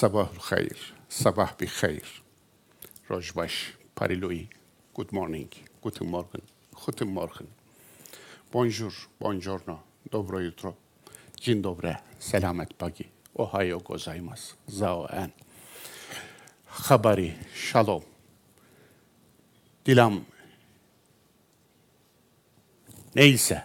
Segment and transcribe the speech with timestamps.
[0.00, 2.22] Sabahul hayır, sabah bir hayır.
[3.10, 4.48] Rojbaş, parilui,
[4.94, 5.52] good morning,
[5.82, 6.42] guten morgen,
[6.86, 7.46] guten morgen.
[8.52, 9.78] Bonjour, buongiorno,
[10.12, 10.74] dobro jutro,
[11.40, 15.32] dzień dobre, selamet pagi, ohayo gozaimasu, zao en.
[16.66, 18.02] Habari, shalom.
[19.86, 20.20] Dilam
[23.14, 23.64] neyse,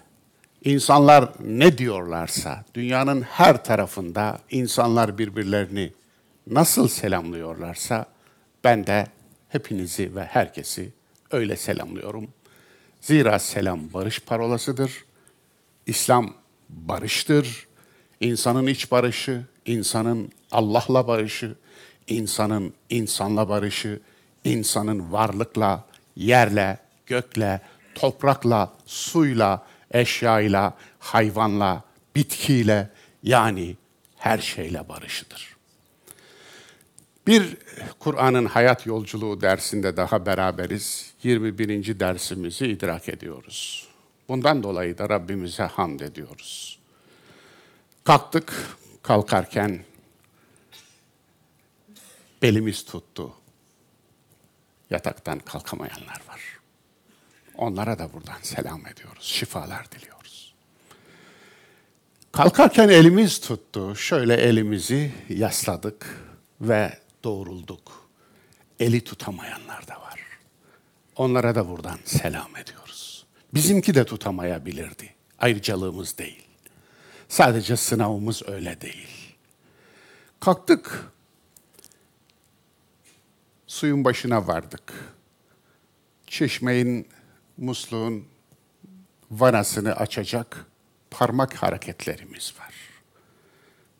[0.64, 5.92] insanlar ne diyorlarsa, dünyanın her tarafında insanlar birbirlerini
[6.48, 8.05] nasıl selamlıyorlarsa,
[8.63, 9.08] ben de
[9.49, 10.94] hepinizi ve herkesi
[11.31, 12.27] öyle selamlıyorum.
[13.02, 15.05] Zira selam barış parolasıdır.
[15.86, 16.34] İslam
[16.70, 17.67] barıştır.
[18.20, 21.55] İnsanın iç barışı, insanın Allah'la barışı,
[22.08, 24.00] insanın insanla barışı,
[24.44, 27.62] insanın varlıkla, yerle, gökle,
[27.95, 31.84] toprakla, suyla, eşyayla, hayvanla,
[32.16, 32.89] bitkiyle
[33.23, 33.75] yani
[34.17, 35.55] her şeyle barışıdır.
[37.28, 37.58] Bir
[38.00, 41.14] Kur'an'ın hayat yolculuğu dersinde daha beraberiz.
[41.23, 42.00] 21.
[42.00, 43.88] dersimizi idrak ediyoruz.
[44.28, 46.80] Bundan dolayı da Rabbimize hamd ediyoruz.
[48.04, 48.54] Kalktık,
[49.04, 49.84] kalkarken
[52.42, 53.34] belimiz tuttu.
[54.89, 56.42] Yataktan kalkamayanlar var.
[57.58, 60.56] Onlara da buradan selam ediyoruz, şifalar diliyoruz.
[62.32, 66.23] Kalkarken elimiz tuttu, şöyle elimizi yasladık
[66.62, 68.09] ve doğrulduk.
[68.80, 70.20] Eli tutamayanlar da var.
[71.16, 73.26] Onlara da buradan selam ediyoruz.
[73.54, 75.14] Bizimki de tutamayabilirdi.
[75.40, 76.48] Ayrıcalığımız değil.
[77.30, 79.36] Sadece sınavımız öyle değil.
[80.40, 81.12] Kalktık.
[83.67, 84.94] Suyun başına vardık.
[86.28, 87.08] Çeşmeyin,
[87.58, 88.28] musluğun
[89.32, 90.66] vanasını açacak
[91.12, 92.73] parmak hareketlerimiz var.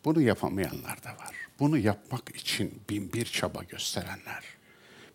[0.04, 1.45] Bunu yapamayanlar da var.
[1.60, 4.44] Bunu yapmak için bin bir çaba gösterenler,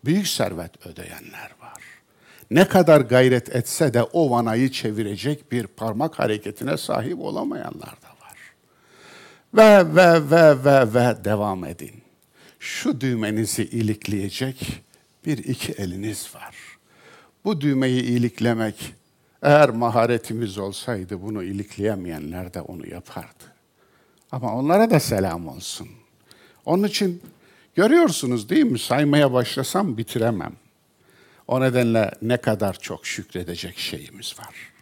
[0.04, 1.82] büyük servet ödeyenler var.
[2.50, 8.38] Ne kadar gayret etse de o vanayı çevirecek bir parmak hareketine sahip olamayanlar da var.
[9.54, 12.02] Ve ve ve ve ve devam edin.
[12.58, 14.82] Şu düğmenizi ilikleyecek
[15.26, 16.56] bir iki eliniz var.
[17.44, 18.94] Bu düğmeyi iliklemek
[19.42, 23.44] eğer maharetimiz olsaydı bunu ilikleyemeyenler de onu yapardı.
[24.32, 25.88] Ama onlara da selam olsun.
[26.64, 27.22] Onun için
[27.74, 28.78] görüyorsunuz değil mi?
[28.78, 30.52] Saymaya başlasam bitiremem.
[31.48, 34.72] O nedenle ne kadar çok şükredecek şeyimiz var.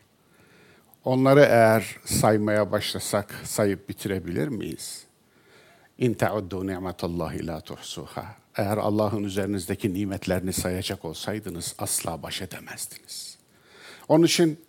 [1.04, 5.04] Onları eğer saymaya başlasak sayıp bitirebilir miyiz?
[5.98, 8.36] İn teuddu ni'metallahi la tuhsuha.
[8.56, 13.38] Eğer Allah'ın üzerinizdeki nimetlerini sayacak olsaydınız asla baş edemezdiniz.
[14.08, 14.60] Onun için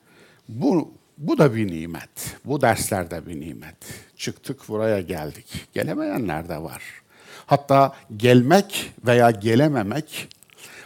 [0.49, 2.37] bu bu da bir nimet.
[2.45, 3.75] Bu dersler de bir nimet.
[4.17, 5.67] Çıktık buraya geldik.
[5.73, 7.00] Gelemeyenler de var.
[7.45, 10.27] Hatta gelmek veya gelememek,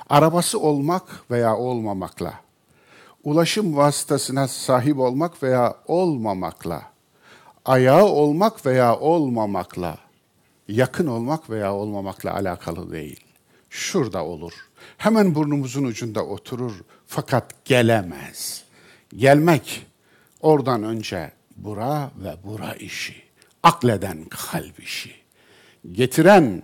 [0.09, 2.33] arabası olmak veya olmamakla,
[3.23, 6.81] ulaşım vasıtasına sahip olmak veya olmamakla,
[7.66, 9.97] ayağı olmak veya olmamakla,
[10.67, 13.19] yakın olmak veya olmamakla alakalı değil.
[13.69, 14.53] Şurada olur.
[14.97, 16.73] Hemen burnumuzun ucunda oturur
[17.07, 18.63] fakat gelemez.
[19.17, 19.85] Gelmek
[20.41, 23.23] oradan önce bura ve bura işi.
[23.63, 25.24] Akleden kalp işi.
[25.91, 26.63] Getiren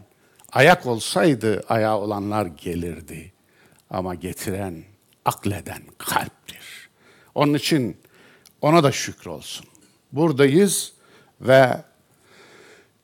[0.52, 3.32] ayak olsaydı ayağı olanlar gelirdi.
[3.90, 4.84] Ama getiren
[5.26, 6.90] akleden kalptir.
[7.36, 7.98] Onun için
[8.62, 9.66] ona da şükür olsun.
[10.12, 10.94] Buradayız
[11.42, 11.78] ve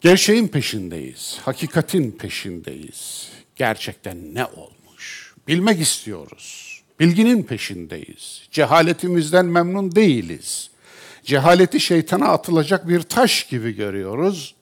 [0.01, 1.39] gerçeğin peşindeyiz.
[1.41, 3.29] Hakikatin peşindeyiz.
[3.55, 5.33] Gerçekten ne olmuş?
[5.47, 6.81] Bilmek istiyoruz.
[6.99, 8.47] Bilginin peşindeyiz.
[8.51, 10.69] Cehaletimizden memnun değiliz.
[11.23, 14.56] Cehaleti şeytana atılacak bir taş gibi görüyoruz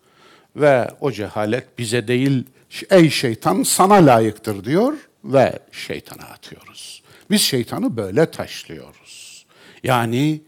[0.56, 2.44] ve o cehalet bize değil
[2.90, 4.94] ey şeytan sana layıktır diyor
[5.24, 7.04] ve şeytana atıyoruz.
[7.30, 9.46] Biz şeytanı böyle taşlıyoruz.
[9.84, 10.42] Yani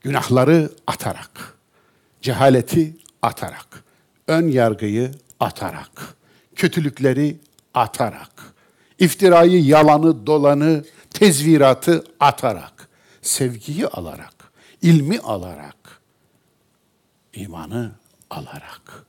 [0.00, 1.58] günahları atarak,
[2.22, 3.84] cehaleti atarak,
[4.26, 6.16] ön yargıyı atarak,
[6.56, 7.36] kötülükleri
[7.74, 8.54] atarak,
[8.98, 12.88] iftirayı, yalanı, dolanı, tezviratı atarak,
[13.22, 14.34] sevgiyi alarak,
[14.82, 16.00] ilmi alarak,
[17.34, 17.92] imanı
[18.30, 19.06] alarak,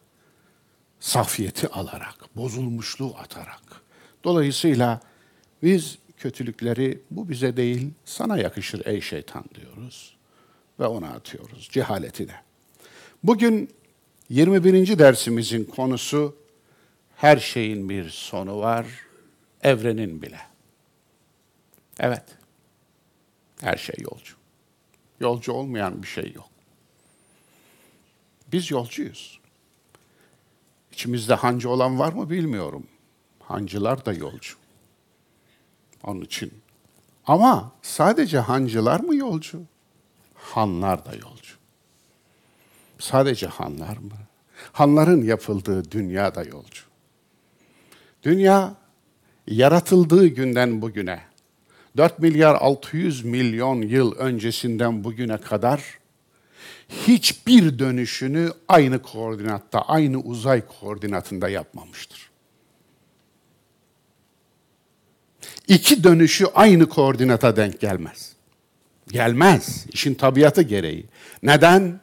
[1.04, 3.62] safiyeti alarak, bozulmuşluğu atarak.
[4.24, 5.00] Dolayısıyla
[5.64, 10.16] biz kötülükleri bu bize değil sana yakışır ey şeytan diyoruz
[10.80, 12.36] ve ona atıyoruz cehaletine.
[13.24, 13.70] Bugün
[14.30, 15.00] 21.
[15.00, 16.36] dersimizin konusu
[17.16, 18.86] her şeyin bir sonu var,
[19.62, 20.40] evrenin bile.
[22.00, 22.24] Evet.
[23.62, 24.36] Her şey yolcu.
[25.20, 26.50] Yolcu olmayan bir şey yok.
[28.52, 29.43] Biz yolcuyuz.
[30.94, 32.84] İçimizde hancı olan var mı bilmiyorum.
[33.40, 34.56] Hancılar da yolcu.
[36.04, 36.54] Onun için.
[37.28, 39.62] Ama sadece hancılar mı yolcu?
[40.36, 41.54] Hanlar da yolcu.
[43.00, 44.12] Sadece hanlar mı?
[44.72, 46.82] Hanların yapıldığı dünya da yolcu.
[48.24, 48.76] Dünya
[49.48, 51.22] yaratıldığı günden bugüne
[51.98, 56.00] 4 milyar 600 milyon yıl öncesinden bugüne kadar
[56.90, 62.30] hiçbir dönüşünü aynı koordinatta, aynı uzay koordinatında yapmamıştır.
[65.68, 68.34] İki dönüşü aynı koordinata denk gelmez.
[69.08, 69.86] Gelmez.
[69.90, 71.06] İşin tabiatı gereği.
[71.44, 72.00] Neden?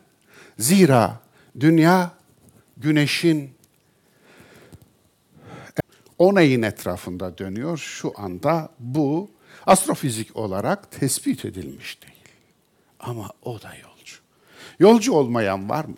[0.59, 1.21] Zira
[1.61, 2.12] dünya
[2.77, 3.51] güneşin
[6.19, 7.79] onayın etrafında dönüyor.
[7.79, 9.31] Şu anda bu
[9.67, 12.15] astrofizik olarak tespit edilmiş değil.
[13.01, 13.90] Ama o da yolcu.
[14.81, 15.97] Yolcu olmayan var mı?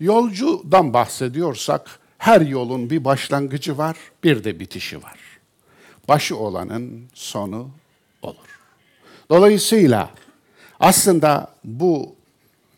[0.00, 5.18] Yolcudan bahsediyorsak her yolun bir başlangıcı var, bir de bitişi var.
[6.08, 7.70] Başı olanın sonu
[8.22, 8.60] olur.
[9.30, 10.10] Dolayısıyla
[10.80, 12.14] aslında bu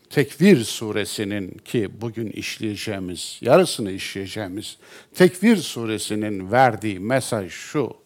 [0.09, 4.77] Tekvir suresinin ki bugün işleyeceğimiz, yarısını işleyeceğimiz
[5.15, 7.97] Tekvir suresinin verdiği mesaj şu.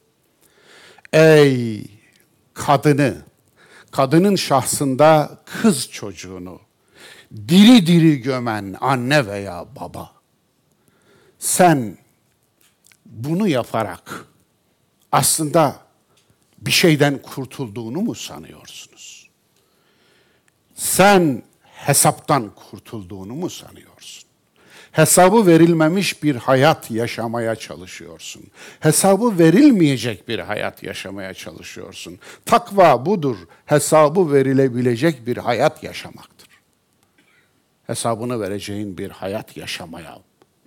[1.13, 1.85] Ey
[2.53, 3.17] kadını,
[3.91, 6.59] kadının şahsında kız çocuğunu
[7.31, 10.11] diri diri gömen anne veya baba.
[11.39, 11.97] Sen
[13.05, 14.25] bunu yaparak
[15.11, 15.79] aslında
[16.57, 19.29] bir şeyden kurtulduğunu mu sanıyorsunuz?
[20.75, 24.29] Sen hesaptan kurtulduğunu mu sanıyorsun?
[24.91, 28.43] Hesabı verilmemiş bir hayat yaşamaya çalışıyorsun.
[28.79, 32.19] Hesabı verilmeyecek bir hayat yaşamaya çalışıyorsun.
[32.45, 33.37] Takva budur.
[33.65, 36.38] Hesabı verilebilecek bir hayat yaşamaktır.
[37.89, 40.19] Hesabını vereceğin bir hayat yaşamaya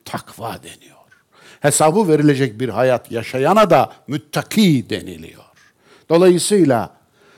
[0.04, 0.98] takva deniyor.
[1.60, 5.44] Hesabı verilecek bir hayat yaşayana da müttaki deniliyor.
[6.08, 6.96] Dolayısıyla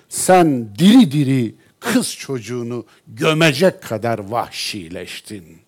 [0.08, 5.58] sen diri diri kız çocuğunu gömecek kadar vahşileştin.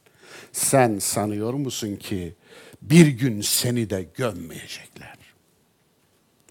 [0.53, 2.35] Sen sanıyor musun ki
[2.83, 5.17] bir gün seni de gömmeyecekler?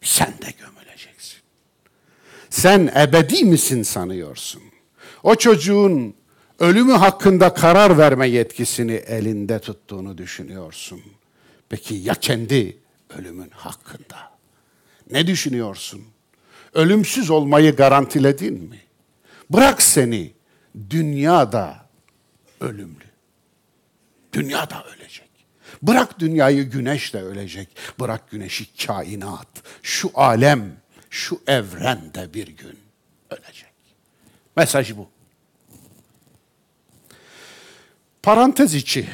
[0.02, 1.40] Sen de gömüleceksin.
[2.50, 4.62] Sen ebedi misin sanıyorsun?
[5.24, 6.16] O çocuğun
[6.60, 11.02] ölümü hakkında karar verme yetkisini elinde tuttuğunu düşünüyorsun.
[11.69, 12.78] Peki ya kendi
[13.18, 14.31] ölümün hakkında?
[15.12, 16.02] Ne düşünüyorsun?
[16.74, 18.81] Ölümsüz olmayı garantiledin mi?
[19.50, 20.34] Bırak seni
[20.90, 21.86] dünyada
[22.62, 23.06] ölümlü.
[24.34, 25.30] Dünya da ölecek.
[25.81, 27.69] Bırak dünyayı güneş de ölecek.
[28.00, 29.48] Bırak güneşi kainat.
[29.84, 30.78] Şu alem,
[31.10, 32.80] şu evren de bir gün
[33.30, 33.74] ölecek.
[34.56, 35.15] Mesaj bu.
[38.25, 39.07] Parantez içi.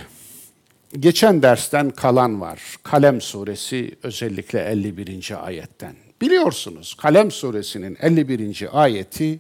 [1.00, 2.78] Geçen dersten kalan var.
[2.84, 5.46] Kalem suresi özellikle 51.
[5.48, 5.96] ayetten.
[6.22, 8.82] Biliyorsunuz Kalem suresinin 51.
[8.84, 9.40] ayeti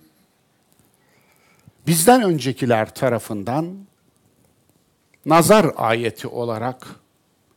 [1.87, 3.77] bizden öncekiler tarafından
[5.25, 6.87] nazar ayeti olarak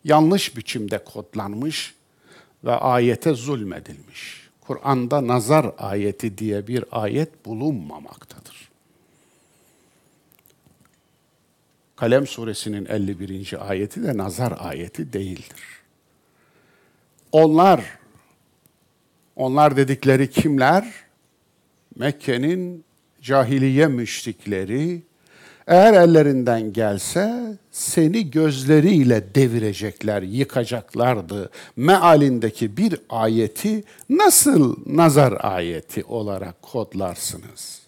[0.05, 1.95] yanlış biçimde kodlanmış
[2.65, 4.49] ve ayete zulmedilmiş.
[4.61, 8.64] Kur'an'da nazar ayeti diye bir ayet bulunmamaktadır.
[11.97, 13.71] Kalem suresinin 51.
[13.71, 15.63] ayeti de nazar ayeti değildir.
[17.33, 17.85] Onlar,
[19.37, 20.95] onlar dedikleri kimler?
[21.97, 22.85] Mekke'nin
[23.23, 25.03] cahiliye müşrikleri,
[25.67, 31.51] eğer ellerinden gelse seni gözleriyle devirecekler, yıkacaklardı.
[31.77, 37.84] Mealindeki bir ayeti nasıl nazar ayeti olarak kodlarsınız?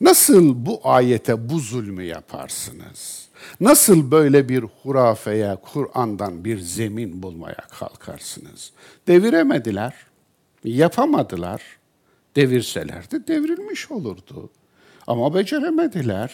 [0.00, 3.28] Nasıl bu ayete bu zulmü yaparsınız?
[3.60, 8.72] Nasıl böyle bir hurafeye, Kur'an'dan bir zemin bulmaya kalkarsınız?
[9.08, 9.94] Deviremediler,
[10.64, 11.62] yapamadılar.
[12.36, 14.50] Devirselerdi devrilmiş olurdu.
[15.06, 16.32] Ama beceremediler.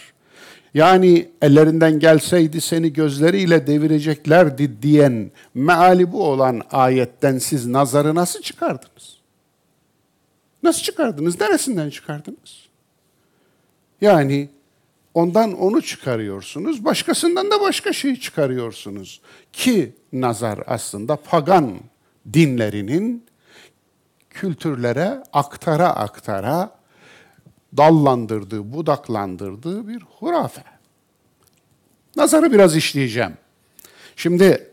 [0.75, 9.17] Yani ellerinden gelseydi seni gözleriyle devireceklerdi diyen meali bu olan ayetten siz nazarı nasıl çıkardınız?
[10.63, 11.41] Nasıl çıkardınız?
[11.41, 12.66] Neresinden çıkardınız?
[14.01, 14.49] Yani
[15.15, 19.21] ondan onu çıkarıyorsunuz, başkasından da başka şey çıkarıyorsunuz.
[19.53, 21.81] Ki nazar aslında pagan
[22.33, 23.25] dinlerinin
[24.31, 26.71] kültürlere aktara aktara
[27.77, 30.63] dallandırdığı, budaklandırdığı bir hurafe.
[32.17, 33.33] Nazarı biraz işleyeceğim.
[34.17, 34.71] Şimdi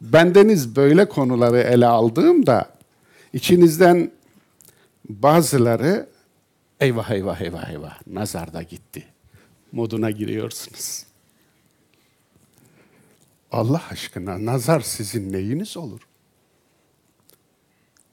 [0.00, 2.68] bendeniz böyle konuları ele aldığımda
[3.32, 4.10] içinizden
[5.08, 6.11] bazıları
[6.82, 9.04] eyvah eyvah eyvah eyvah nazar da gitti
[9.72, 11.06] moduna giriyorsunuz.
[13.52, 16.00] Allah aşkına nazar sizin neyiniz olur?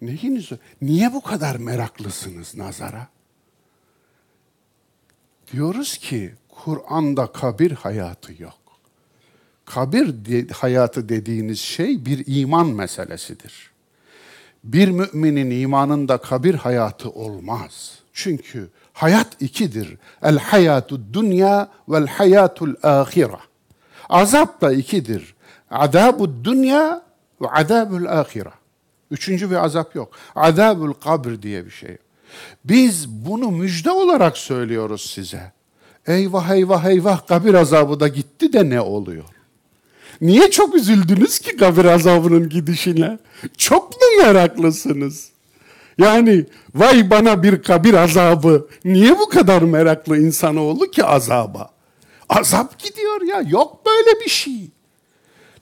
[0.01, 0.61] Neyiniz olur?
[0.81, 3.07] Niye bu kadar meraklısınız nazara?
[5.51, 8.59] Diyoruz ki Kur'an'da kabir hayatı yok.
[9.65, 13.71] Kabir de, hayatı dediğiniz şey bir iman meselesidir.
[14.63, 17.99] Bir müminin imanında kabir hayatı olmaz.
[18.19, 19.97] Çünkü hayat ikidir.
[20.23, 23.39] El hayatu dünya vel hayatul ahira.
[24.09, 25.35] Azap da ikidir.
[25.71, 27.01] Azabud dünya
[27.41, 28.51] ve azabul ahira.
[29.11, 30.11] Üçüncü bir azap yok.
[30.35, 31.97] Azabul kabr diye bir şey.
[32.65, 35.51] Biz bunu müjde olarak söylüyoruz size.
[36.07, 39.25] Eyvah eyvah eyvah kabir azabı da gitti de ne oluyor?
[40.21, 43.19] Niye çok üzüldünüz ki kabir azabının gidişine?
[43.57, 45.29] Çok mu meraklısınız?
[45.99, 48.67] Yani vay bana bir kabir azabı.
[48.85, 51.69] Niye bu kadar meraklı insanoğlu ki azaba?
[52.29, 53.43] Azap gidiyor ya.
[53.49, 54.69] Yok böyle bir şey.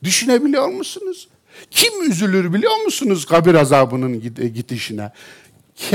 [0.03, 1.27] Düşünebiliyor musunuz?
[1.72, 4.22] Kim üzülür biliyor musunuz kabir azabının
[4.53, 5.12] gidişine?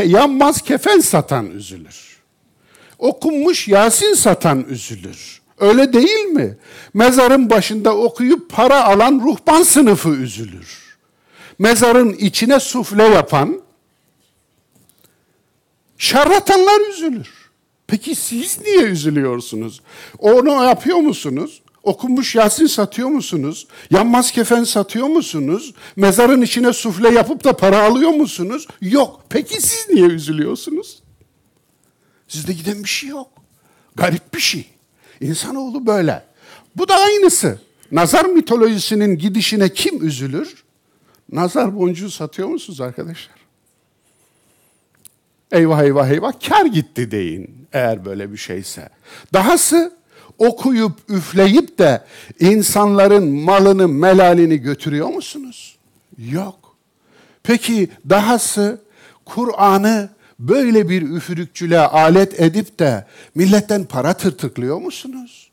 [0.05, 2.19] Yanmaz kefen satan üzülür.
[2.99, 5.43] Okunmuş Yasin satan üzülür.
[5.59, 6.57] Öyle değil mi?
[6.95, 10.97] Mezarın başında okuyup para alan ruhban sınıfı üzülür.
[11.59, 13.63] Mezarın içine sufle yapan
[16.03, 17.29] şarlatanlar üzülür.
[17.87, 19.81] Peki siz niye üzülüyorsunuz?
[20.19, 21.63] Onu yapıyor musunuz?
[21.83, 23.67] Okunmuş Yasin satıyor musunuz?
[23.91, 25.75] Yanmaz kefen satıyor musunuz?
[25.97, 28.67] Mezarın içine sufle yapıp da para alıyor musunuz?
[28.81, 29.25] Yok.
[29.29, 31.03] Peki siz niye üzülüyorsunuz?
[32.29, 33.29] Sizde giden bir şey yok.
[33.95, 34.67] Garip bir şey.
[35.21, 36.25] İnsanoğlu böyle.
[36.77, 37.61] Bu da aynısı.
[37.93, 40.65] Nazar mitolojisinin gidişine kim üzülür?
[41.33, 43.42] Nazar boncuğu satıyor musunuz arkadaşlar?
[45.53, 48.89] Eyvah eyvah eyvah kar gitti deyin eğer böyle bir şeyse.
[49.33, 49.93] Dahası
[50.39, 52.05] okuyup üfleyip de
[52.41, 55.77] insanların malını melalini götürüyor musunuz?
[56.19, 56.77] Yok.
[57.43, 58.81] Peki dahası
[59.25, 65.51] Kur'an'ı böyle bir üfürükçülüğe alet edip de milletten para tırtıklıyor musunuz?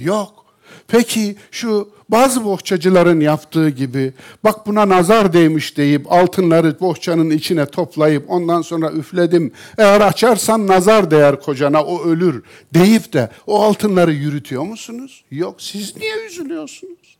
[0.00, 0.41] Yok.
[0.92, 4.12] Peki şu bazı bohçacıların yaptığı gibi
[4.44, 9.52] bak buna nazar değmiş deyip altınları bohçanın içine toplayıp ondan sonra üfledim.
[9.78, 12.42] Eğer açarsan nazar değer kocana o ölür
[12.74, 15.24] deyip de o altınları yürütüyor musunuz?
[15.30, 15.62] Yok.
[15.62, 17.18] Siz niye üzülüyorsunuz?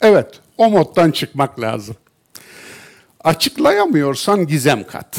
[0.00, 1.96] Evet o moddan çıkmak lazım.
[3.24, 5.16] Açıklayamıyorsan gizem kat.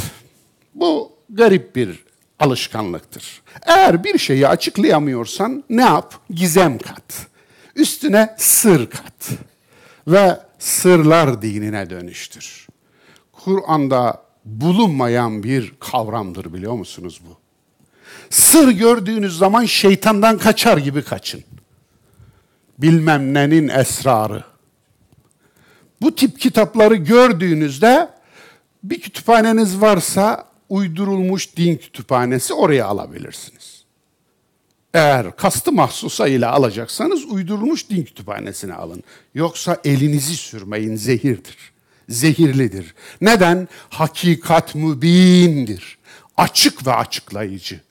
[0.75, 2.03] Bu garip bir
[2.39, 3.41] alışkanlıktır.
[3.61, 6.15] Eğer bir şeyi açıklayamıyorsan ne yap?
[6.29, 7.32] Gizem kat.
[7.75, 9.29] Üstüne sır kat.
[10.07, 12.67] Ve sırlar dinine dönüştür.
[13.31, 17.37] Kur'an'da bulunmayan bir kavramdır biliyor musunuz bu?
[18.29, 21.43] Sır gördüğünüz zaman şeytandan kaçar gibi kaçın.
[22.77, 24.43] Bilmem nenin esrarı.
[26.01, 28.09] Bu tip kitapları gördüğünüzde
[28.83, 33.72] bir kütüphaneniz varsa uydurulmuş din kütüphanesi oraya alabilirsiniz.
[34.93, 39.03] Eğer kastı mahsusa ile alacaksanız uydurulmuş din kütüphanesine alın.
[39.35, 41.57] Yoksa elinizi sürmeyin zehirdir.
[42.09, 42.95] Zehirlidir.
[43.21, 43.67] Neden?
[43.89, 45.97] Hakikat mübindir.
[46.37, 47.81] Açık ve açıklayıcı.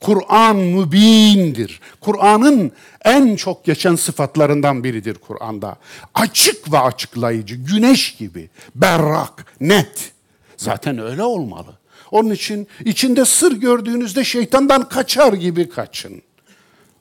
[0.00, 1.80] Kur'an mübindir.
[2.00, 2.72] Kur'an'ın
[3.04, 5.76] en çok geçen sıfatlarından biridir Kur'an'da.
[6.14, 10.12] Açık ve açıklayıcı, güneş gibi, berrak, net.
[10.56, 11.79] Zaten öyle olmalı.
[12.10, 16.22] Onun için içinde sır gördüğünüzde şeytandan kaçar gibi kaçın.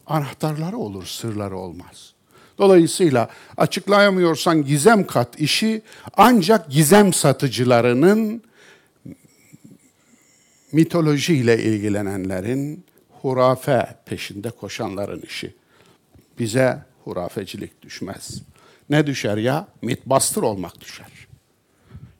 [0.07, 2.13] Anahtarları olur, sırları olmaz.
[2.57, 5.81] Dolayısıyla açıklayamıyorsan gizem kat işi
[6.17, 8.43] ancak gizem satıcılarının
[10.71, 12.85] mitolojiyle ilgilenenlerin,
[13.21, 15.55] hurafe peşinde koşanların işi.
[16.39, 18.41] Bize hurafecilik düşmez.
[18.89, 19.67] Ne düşer ya?
[19.81, 21.27] Mitbastır olmak düşer.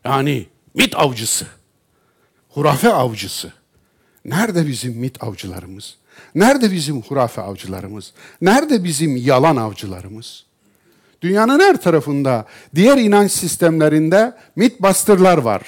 [0.05, 1.48] Yani mit avcısı,
[2.60, 3.54] hurafe avcısı.
[4.25, 5.96] Nerede bizim mit avcılarımız?
[6.36, 8.13] Nerede bizim hurafe avcılarımız?
[8.42, 10.46] Nerede bizim yalan avcılarımız?
[11.22, 15.62] Dünyanın her tarafında, diğer inanç sistemlerinde mitbastırlar var.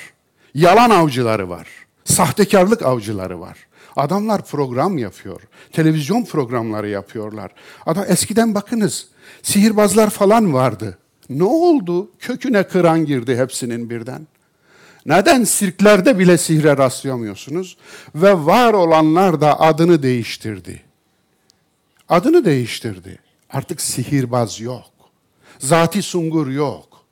[0.54, 1.68] Yalan avcıları var.
[2.06, 3.58] Sahtekarlık avcıları var.
[3.96, 5.42] Adamlar program yapıyor.
[5.72, 7.52] Televizyon programları yapıyorlar.
[7.86, 9.08] Adam eskiden bakınız
[9.44, 10.98] sihirbazlar falan vardı.
[11.30, 12.12] Ne oldu?
[12.20, 14.28] Köküne kıran girdi hepsinin birden.
[15.06, 17.78] Neden sirklerde bile sihre rastlayamıyorsunuz?
[18.16, 20.82] Ve var olanlar da adını değiştirdi.
[22.10, 23.20] Adını değiştirdi.
[23.50, 24.92] Artık sihirbaz yok.
[25.60, 27.06] Zati sungur yok.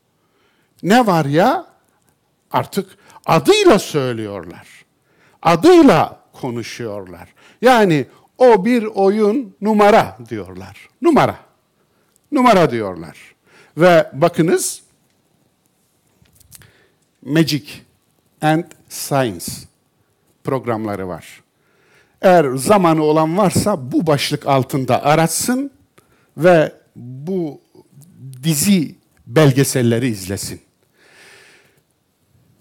[0.84, 1.66] Ne var ya?
[2.52, 4.68] Artık adıyla söylüyorlar.
[5.42, 7.34] Adıyla konuşuyorlar.
[7.62, 8.06] Yani
[8.38, 10.90] o bir oyun numara diyorlar.
[11.02, 11.36] Numara.
[12.32, 13.18] Numara diyorlar.
[13.78, 14.82] Ve bakınız
[17.30, 17.64] Magic
[18.42, 19.46] and Science
[20.44, 21.44] programları var.
[22.22, 25.72] Eğer zamanı olan varsa bu başlık altında aratsın
[26.38, 27.62] ve bu
[28.44, 28.96] dizi
[29.28, 30.62] belgeselleri izlesin.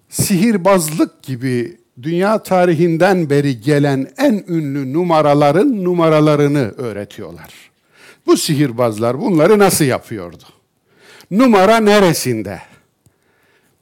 [0.09, 7.55] Sihirbazlık gibi dünya tarihinden beri gelen en ünlü numaraların numaralarını öğretiyorlar.
[8.27, 10.45] Bu sihirbazlar bunları nasıl yapıyordu?
[11.31, 12.68] Numara neresinde?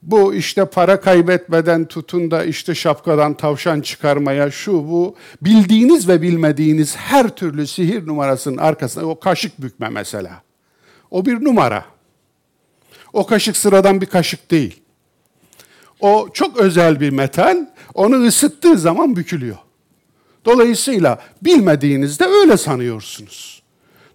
[0.06, 6.96] Bu işte para kaybetmeden tutun da işte şapkadan tavşan çıkarmaya şu bu bildiğiniz ve bilmediğiniz
[6.96, 10.42] her türlü sihir numarasının arkasında o kaşık bükme mesela.
[11.10, 11.84] O bir numara.
[13.12, 14.80] O kaşık sıradan bir kaşık değil.
[16.00, 17.66] O çok özel bir metal.
[17.94, 19.56] Onu ısıttığı zaman bükülüyor.
[20.44, 23.62] Dolayısıyla bilmediğinizde öyle sanıyorsunuz.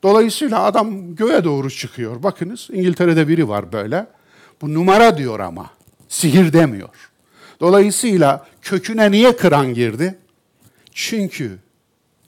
[0.04, 2.24] Dolayısıyla adam göğe doğru çıkıyor.
[2.24, 4.08] Bakınız İngiltere'de biri var böyle.
[4.62, 5.81] Bu numara diyor ama.
[6.12, 7.12] Sihir demiyor.
[7.60, 10.18] Dolayısıyla köküne niye kıran girdi?
[10.92, 11.60] Çünkü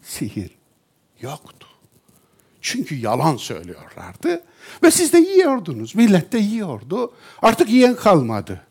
[0.04, 0.52] sihir
[1.22, 1.68] yoktu.
[2.62, 4.44] Çünkü yalan söylüyorlardı.
[4.84, 5.96] Ve siz de yiyordunuz.
[5.96, 7.14] Millet de yiyordu.
[7.42, 8.62] Artık yiyen kalmadı.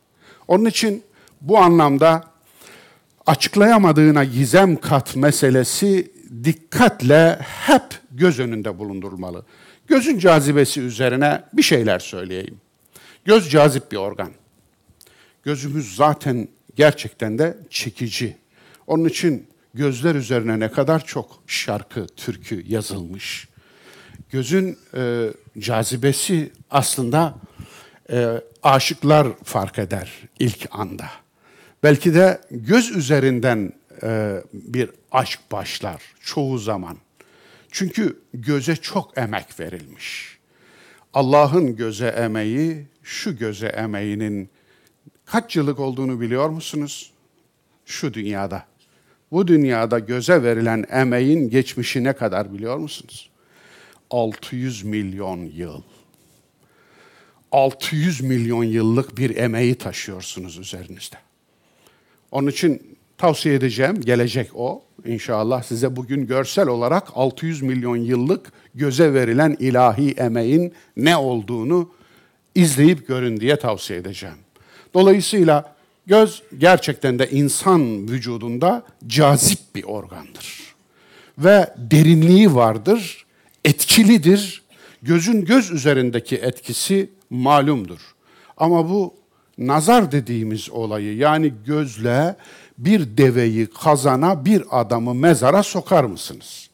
[0.49, 1.05] Onun için
[1.41, 2.25] bu anlamda
[3.27, 6.13] açıklayamadığına gizem kat meselesi
[6.45, 9.45] dikkatle hep göz önünde bulundurulmalı.
[9.87, 12.61] Gözün cazibesi üzerine bir şeyler söyleyeyim.
[13.25, 14.31] Göz cazip bir organ.
[15.43, 18.37] Gözümüz zaten gerçekten de çekici.
[18.87, 23.49] Onun için gözler üzerine ne kadar çok şarkı, türkü yazılmış.
[24.31, 27.35] Gözün e, cazibesi aslında
[28.11, 31.07] e, aşıklar fark eder ilk anda.
[31.83, 33.73] Belki de göz üzerinden
[34.03, 36.97] e, bir aşk başlar çoğu zaman.
[37.71, 40.39] Çünkü göze çok emek verilmiş.
[41.15, 44.51] Allah'ın göze emeği, şu göze emeğinin
[45.33, 47.13] kaç yıllık olduğunu biliyor musunuz?
[47.87, 48.65] Şu dünyada.
[49.31, 53.31] Bu dünyada göze verilen emeğin geçmişi ne kadar biliyor musunuz?
[54.11, 55.83] 600 milyon yıl.
[57.53, 61.17] 600 milyon yıllık bir emeği taşıyorsunuz üzerinizde.
[62.31, 64.83] Onun için tavsiye edeceğim, gelecek o.
[65.05, 71.91] İnşallah size bugün görsel olarak 600 milyon yıllık göze verilen ilahi emeğin ne olduğunu
[72.55, 74.37] izleyip görün diye tavsiye edeceğim.
[74.95, 75.75] Dolayısıyla
[76.07, 80.75] göz gerçekten de insan vücudunda cazip bir organdır.
[81.39, 83.27] Ve derinliği vardır,
[83.65, 84.63] etkilidir.
[85.03, 88.01] Gözün göz üzerindeki etkisi malumdur.
[88.57, 89.15] Ama bu
[89.59, 92.37] nazar dediğimiz olayı yani gözle
[92.79, 96.69] bir deveyi kazana bir adamı mezara sokar mısınız?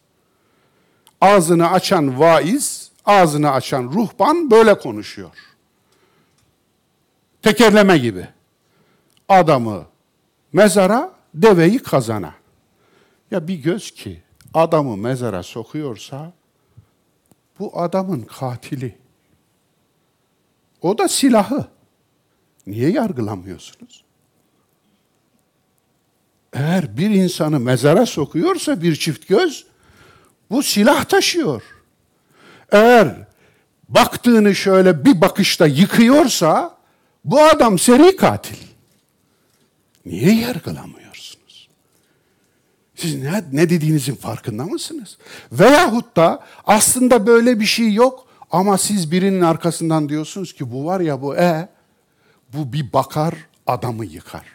[1.21, 5.31] Ağzını açan vaiz, ağzını açan ruhban böyle konuşuyor.
[7.49, 8.27] Tekerleme gibi.
[9.29, 9.87] Adamı
[10.53, 12.35] mezara, deveyi kazana.
[13.31, 14.23] Ya bir göz ki
[14.55, 16.33] adamı mezara sokuyorsa
[17.59, 18.99] bu adamın katili.
[20.83, 21.67] O da silahı.
[22.67, 24.05] Niye yargılamıyorsunuz?
[26.53, 29.67] Eğer bir insanı mezara sokuyorsa bir çift göz,
[30.51, 31.63] bu silah taşıyor.
[32.73, 33.27] Eğer
[33.89, 36.78] baktığını şöyle bir bakışta yıkıyorsa,
[37.25, 38.57] bu adam seri katil.
[40.07, 41.69] Niye yargılamıyorsunuz?
[42.95, 45.19] Siz ne, ne dediğinizin farkında mısınız?
[45.53, 51.01] Veyahut da aslında böyle bir şey yok ama siz birinin arkasından diyorsunuz ki bu var
[51.01, 51.69] ya bu e,
[52.53, 53.35] bu bir bakar
[53.67, 54.47] adamı yıkar.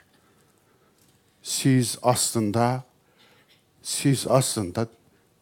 [1.43, 2.83] Siz aslında
[3.83, 4.87] siz aslında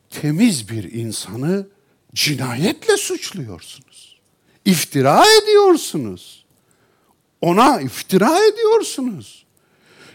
[0.10, 1.68] temiz bir insanı
[2.14, 4.20] cinayetle suçluyorsunuz.
[4.66, 6.46] İftira ediyorsunuz.
[7.42, 9.46] Ona iftira ediyorsunuz.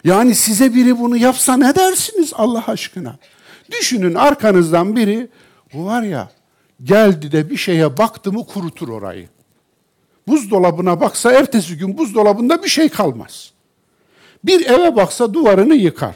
[0.05, 3.17] Yani size biri bunu yapsa ne dersiniz Allah aşkına?
[3.71, 5.29] Düşünün arkanızdan biri,
[5.75, 6.31] bu var ya
[6.83, 9.29] geldi de bir şeye baktı mı kurutur orayı.
[10.29, 13.53] Buzdolabına baksa ertesi gün buzdolabında bir şey kalmaz.
[14.45, 16.15] Bir eve baksa duvarını yıkar.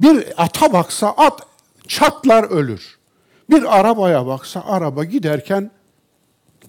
[0.00, 1.40] Bir ata baksa at
[1.88, 2.98] çatlar ölür.
[3.50, 5.70] Bir arabaya baksa araba giderken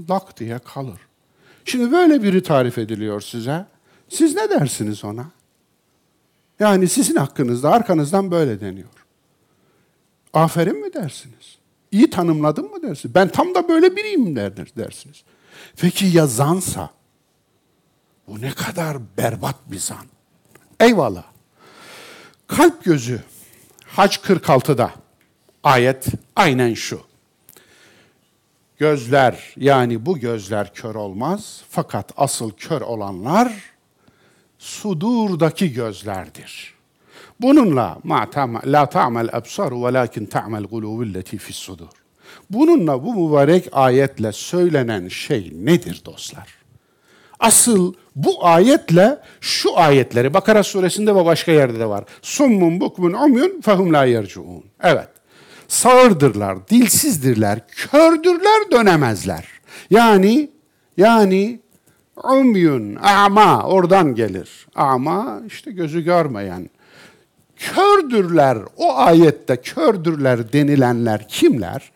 [0.09, 0.99] lak diye kalır.
[1.65, 3.65] Şimdi böyle biri tarif ediliyor size.
[4.09, 5.25] Siz ne dersiniz ona?
[6.59, 8.89] Yani sizin hakkınızda arkanızdan böyle deniyor.
[10.33, 11.57] Aferin mi dersiniz?
[11.91, 13.15] İyi tanımladın mı dersiniz?
[13.15, 15.23] Ben tam da böyle biriyim dersiniz.
[15.77, 16.89] Peki ya zansa?
[18.27, 20.05] Bu ne kadar berbat bir zan.
[20.79, 21.23] Eyvallah.
[22.47, 23.21] Kalp gözü
[23.85, 24.91] Hac 46'da
[25.63, 27.01] ayet aynen şu.
[28.83, 33.53] Gözler yani bu gözler kör olmaz fakat asıl kör olanlar
[34.57, 36.73] sudurdaki gözlerdir.
[37.41, 38.27] Bununla ma
[38.65, 41.87] la ta'mel absar velakin ta'mel guluvilleti fis sudur.
[42.49, 46.47] Bununla bu mübarek ayetle söylenen şey nedir dostlar?
[47.39, 52.03] Asıl bu ayetle şu ayetleri Bakara suresinde ve başka yerde de var.
[52.21, 54.63] Summun bukmun umyun fehum la yercuun.
[54.81, 55.09] Evet.
[55.73, 59.47] Sağırdırlar, dilsizdirler, kördürler, dönemezler.
[59.89, 60.49] Yani
[60.97, 61.59] yani
[62.23, 64.67] umyun, ama oradan gelir.
[64.75, 66.69] Ama işte gözü görmeyen.
[67.55, 71.91] Kördürler, o ayette kördürler denilenler kimler?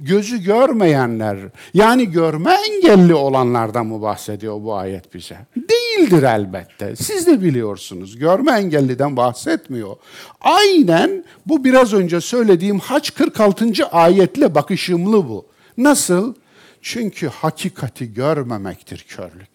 [0.00, 1.38] Gözü görmeyenler,
[1.74, 5.38] yani görme engelli olanlardan mı bahsediyor bu ayet bize?
[5.56, 6.96] Değildir elbette.
[6.96, 8.18] Siz de biliyorsunuz.
[8.18, 9.96] Görme engelliden bahsetmiyor.
[10.40, 13.86] Aynen bu biraz önce söylediğim Haç 46.
[13.92, 15.46] ayetle bakışımlı bu.
[15.78, 16.34] Nasıl?
[16.82, 19.50] Çünkü hakikati görmemektir körlük.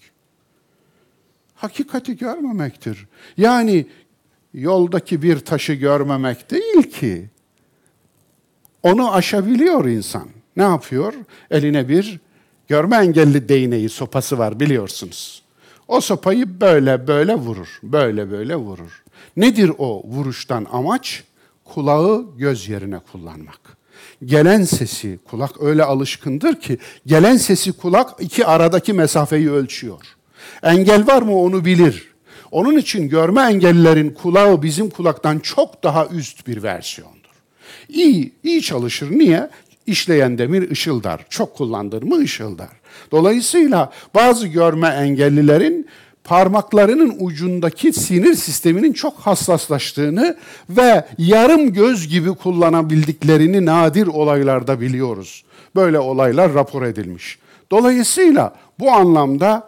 [1.56, 3.08] Hakikati görmemektir.
[3.38, 3.86] Yani
[4.54, 7.30] yoldaki bir taşı görmemek değil ki.
[8.86, 10.28] Onu aşabiliyor insan.
[10.58, 11.14] Ne yapıyor?
[11.52, 12.20] Eline bir
[12.68, 15.44] görme engelli değneği, sopası var biliyorsunuz.
[15.88, 19.04] O sopayı böyle böyle vurur, böyle böyle vurur.
[19.38, 21.24] Nedir o vuruştan amaç?
[21.64, 23.60] Kulağı göz yerine kullanmak.
[24.26, 30.02] Gelen sesi, kulak öyle alışkındır ki, gelen sesi kulak iki aradaki mesafeyi ölçüyor.
[30.64, 32.14] Engel var mı onu bilir.
[32.52, 37.15] Onun için görme engellilerin kulağı bizim kulaktan çok daha üst bir versiyon
[37.90, 39.12] iyi, iyi çalışır.
[39.12, 39.50] Niye?
[39.88, 41.26] İşleyen demir ışıldar.
[41.30, 42.70] Çok kullandır mı ışıldar.
[43.12, 45.88] Dolayısıyla bazı görme engellilerin
[46.24, 50.38] parmaklarının ucundaki sinir sisteminin çok hassaslaştığını
[50.70, 55.44] ve yarım göz gibi kullanabildiklerini nadir olaylarda biliyoruz.
[55.76, 57.40] Böyle olaylar rapor edilmiş.
[57.72, 59.68] Dolayısıyla bu anlamda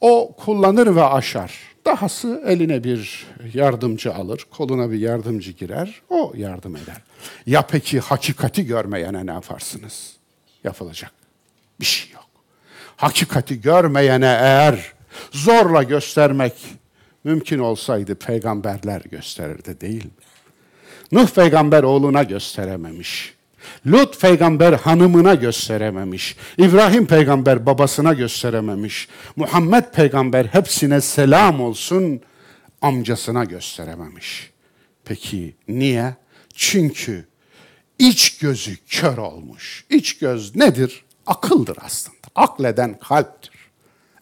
[0.00, 1.58] o kullanır ve aşar.
[1.86, 7.05] Dahası eline bir yardımcı alır, koluna bir yardımcı girer, o yardım eder.
[7.46, 10.16] Ya peki hakikati görmeyene ne yaparsınız?
[10.64, 11.12] Yapılacak
[11.80, 12.26] bir şey yok.
[12.96, 14.92] Hakikati görmeyene eğer
[15.32, 16.52] zorla göstermek
[17.24, 20.10] mümkün olsaydı peygamberler gösterirdi değil mi?
[21.12, 23.36] Nuh peygamber oğluna gösterememiş.
[23.86, 26.36] Lut peygamber hanımına gösterememiş.
[26.58, 29.08] İbrahim peygamber babasına gösterememiş.
[29.36, 32.20] Muhammed peygamber hepsine selam olsun
[32.82, 34.50] amcasına gösterememiş.
[35.04, 36.14] Peki niye?
[36.56, 37.26] Çünkü
[37.98, 39.84] iç gözü kör olmuş.
[39.90, 41.04] İç göz nedir?
[41.26, 42.16] Akıldır aslında.
[42.34, 43.52] Akleden kalptir.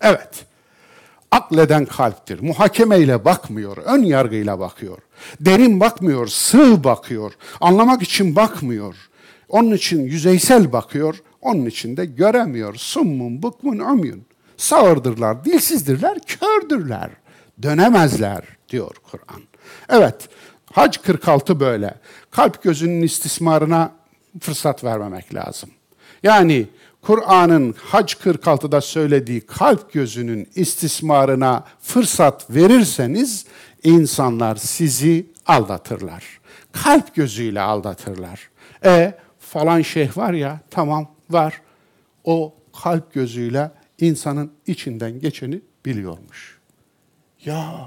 [0.01, 0.44] Evet.
[1.31, 2.40] Akleden kalptir.
[2.40, 4.99] Muhakemeyle bakmıyor, ön yargıyla bakıyor.
[5.40, 7.33] Derin bakmıyor, sığ bakıyor.
[7.61, 8.94] Anlamak için bakmıyor.
[9.49, 12.75] Onun için yüzeysel bakıyor, onun için de göremiyor.
[12.75, 14.23] Summun, bukmun, umyun.
[14.57, 17.11] Sağırdırlar, dilsizdirler, kördürler.
[17.62, 19.42] Dönemezler diyor Kur'an.
[19.88, 20.29] Evet,
[20.75, 21.95] Hac 46 böyle.
[22.31, 23.93] Kalp gözünün istismarına
[24.41, 25.71] fırsat vermemek lazım.
[26.23, 26.69] Yani
[27.03, 33.47] Kur'an'ın Hac 46'da söylediği kalp gözünün istismarına fırsat verirseniz
[33.83, 36.25] insanlar sizi aldatırlar.
[36.73, 38.51] Kalp gözüyle aldatırlar.
[38.85, 41.61] E falan şeyh var ya tamam var.
[42.25, 46.59] O kalp gözüyle insanın içinden geçeni biliyormuş.
[47.45, 47.87] Ya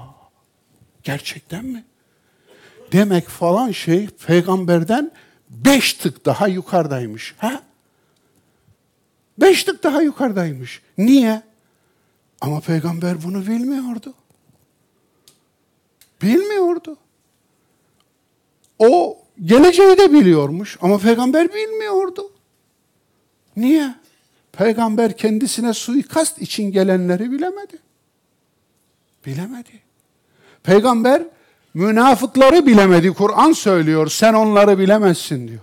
[1.02, 1.84] gerçekten mi?
[2.92, 5.10] Demek falan şey peygamberden
[5.50, 7.34] beş tık daha yukarıdaymış.
[7.38, 7.62] Ha?
[9.38, 10.82] Beş tık daha yukarıdaymış.
[10.98, 11.42] Niye?
[12.40, 14.14] Ama peygamber bunu bilmiyordu.
[16.22, 16.96] Bilmiyordu.
[18.78, 22.32] O geleceği de biliyormuş ama peygamber bilmiyordu.
[23.56, 23.94] Niye?
[24.52, 27.78] Peygamber kendisine suikast için gelenleri bilemedi.
[29.26, 29.82] Bilemedi.
[30.62, 31.22] Peygamber
[31.78, 33.12] Münafıkları bilemedi.
[33.12, 34.06] Kur'an söylüyor.
[34.06, 35.60] Sen onları bilemezsin diyor.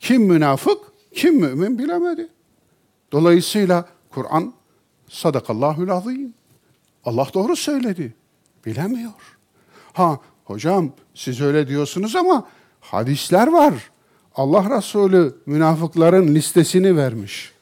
[0.00, 0.78] Kim münafık,
[1.14, 2.28] kim mümin bilemedi.
[3.12, 4.52] Dolayısıyla Kur'an
[5.08, 6.34] sadakallahül azim.
[7.04, 8.14] Allah doğru söyledi.
[8.66, 9.12] Bilemiyor.
[9.92, 12.46] Ha hocam siz öyle diyorsunuz ama
[12.80, 13.74] hadisler var.
[14.34, 17.52] Allah Resulü münafıkların listesini vermiş.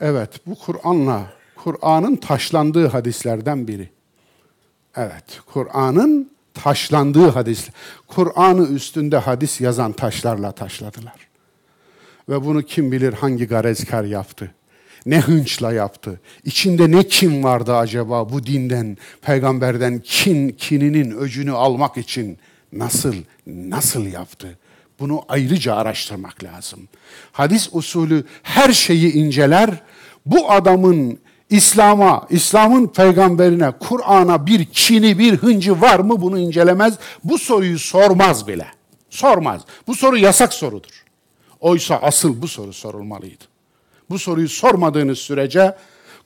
[0.00, 4.01] Evet bu Kur'an'la, Kur'an'ın taşlandığı hadislerden biri.
[4.96, 7.68] Evet, Kur'an'ın taşlandığı hadis.
[8.08, 11.28] Kur'an'ı üstünde hadis yazan taşlarla taşladılar.
[12.28, 14.54] Ve bunu kim bilir hangi garezkar yaptı?
[15.06, 16.20] Ne hınçla yaptı?
[16.44, 22.38] İçinde ne kim vardı acaba bu dinden, peygamberden kin, kininin öcünü almak için
[22.72, 23.14] nasıl,
[23.46, 24.58] nasıl yaptı?
[25.00, 26.88] Bunu ayrıca araştırmak lazım.
[27.32, 29.82] Hadis usulü her şeyi inceler.
[30.26, 31.18] Bu adamın
[31.52, 36.98] İslam'a, İslam'ın peygamberine, Kur'an'a bir kini, bir hıncı var mı bunu incelemez.
[37.24, 38.66] Bu soruyu sormaz bile.
[39.10, 39.62] Sormaz.
[39.86, 41.04] Bu soru yasak sorudur.
[41.60, 43.44] Oysa asıl bu soru sorulmalıydı.
[44.10, 45.76] Bu soruyu sormadığınız sürece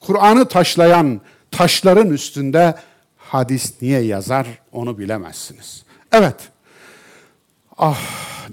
[0.01, 2.75] Kur'an'ı taşlayan taşların üstünde
[3.17, 5.85] hadis niye yazar onu bilemezsiniz.
[6.13, 6.37] Evet.
[7.79, 8.01] Ah,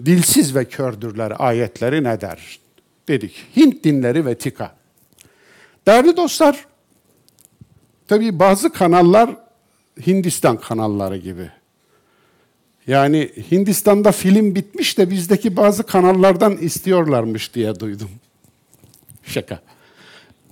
[0.05, 2.59] dilsiz ve kördürler ayetleri ne der?
[3.07, 3.45] Dedik.
[3.55, 4.82] Hint dinleri ve tika.
[5.87, 6.65] Değerli dostlar,
[8.07, 9.37] tabii bazı kanallar
[10.07, 11.49] Hindistan kanalları gibi.
[12.87, 18.09] Yani Hindistan'da film bitmiş de bizdeki bazı kanallardan istiyorlarmış diye duydum.
[19.23, 19.61] Şaka.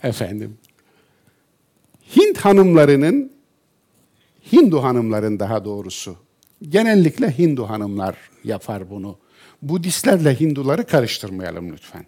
[0.04, 0.58] Efendim.
[2.16, 3.32] Hint hanımlarının,
[4.54, 6.16] Hindu hanımların daha doğrusu,
[6.70, 9.18] genellikle Hindu hanımlar yapar bunu.
[9.62, 12.06] Budistlerle Hinduları karıştırmayalım lütfen.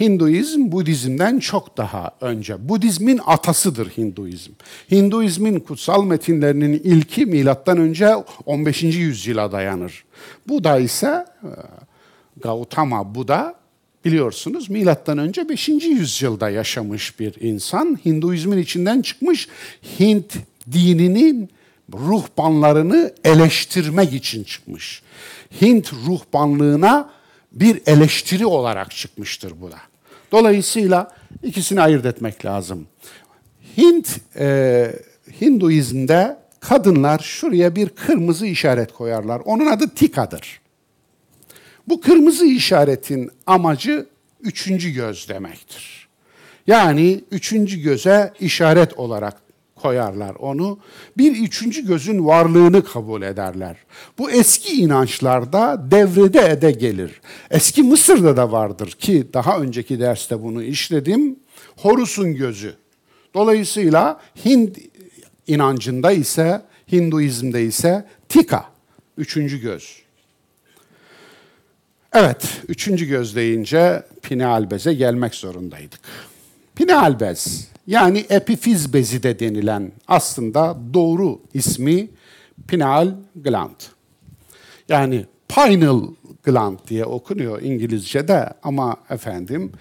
[0.00, 2.68] Hinduizm Budizm'den çok daha önce.
[2.68, 4.52] Budizmin atasıdır Hinduizm.
[4.90, 8.14] Hinduizmin kutsal metinlerinin ilki milattan önce
[8.46, 8.82] 15.
[8.82, 10.04] yüzyıla dayanır.
[10.48, 11.50] Buda ise e,
[12.40, 13.54] Gautama Buda
[14.04, 15.68] biliyorsunuz milattan önce 5.
[15.68, 17.98] yüzyılda yaşamış bir insan.
[18.04, 19.48] Hinduizmin içinden çıkmış
[20.00, 20.34] Hint
[20.72, 21.50] dininin
[21.92, 25.02] ruhbanlarını eleştirmek için çıkmış.
[25.62, 27.10] Hint ruhbanlığına
[27.52, 29.78] bir eleştiri olarak çıkmıştır bu da.
[30.32, 31.10] Dolayısıyla
[31.42, 32.86] ikisini ayırt etmek lazım.
[33.76, 34.92] Hint e,
[35.40, 39.42] Hinduizm'de kadınlar şuraya bir kırmızı işaret koyarlar.
[39.44, 40.60] Onun adı tikadır.
[41.88, 44.06] Bu kırmızı işaretin amacı
[44.40, 46.08] üçüncü göz demektir.
[46.66, 49.41] Yani üçüncü göze işaret olarak
[49.82, 50.78] koyarlar onu.
[51.18, 53.76] Bir üçüncü gözün varlığını kabul ederler.
[54.18, 57.20] Bu eski inançlarda devrede ede gelir.
[57.50, 61.36] Eski Mısır'da da vardır ki daha önceki derste bunu işledim.
[61.76, 62.74] Horus'un gözü.
[63.34, 64.76] Dolayısıyla Hind
[65.46, 68.64] inancında ise, Hinduizm'de ise tika,
[69.18, 70.02] üçüncü göz.
[72.12, 76.00] Evet, üçüncü göz deyince pineal beze gelmek zorundaydık.
[76.74, 82.08] Pineal bez yani epifiz bezi de denilen aslında doğru ismi
[82.68, 83.80] pineal gland.
[84.88, 86.02] Yani pineal
[86.42, 89.72] gland diye okunuyor İngilizce'de ama efendim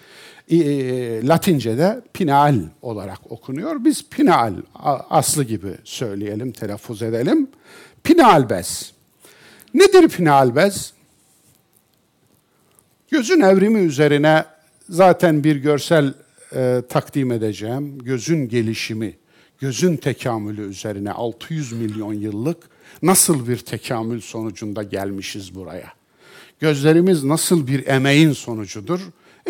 [0.52, 3.86] e, Latince'de pineal olarak okunuyor.
[3.86, 4.54] Biz pineal
[5.10, 7.48] aslı gibi söyleyelim, telaffuz edelim.
[8.04, 8.94] Pineal bez.
[9.74, 10.94] Nedir pineal bez?
[13.12, 14.46] Gözün evrimi üzerine
[14.90, 16.14] zaten bir görsel
[16.56, 18.00] e, takdim edeceğim.
[18.00, 19.14] Gözün gelişimi,
[19.60, 22.58] gözün tekamülü üzerine 600 milyon yıllık
[23.02, 25.94] nasıl bir tekamül sonucunda gelmişiz buraya?
[26.60, 29.00] Gözlerimiz nasıl bir emeğin sonucudur?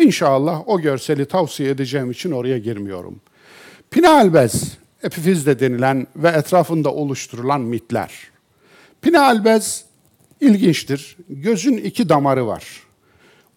[0.00, 3.20] İnşallah o görseli tavsiye edeceğim için oraya girmiyorum.
[3.90, 8.12] Pineal bez, epifizde denilen ve etrafında oluşturulan mitler.
[9.02, 9.84] Pineal bez
[10.40, 11.16] ilginçtir.
[11.28, 12.64] Gözün iki damarı var.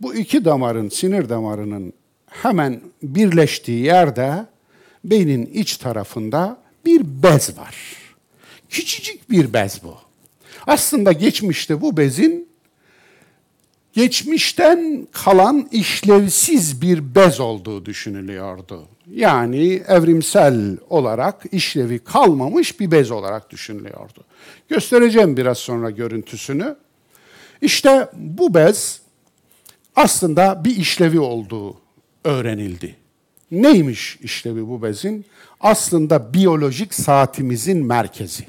[0.02, 1.94] Bu iki damarın, sinir damarının
[2.42, 4.46] hemen birleştiği yerde
[5.04, 7.76] beynin iç tarafında bir bez var.
[8.70, 9.96] Küçücük bir bez bu.
[10.68, 12.50] Aslında geçmişte bu bezin
[13.94, 18.88] geçmişten kalan işlevsiz bir bez olduğu düşünülüyordu.
[19.12, 24.24] Yani evrimsel olarak işlevi kalmamış bir bez olarak düşünülüyordu.
[24.70, 26.76] Göstereceğim biraz sonra görüntüsünü.
[27.62, 29.02] İşte bu bez
[29.96, 31.85] aslında bir işlevi olduğu
[32.26, 32.96] öğrenildi.
[33.52, 35.26] Neymiş işlevi bu bezin?
[35.60, 38.46] Aslında biyolojik saatimizin merkezi.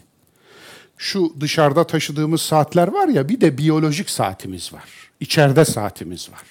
[0.98, 4.88] Şu dışarıda taşıdığımız saatler var ya bir de biyolojik saatimiz var.
[5.20, 6.42] İçeride saatimiz var.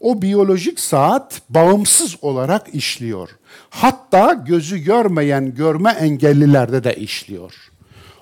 [0.00, 3.28] O biyolojik saat bağımsız olarak işliyor.
[3.70, 7.54] Hatta gözü görmeyen görme engellilerde de işliyor.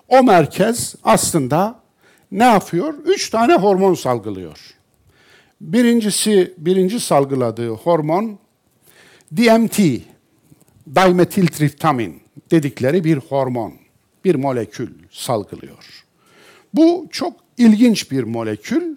[0.09, 1.81] O merkez aslında
[2.31, 2.95] ne yapıyor?
[3.05, 4.76] Üç tane hormon salgılıyor.
[5.61, 8.39] Birincisi, birinci salgıladığı hormon
[9.37, 9.79] DMT,
[10.97, 13.75] dimetiltriptamin dedikleri bir hormon,
[14.25, 16.05] bir molekül salgılıyor.
[16.75, 18.97] Bu çok ilginç bir molekül.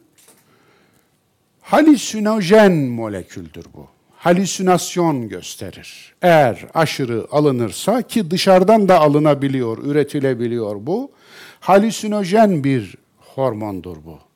[1.61, 3.87] Halüsinojen moleküldür bu.
[4.17, 6.15] Halüsinasyon gösterir.
[6.21, 11.11] Eğer aşırı alınırsa ki dışarıdan da alınabiliyor, üretilebiliyor bu.
[11.59, 14.28] Halüsinojen bir hormondur bu.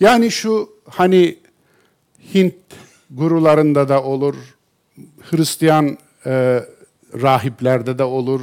[0.00, 1.38] Yani şu hani
[2.34, 2.54] Hint
[3.10, 4.34] gurularında da olur,
[5.20, 6.64] Hristiyan e,
[7.22, 8.40] rahiplerde de olur,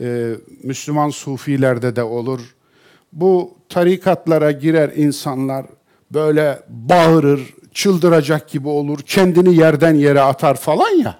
[0.00, 2.40] e, Müslüman sufilerde de olur.
[3.12, 5.66] Bu tarikatlara girer insanlar,
[6.10, 11.18] böyle bağırır, çıldıracak gibi olur, kendini yerden yere atar falan ya.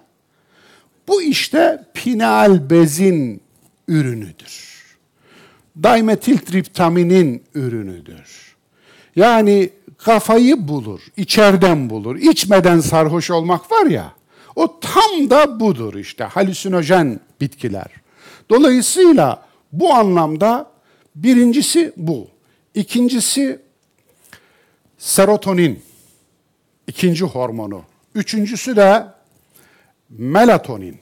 [1.08, 3.42] Bu işte pineal bezin
[3.88, 4.70] ürünüdür.
[5.82, 8.49] Dimetiltriptaminin ürünüdür.
[9.16, 12.16] Yani kafayı bulur, içeriden bulur.
[12.16, 14.12] İçmeden sarhoş olmak var ya,
[14.56, 17.86] o tam da budur işte, halüsinojen bitkiler.
[18.50, 19.42] Dolayısıyla
[19.72, 20.70] bu anlamda
[21.14, 22.28] birincisi bu.
[22.74, 23.60] İkincisi
[24.98, 25.82] serotonin,
[26.86, 27.82] ikinci hormonu.
[28.14, 29.06] Üçüncüsü de
[30.10, 30.98] melatonin.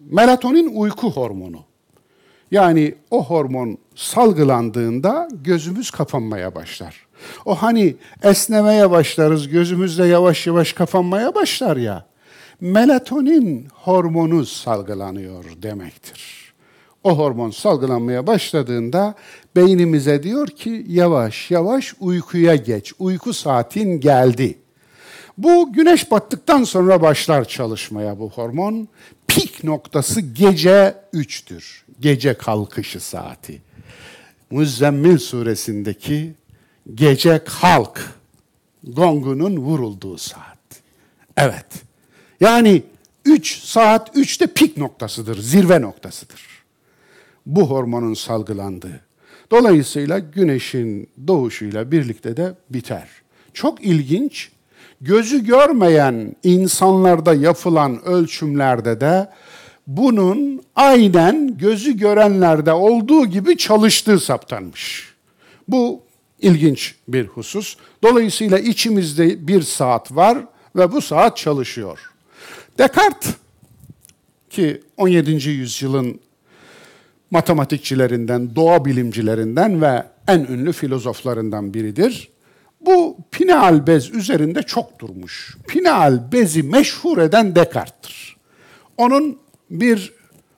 [0.00, 1.64] Melatonin uyku hormonu.
[2.50, 7.06] Yani o hormon salgılandığında gözümüz kapanmaya başlar.
[7.44, 12.06] O hani esnemeye başlarız, gözümüz de yavaş yavaş kapanmaya başlar ya.
[12.60, 16.40] Melatonin hormonu salgılanıyor demektir.
[17.04, 19.14] O hormon salgılanmaya başladığında
[19.56, 22.92] beynimize diyor ki yavaş yavaş uykuya geç.
[22.98, 24.58] Uyku saatin geldi.
[25.38, 28.88] Bu güneş battıktan sonra başlar çalışmaya bu hormon.
[29.28, 31.82] Pik noktası gece 3'tür.
[32.00, 33.62] Gece kalkışı saati.
[34.50, 36.34] Müzzemmil suresindeki
[36.94, 38.14] gece kalk
[38.84, 40.58] gongunun vurulduğu saat.
[41.36, 41.66] Evet.
[42.40, 42.82] Yani
[43.24, 46.42] 3 saat 3'te pik noktasıdır, zirve noktasıdır.
[47.46, 49.00] Bu hormonun salgılandığı.
[49.50, 53.08] Dolayısıyla güneşin doğuşuyla birlikte de biter.
[53.54, 54.50] Çok ilginç,
[55.00, 59.30] gözü görmeyen insanlarda yapılan ölçümlerde de
[59.86, 65.14] bunun aynen gözü görenlerde olduğu gibi çalıştığı saptanmış.
[65.68, 66.02] Bu
[66.40, 67.76] ilginç bir husus.
[68.02, 70.38] Dolayısıyla içimizde bir saat var
[70.76, 71.98] ve bu saat çalışıyor.
[72.78, 73.34] Descartes
[74.50, 75.48] ki 17.
[75.48, 76.20] yüzyılın
[77.30, 82.28] matematikçilerinden, doğa bilimcilerinden ve en ünlü filozoflarından biridir.
[82.80, 85.56] Bu pineal bez üzerinde çok durmuş.
[85.68, 88.36] Pineal bezi meşhur eden Descartes'tir.
[88.96, 89.38] Onun
[89.70, 90.12] bir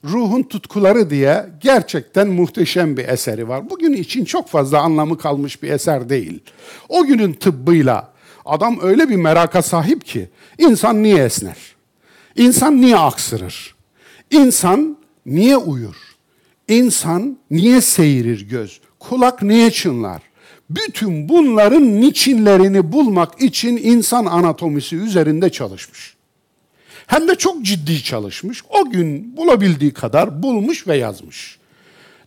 [0.05, 3.71] Ruhun Tutkuları diye gerçekten muhteşem bir eseri var.
[3.71, 6.41] Bugün için çok fazla anlamı kalmış bir eser değil.
[6.89, 8.13] O günün tıbbıyla
[8.45, 11.57] adam öyle bir meraka sahip ki insan niye esner?
[12.37, 13.75] İnsan niye aksırır?
[14.31, 14.97] İnsan
[15.27, 15.97] niye uyur?
[16.69, 18.81] İnsan niye seyirir göz?
[18.99, 20.23] Kulak niye çınlar?
[20.71, 26.15] Bütün bunların niçinlerini bulmak için insan anatomisi üzerinde çalışmış.
[27.07, 28.63] Hem de çok ciddi çalışmış.
[28.69, 31.59] O gün bulabildiği kadar bulmuş ve yazmış.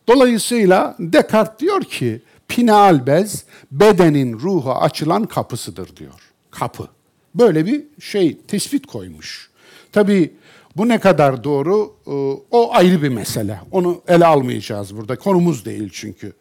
[0.07, 6.31] Dolayısıyla Descartes diyor ki pineal bez bedenin ruha açılan kapısıdır diyor.
[6.51, 6.88] Kapı.
[7.35, 9.49] Böyle bir şey tespit koymuş.
[9.91, 10.33] Tabii
[10.77, 12.13] bu ne kadar doğru e,
[12.51, 13.59] o ayrı bir mesele.
[13.71, 15.15] Onu ele almayacağız burada.
[15.15, 16.33] Konumuz değil çünkü.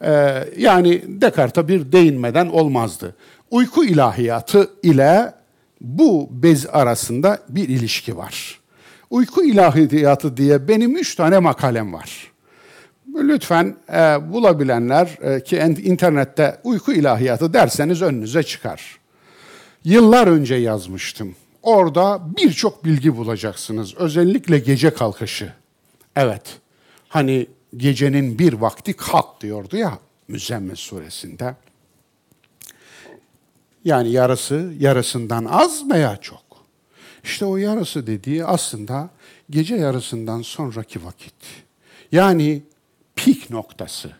[0.00, 3.16] E, yani Descartes'a bir değinmeden olmazdı.
[3.50, 5.34] Uyku ilahiyatı ile
[5.84, 8.60] bu bez arasında bir ilişki var.
[9.10, 12.32] Uyku ilahiyatı diye benim üç tane makalem var.
[13.14, 18.98] Lütfen e, bulabilenler e, ki internette uyku ilahiyatı derseniz önünüze çıkar.
[19.84, 21.36] Yıllar önce yazmıştım.
[21.62, 23.94] Orada birçok bilgi bulacaksınız.
[23.94, 25.52] Özellikle gece kalkışı.
[26.16, 26.42] Evet,
[27.08, 31.54] hani gecenin bir vakti kalk diyordu ya Müzzemmil suresinde.
[33.84, 36.42] Yani yarısı yarısından az veya çok.
[37.24, 39.10] İşte o yarısı dediği aslında
[39.50, 41.34] gece yarısından sonraki vakit.
[42.12, 42.62] Yani
[43.16, 44.12] pik noktası.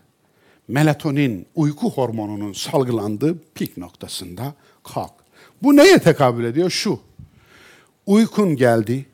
[0.69, 5.13] Melatonin, uyku hormonunun salgılandığı pik noktasında kalk.
[5.63, 6.71] Bu neye tekabül ediyor?
[6.71, 7.01] Şu,
[8.07, 9.07] uykun geldi,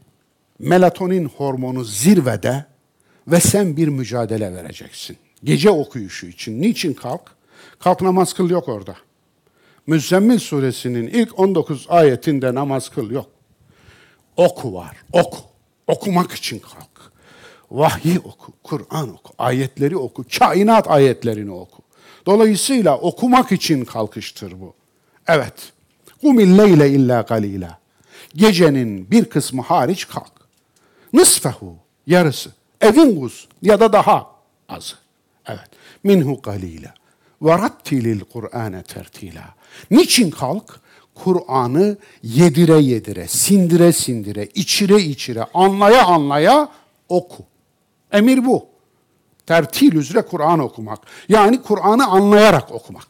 [0.59, 2.65] melatonin hormonu zirvede
[3.27, 5.17] ve sen bir mücadele vereceksin.
[5.45, 6.63] Gece okuyuşu için.
[6.63, 7.21] Niçin kalk?
[7.79, 8.97] Kalk namaz kıl yok orada.
[9.87, 13.27] Müzzemmil suresinin ilk 19 ayetinde namaz kıl yok.
[14.37, 15.38] Oku var, oku.
[15.87, 17.12] Okumak için kalk.
[17.71, 21.83] Vahyi oku, Kur'an oku, ayetleri oku, kainat ayetlerini oku.
[22.27, 24.75] Dolayısıyla okumak için kalkıştır bu.
[25.27, 25.73] Evet.
[26.21, 27.79] Kumil leyle illa galila.
[28.35, 30.33] Gecenin bir kısmı hariç kalk.
[31.13, 31.77] Nısfehu,
[32.07, 32.50] yarısı.
[32.81, 34.31] Evin guz ya da daha
[34.69, 34.94] azı.
[35.46, 35.71] Evet.
[36.04, 36.94] Minhu galila.
[37.42, 39.54] Ve rattilil Kur'ane tertila.
[39.90, 40.81] Niçin kalk?
[41.14, 46.68] Kur'an'ı yedire yedire, sindire sindire, içire içire, anlaya anlaya
[47.08, 47.44] oku.
[48.12, 48.66] Emir bu.
[49.46, 50.98] Tertil üzere Kur'an okumak.
[51.29, 53.06] Yani Kur'an'ı anlayarak okumak.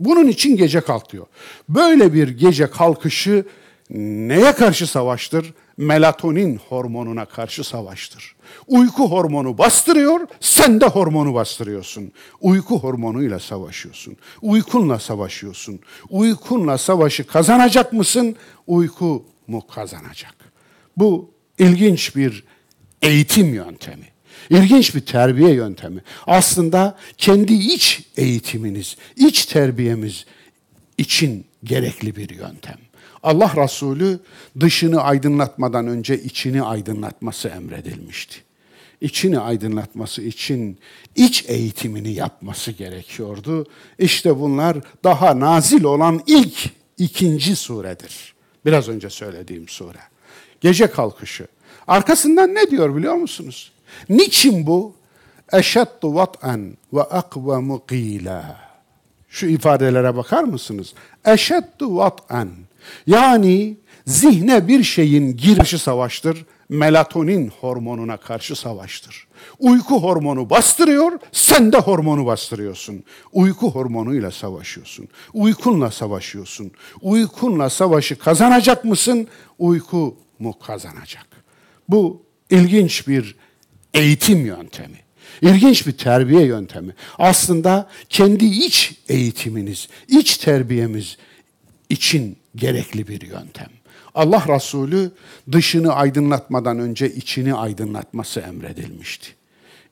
[0.00, 1.26] Bunun için gece kalk diyor.
[1.68, 3.44] Böyle bir gece kalkışı
[3.90, 5.54] neye karşı savaştır?
[5.78, 8.36] melatonin hormonuna karşı savaştır.
[8.66, 12.12] Uyku hormonu bastırıyor, sen de hormonu bastırıyorsun.
[12.40, 14.16] Uyku hormonuyla savaşıyorsun.
[14.42, 15.80] Uykunla savaşıyorsun.
[16.10, 18.36] Uykunla savaşı kazanacak mısın?
[18.66, 20.34] Uyku mu kazanacak?
[20.96, 22.44] Bu ilginç bir
[23.02, 24.08] eğitim yöntemi.
[24.50, 26.00] İlginç bir terbiye yöntemi.
[26.26, 30.26] Aslında kendi iç eğitiminiz, iç terbiyemiz
[30.98, 32.78] için gerekli bir yöntem.
[33.22, 34.20] Allah Resulü
[34.60, 38.36] dışını aydınlatmadan önce içini aydınlatması emredilmişti.
[39.00, 40.78] İçini aydınlatması için
[41.16, 43.66] iç eğitimini yapması gerekiyordu.
[43.98, 48.34] İşte bunlar daha nazil olan ilk ikinci suredir.
[48.66, 49.98] Biraz önce söylediğim sure.
[50.60, 51.46] Gece kalkışı.
[51.86, 53.72] Arkasından ne diyor biliyor musunuz?
[54.08, 54.94] Niçin bu?
[55.52, 58.67] Eşeddu vat'an ve akvemu qila.
[59.28, 60.94] Şu ifadelere bakar mısınız?
[61.24, 62.48] Eşeddu vat'an.
[63.06, 63.76] Yani
[64.06, 69.26] zihne bir şeyin girişi savaştır, melatonin hormonuna karşı savaştır.
[69.58, 73.04] Uyku hormonu bastırıyor, sen de hormonu bastırıyorsun.
[73.32, 75.08] Uyku hormonuyla savaşıyorsun.
[75.34, 76.70] Uykunla savaşıyorsun.
[77.02, 79.28] Uykunla savaşı kazanacak mısın?
[79.58, 81.26] Uyku mu kazanacak?
[81.88, 83.36] Bu ilginç bir
[83.94, 85.07] eğitim yöntemi.
[85.42, 86.94] İlginç bir terbiye yöntemi.
[87.18, 91.16] Aslında kendi iç eğitiminiz, iç terbiyemiz
[91.88, 93.68] için gerekli bir yöntem.
[94.14, 95.10] Allah Resulü
[95.52, 99.28] dışını aydınlatmadan önce içini aydınlatması emredilmişti.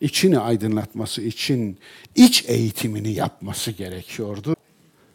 [0.00, 1.78] İçini aydınlatması için
[2.14, 4.56] iç eğitimini yapması gerekiyordu.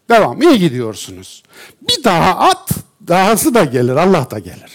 [0.10, 1.44] Devam, iyi gidiyorsunuz.
[1.82, 2.72] Bir daha at,
[3.08, 4.72] dahası da gelir, Allah da gelir.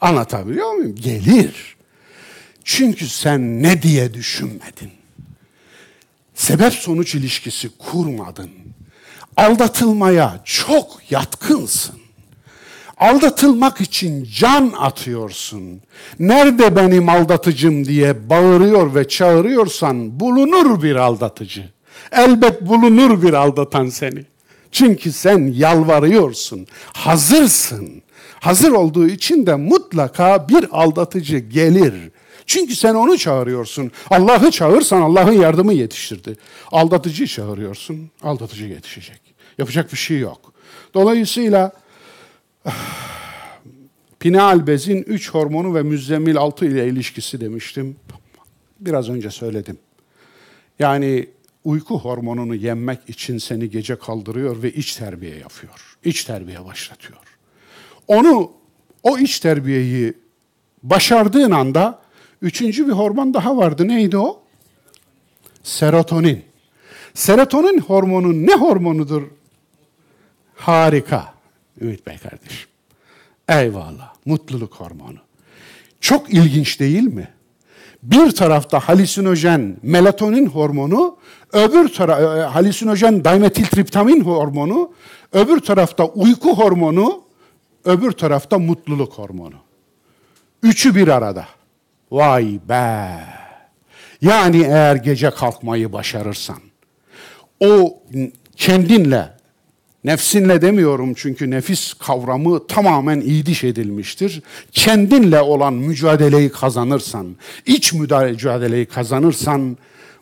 [0.00, 0.94] Anlatabiliyor muyum?
[0.94, 1.77] Gelir.
[2.70, 4.90] Çünkü sen ne diye düşünmedin?
[6.34, 8.50] Sebep sonuç ilişkisi kurmadın.
[9.36, 11.98] Aldatılmaya çok yatkınsın.
[12.96, 15.80] Aldatılmak için can atıyorsun.
[16.18, 21.68] Nerede benim aldatıcım diye bağırıyor ve çağırıyorsan bulunur bir aldatıcı.
[22.12, 24.24] Elbet bulunur bir aldatan seni.
[24.72, 28.02] Çünkü sen yalvarıyorsun, hazırsın.
[28.40, 31.94] Hazır olduğu için de mutlaka bir aldatıcı gelir.
[32.48, 33.90] Çünkü sen onu çağırıyorsun.
[34.10, 36.36] Allah'ı çağırsan Allah'ın yardımı yetiştirdi.
[36.72, 39.20] Aldatıcı çağırıyorsun, aldatıcı yetişecek.
[39.58, 40.52] Yapacak bir şey yok.
[40.94, 41.72] Dolayısıyla
[44.20, 47.96] pineal bezin 3 hormonu ve müzzemmil 6 ile ilişkisi demiştim.
[48.80, 49.78] Biraz önce söyledim.
[50.78, 51.28] Yani
[51.64, 55.96] uyku hormonunu yenmek için seni gece kaldırıyor ve iç terbiye yapıyor.
[56.04, 57.20] İç terbiye başlatıyor.
[58.06, 58.52] Onu,
[59.02, 60.14] o iç terbiyeyi
[60.82, 62.07] başardığın anda
[62.42, 63.88] üçüncü bir hormon daha vardı.
[63.88, 64.42] Neydi o?
[65.62, 66.44] Serotonin.
[67.14, 69.22] Serotonin hormonu ne hormonudur?
[70.56, 71.34] Harika.
[71.80, 72.68] Ümit Bey kardeşim.
[73.48, 74.14] Eyvallah.
[74.24, 75.18] Mutluluk hormonu.
[76.00, 77.28] Çok ilginç değil mi?
[78.02, 81.16] Bir tarafta halüsinojen melatonin hormonu,
[81.52, 84.92] öbür tarafta e, halüsinojen dimetiltriptamin hormonu,
[85.32, 87.22] öbür tarafta uyku hormonu,
[87.84, 89.54] öbür tarafta mutluluk hormonu.
[90.62, 91.46] Üçü bir arada.
[92.10, 93.08] Vay be!
[94.20, 96.58] Yani eğer gece kalkmayı başarırsan,
[97.60, 98.02] o
[98.56, 99.28] kendinle,
[100.04, 104.42] nefsinle demiyorum çünkü nefis kavramı tamamen iyiliş edilmiştir.
[104.72, 107.36] Kendinle olan mücadeleyi kazanırsan,
[107.66, 109.76] iç mücadeleyi kazanırsan,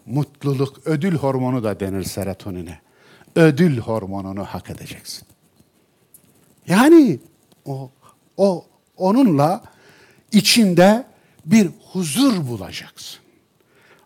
[0.06, 2.80] mutluluk, ödül hormonu da denir serotonine.
[3.36, 5.26] Ödül hormonunu hak edeceksin.
[6.66, 7.18] Yani
[7.64, 7.90] o,
[8.36, 8.64] o
[8.96, 9.62] onunla
[10.32, 11.04] içinde
[11.46, 13.18] bir huzur bulacaksın.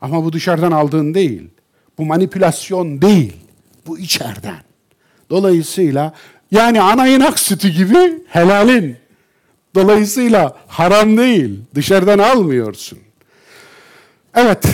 [0.00, 1.50] Ama bu dışarıdan aldığın değil.
[1.98, 3.36] Bu manipülasyon değil.
[3.86, 4.62] Bu içeriden.
[5.30, 6.14] Dolayısıyla
[6.50, 8.96] yani ana inak sütü gibi helalin.
[9.74, 11.60] Dolayısıyla haram değil.
[11.74, 12.98] Dışarıdan almıyorsun.
[14.34, 14.64] Evet.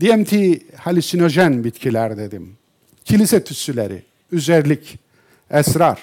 [0.00, 0.32] DMT
[0.76, 2.56] halüsinojen bitkiler dedim.
[3.04, 4.02] Kilise tütsüleri,
[4.32, 4.98] üzerlik,
[5.50, 5.98] esrar.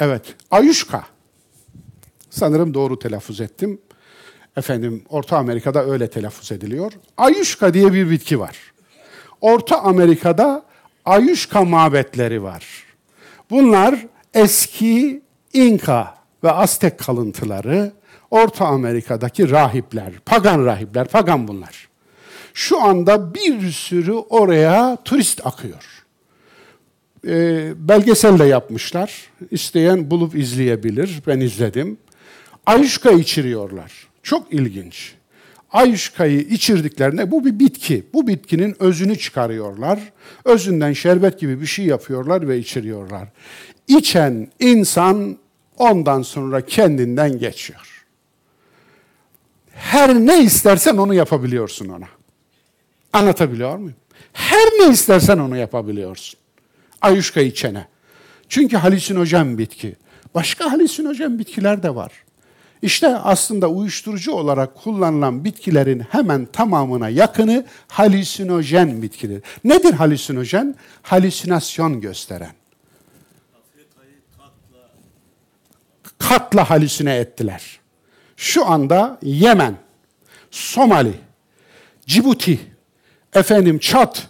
[0.00, 1.04] Evet, ayuşka.
[2.30, 3.80] Sanırım doğru telaffuz ettim.
[4.56, 6.92] Efendim, Orta Amerika'da öyle telaffuz ediliyor.
[7.16, 8.56] Ayuşka diye bir bitki var.
[9.40, 10.62] Orta Amerika'da
[11.04, 12.66] Ayuşka mabetleri var.
[13.50, 15.22] Bunlar eski
[15.52, 17.92] İnka ve Aztek kalıntıları,
[18.30, 21.88] Orta Amerika'daki rahipler, pagan rahipler, pagan bunlar.
[22.54, 26.04] Şu anda bir sürü oraya turist akıyor.
[27.26, 29.30] Ee, belgesel de yapmışlar.
[29.50, 31.22] İsteyen bulup izleyebilir.
[31.26, 31.98] Ben izledim.
[32.66, 34.07] Ayuşka içiriyorlar.
[34.22, 35.14] Çok ilginç.
[35.70, 38.06] Ayuşkayı içirdiklerinde bu bir bitki.
[38.12, 40.00] Bu bitkinin özünü çıkarıyorlar.
[40.44, 43.28] Özünden şerbet gibi bir şey yapıyorlar ve içiriyorlar.
[43.88, 45.38] İçen insan
[45.78, 48.04] Ondan sonra kendinden geçiyor.
[49.70, 52.08] Her ne istersen onu yapabiliyorsun ona.
[53.12, 53.96] Anlatabiliyor muyum?
[54.32, 56.40] Her ne istersen onu yapabiliyorsun.
[57.00, 57.88] Ayuşka içene.
[58.48, 59.96] Çünkü halüsinojen bitki.
[60.34, 62.12] Başka halüsinojen bitkiler de var.
[62.82, 69.42] İşte aslında uyuşturucu olarak kullanılan bitkilerin hemen tamamına yakını halüsinojen bitkidir.
[69.64, 70.74] Nedir halüsinojen?
[71.02, 72.52] Halüsinasyon gösteren.
[76.18, 77.80] Katla halüsine ettiler.
[78.36, 79.76] Şu anda Yemen,
[80.50, 81.14] Somali,
[82.06, 82.60] Cibuti,
[83.34, 84.28] efendim Çat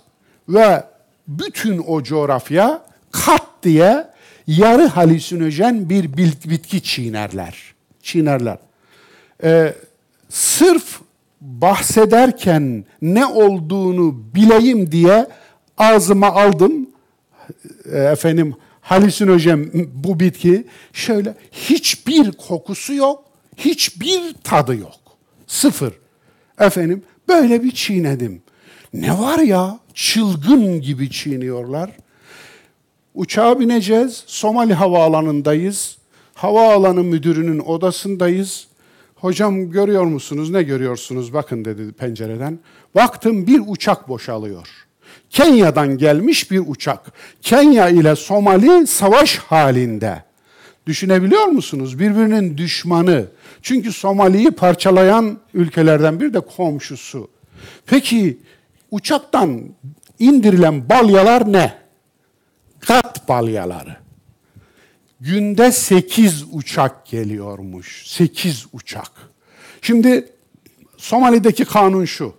[0.49, 0.84] ve
[1.28, 4.07] bütün o coğrafya kat diye
[4.46, 7.78] yarı halüsinojen bir bitki çiğnerler.
[8.09, 8.59] Çiğnerler.
[9.44, 9.74] Ee,
[10.28, 11.00] sırf
[11.40, 15.26] bahsederken ne olduğunu bileyim diye
[15.78, 16.90] ağzıma aldım.
[17.92, 23.24] Ee, efendim halüsinojen bu bitki şöyle hiçbir kokusu yok,
[23.56, 25.00] hiçbir tadı yok.
[25.46, 25.92] Sıfır.
[26.61, 28.42] Efendim böyle bir çiğnedim.
[28.94, 29.78] Ne var ya?
[29.94, 31.90] Çılgın gibi çiğniyorlar.
[33.14, 34.24] Uçağa bineceğiz.
[34.26, 35.98] Somali havaalanındayız.
[36.39, 38.66] Havaalanı müdürünün odasındayız.
[39.14, 40.51] Hocam görüyor musunuz?
[40.51, 41.32] Ne görüyorsunuz?
[41.32, 42.59] Bakın dedi pencereden.
[42.95, 44.68] Baktım bir uçak boşalıyor.
[45.30, 47.12] Kenya'dan gelmiş bir uçak.
[47.43, 50.22] Kenya ile Somali savaş halinde.
[50.86, 51.99] Düşünebiliyor musunuz?
[51.99, 53.26] Birbirinin düşmanı.
[53.62, 57.30] Çünkü Somali'yi parçalayan ülkelerden bir de komşusu.
[57.86, 58.39] Peki
[58.91, 59.61] uçaktan
[60.18, 61.74] indirilen balyalar ne?
[62.80, 64.07] Kat balyaları.
[65.20, 68.02] Günde sekiz uçak geliyormuş.
[68.06, 69.10] Sekiz uçak.
[69.82, 70.32] Şimdi
[70.96, 72.34] Somali'deki kanun şu.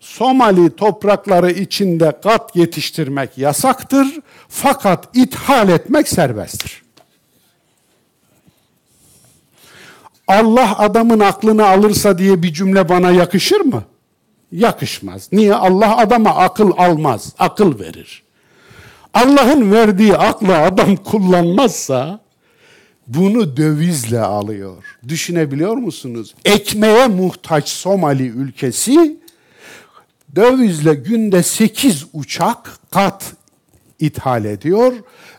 [0.00, 4.06] Somali toprakları içinde kat yetiştirmek yasaktır
[4.48, 6.82] fakat ithal etmek serbesttir.
[10.26, 13.84] Allah adamın aklını alırsa diye bir cümle bana yakışır mı?
[14.52, 15.28] Yakışmaz.
[15.32, 15.54] Niye?
[15.54, 18.22] Allah adama akıl almaz, akıl verir.
[19.14, 22.20] Allah'ın verdiği aklı adam kullanmazsa
[23.06, 24.84] bunu dövizle alıyor.
[25.08, 26.34] Düşünebiliyor musunuz?
[26.44, 29.18] Ekmeğe muhtaç Somali ülkesi
[30.36, 33.32] dövizle günde 8 uçak kat
[34.00, 34.92] ithal ediyor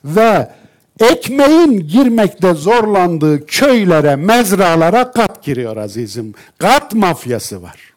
[0.06, 0.52] ve
[1.00, 6.34] ekmeğin girmekte zorlandığı köylere, mezralara kat giriyor azizim.
[6.58, 7.94] Kat mafyası var.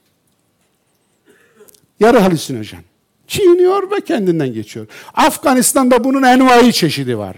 [2.00, 2.82] Yarı halüsinojen.
[3.32, 4.86] Çiğniyor ve kendinden geçiyor.
[5.14, 7.36] Afganistan'da bunun envai çeşidi var.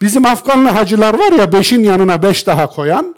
[0.00, 3.16] Bizim Afganlı hacılar var ya beşin yanına beş daha koyan.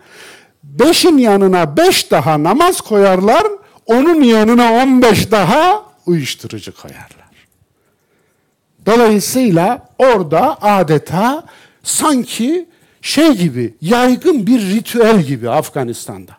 [0.62, 3.46] Beşin yanına beş daha namaz koyarlar.
[3.86, 7.34] Onun yanına on beş daha uyuşturucu koyarlar.
[8.86, 11.44] Dolayısıyla orada adeta
[11.82, 12.68] sanki
[13.02, 16.32] şey gibi yaygın bir ritüel gibi Afganistan'da.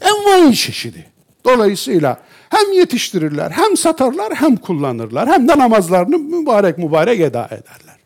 [0.00, 1.06] Envai çeşidi.
[1.44, 2.20] Dolayısıyla
[2.50, 5.28] hem yetiştirirler, hem satarlar, hem kullanırlar.
[5.28, 7.96] Hem de namazlarını mübarek mübarek eda ederler.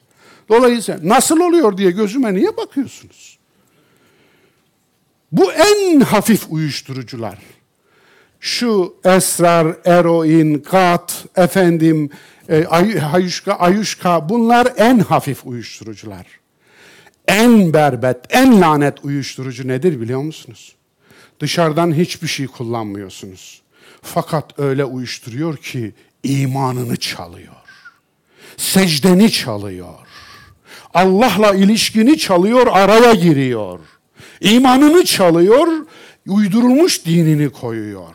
[0.48, 3.38] Dolayısıyla nasıl oluyor diye gözüme niye bakıyorsunuz?
[5.32, 7.38] Bu en hafif uyuşturucular.
[8.40, 12.10] Şu esrar, eroin, kat, efendim,
[12.48, 16.26] e, ayuşka, ayuşka bunlar en hafif uyuşturucular.
[17.28, 20.74] En berbet, en lanet uyuşturucu nedir biliyor musunuz?
[21.40, 23.62] Dışarıdan hiçbir şey kullanmıyorsunuz.
[24.02, 27.54] Fakat öyle uyuşturuyor ki imanını çalıyor.
[28.56, 29.94] Secdeni çalıyor.
[30.94, 33.80] Allah'la ilişkini çalıyor, araya giriyor.
[34.40, 35.68] İmanını çalıyor,
[36.28, 38.14] uydurulmuş dinini koyuyor.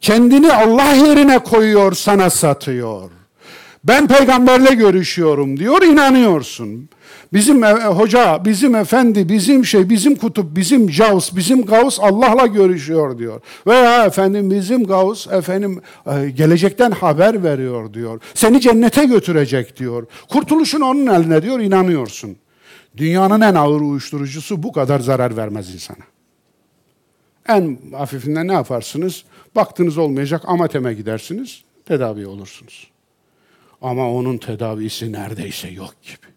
[0.00, 3.10] Kendini Allah yerine koyuyor, sana satıyor.
[3.84, 6.88] Ben peygamberle görüşüyorum diyor, inanıyorsun.
[7.34, 13.18] Bizim e, hoca, bizim efendi, bizim şey, bizim kutup, bizim Gavs, bizim Gavs Allah'la görüşüyor
[13.18, 13.40] diyor.
[13.66, 18.20] Veya efendim bizim Gavs efendim e, gelecekten haber veriyor diyor.
[18.34, 20.06] Seni cennete götürecek diyor.
[20.28, 22.36] Kurtuluşun onun eline diyor, inanıyorsun.
[22.96, 26.04] Dünyanın en ağır uyuşturucusu bu kadar zarar vermez insana.
[27.48, 29.24] En hafifinde ne yaparsınız?
[29.56, 32.90] Baktınız olmayacak amateme gidersiniz, tedavi olursunuz.
[33.82, 36.33] Ama onun tedavisi neredeyse yok gibi.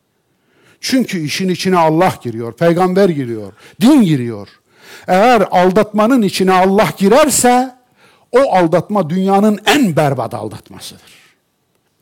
[0.89, 4.47] Çünkü işin içine Allah giriyor, peygamber giriyor, din giriyor.
[5.07, 7.75] Eğer aldatmanın içine Allah girerse
[8.31, 11.13] o aldatma dünyanın en berbat aldatmasıdır.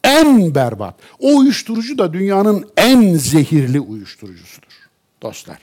[0.03, 0.95] En berbat.
[1.19, 4.89] O uyuşturucu da dünyanın en zehirli uyuşturucusudur
[5.21, 5.59] dostlar.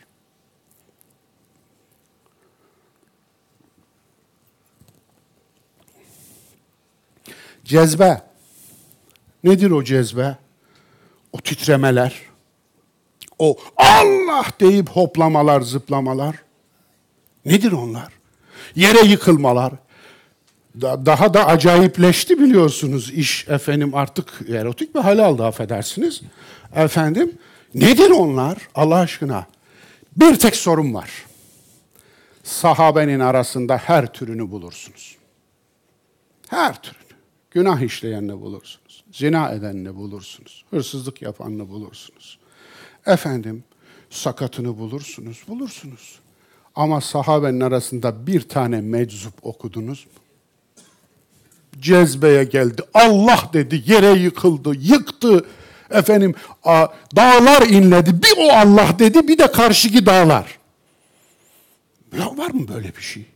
[7.65, 8.23] Cezbe.
[9.45, 10.37] Nedir o cezbe?
[11.33, 12.32] O titremeler,
[13.43, 16.37] O Allah deyip hoplamalar, zıplamalar.
[17.45, 18.13] Nedir onlar?
[18.75, 19.73] Yere yıkılmalar.
[20.83, 26.21] daha da acayipleşti biliyorsunuz iş efendim artık erotik bir hale aldı affedersiniz.
[26.75, 27.39] Efendim
[27.75, 29.47] nedir onlar Allah aşkına?
[30.17, 31.11] Bir tek sorun var.
[32.45, 35.17] Sahabenin arasında her türünü bulursunuz.
[36.49, 37.03] Her türünü.
[37.51, 39.05] Günah işleyenini bulursunuz.
[39.13, 40.65] Zina edenini bulursunuz.
[40.71, 42.42] Hırsızlık yapanını bulursunuz.
[43.07, 43.65] Efendim
[44.11, 46.19] sakatını bulursunuz, bulursunuz.
[46.75, 50.13] Ama sahabenin arasında bir tane meczup okudunuz mu?
[51.81, 52.83] Cezbeye geldi.
[52.95, 55.47] Allah dedi, yere yıkıldı, yıktı.
[55.91, 56.35] Efendim
[57.17, 58.23] dağlar inledi.
[58.23, 60.59] Bir o Allah dedi, bir de karşıki dağlar.
[62.19, 63.27] Ya var mı böyle bir şey?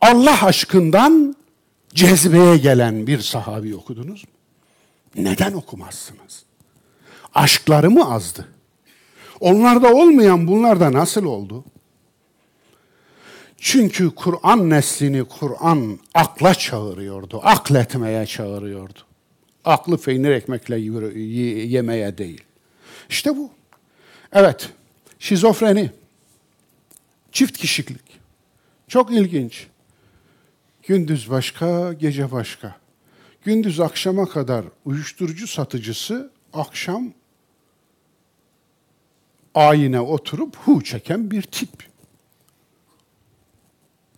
[0.00, 1.36] Allah aşkından
[1.94, 4.30] cezbeye gelen bir sahabi okudunuz mu?
[5.16, 6.47] Neden okumazsınız?
[7.38, 8.48] Aşkları mı azdı?
[9.40, 11.64] Onlarda olmayan bunlarda nasıl oldu?
[13.58, 18.98] Çünkü Kur'an neslini Kur'an akla çağırıyordu, akletmeye çağırıyordu.
[19.64, 20.78] Aklı peynir ekmekle
[21.66, 22.44] yemeye değil.
[23.08, 23.50] İşte bu.
[24.32, 24.68] Evet,
[25.18, 25.90] şizofreni,
[27.32, 28.18] çift kişilik.
[28.88, 29.66] Çok ilginç.
[30.82, 32.76] Gündüz başka, gece başka.
[33.44, 37.12] Gündüz akşama kadar uyuşturucu satıcısı, akşam
[39.58, 41.70] ayine oturup hu çeken bir tip.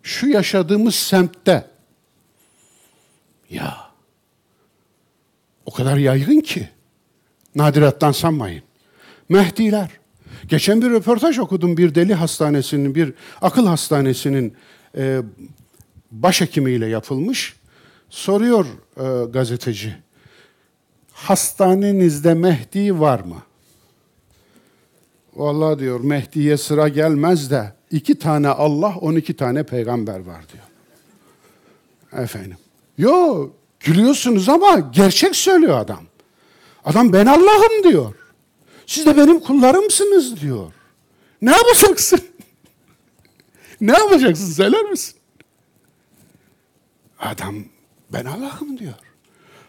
[0.02, 1.66] Şu yaşadığımız semtte
[3.50, 3.90] ya
[5.66, 6.68] o kadar yaygın ki
[7.54, 8.62] nadirattan sanmayın.
[9.28, 9.90] Mehdiler.
[10.48, 14.54] Geçen bir röportaj okudum bir deli hastanesinin, bir akıl hastanesinin
[14.96, 15.20] e,
[16.10, 17.56] başhekimiyle yapılmış.
[18.10, 18.66] Soruyor
[18.96, 19.96] e, gazeteci,
[21.12, 23.42] hastanenizde Mehdi var mı?
[25.36, 30.64] Vallahi diyor Mehdi'ye sıra gelmez de iki tane Allah, on iki tane peygamber var diyor.
[32.24, 32.56] Efendim.
[32.98, 33.48] Yo
[33.80, 36.04] gülüyorsunuz ama gerçek söylüyor adam.
[36.84, 38.14] Adam ben Allah'ım diyor.
[38.86, 40.72] Siz de benim kullarımsınız diyor.
[41.42, 42.20] Ne yapacaksın?
[43.80, 45.14] ne yapacaksın söyler misin?
[47.18, 47.54] Adam
[48.12, 48.94] ben Allah'ım diyor.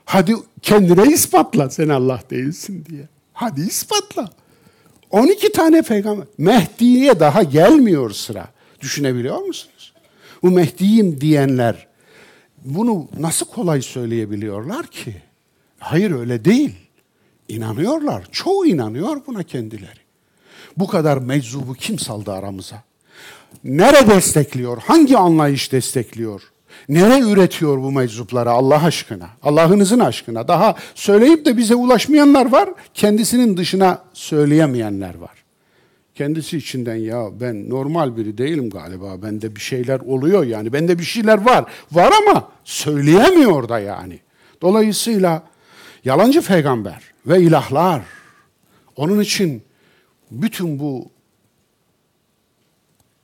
[0.05, 3.07] Hadi kendine ispatla sen Allah değilsin diye.
[3.33, 4.29] Hadi ispatla.
[5.11, 6.27] 12 tane peygamber.
[6.37, 8.47] Mehdi'ye daha gelmiyor sıra.
[8.81, 9.93] Düşünebiliyor musunuz?
[10.43, 11.87] Bu Mehdi'yim diyenler
[12.65, 15.15] bunu nasıl kolay söyleyebiliyorlar ki?
[15.79, 16.75] Hayır öyle değil.
[17.47, 18.23] İnanıyorlar.
[18.31, 19.99] Çoğu inanıyor buna kendileri.
[20.77, 22.83] Bu kadar meczubu kim saldı aramıza?
[23.63, 24.77] Nere destekliyor?
[24.77, 26.50] Hangi anlayış destekliyor?
[26.89, 29.29] Nere üretiyor bu meczupları Allah aşkına?
[29.43, 30.47] Allah'ınızın aşkına.
[30.47, 35.41] Daha söyleyip de bize ulaşmayanlar var, kendisinin dışına söyleyemeyenler var.
[36.15, 39.21] Kendisi içinden ya ben normal biri değilim galiba.
[39.21, 40.73] Bende bir şeyler oluyor yani.
[40.73, 41.65] Bende bir şeyler var.
[41.91, 44.19] Var ama söyleyemiyor da yani.
[44.61, 45.43] Dolayısıyla
[46.05, 48.01] yalancı peygamber ve ilahlar
[48.95, 49.63] onun için
[50.31, 51.09] bütün bu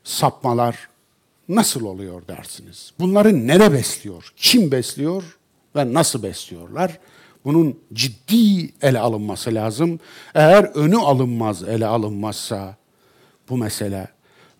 [0.03, 0.89] sapmalar
[1.50, 2.93] nasıl oluyor dersiniz.
[3.00, 4.34] Bunları nere besliyor?
[4.36, 5.24] Kim besliyor
[5.76, 7.00] ve nasıl besliyorlar?
[7.45, 10.00] Bunun ciddi ele alınması lazım.
[10.36, 12.76] Eğer önü alınmaz, ele alınmazsa
[13.50, 14.08] bu mesele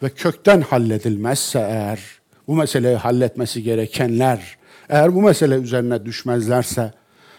[0.04, 2.00] ve kökten halledilmezse eğer
[2.48, 4.58] bu meseleyi halletmesi gerekenler
[4.90, 6.94] eğer bu mesele üzerine düşmezlerse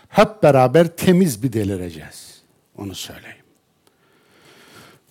[0.09, 2.43] hep beraber temiz bir delireceğiz.
[2.79, 3.37] Onu söyleyeyim.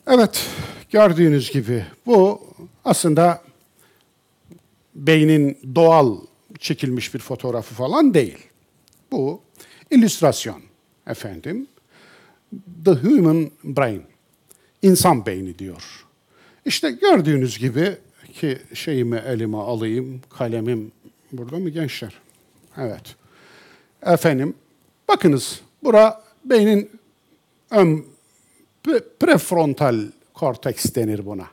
[0.07, 0.45] Evet,
[0.89, 2.41] gördüğünüz gibi bu
[2.85, 3.41] aslında
[4.97, 6.17] beynin doğal
[6.59, 8.37] çekilmiş bir fotoğrafı falan değil.
[9.11, 9.41] Bu
[9.91, 10.61] illüstrasyon
[11.07, 11.67] efendim.
[12.85, 14.03] The Human Brain.
[14.81, 16.05] İnsan beyni diyor.
[16.65, 17.97] İşte gördüğünüz gibi
[18.33, 20.91] ki şeyimi elime alayım, kalemim
[21.31, 22.13] burada mı gençler?
[22.77, 23.15] Evet.
[24.05, 24.53] Efendim,
[25.07, 26.89] bakınız bura beynin
[27.71, 28.05] ön
[29.19, 29.99] prefrontal
[30.33, 31.47] korteks denir buna.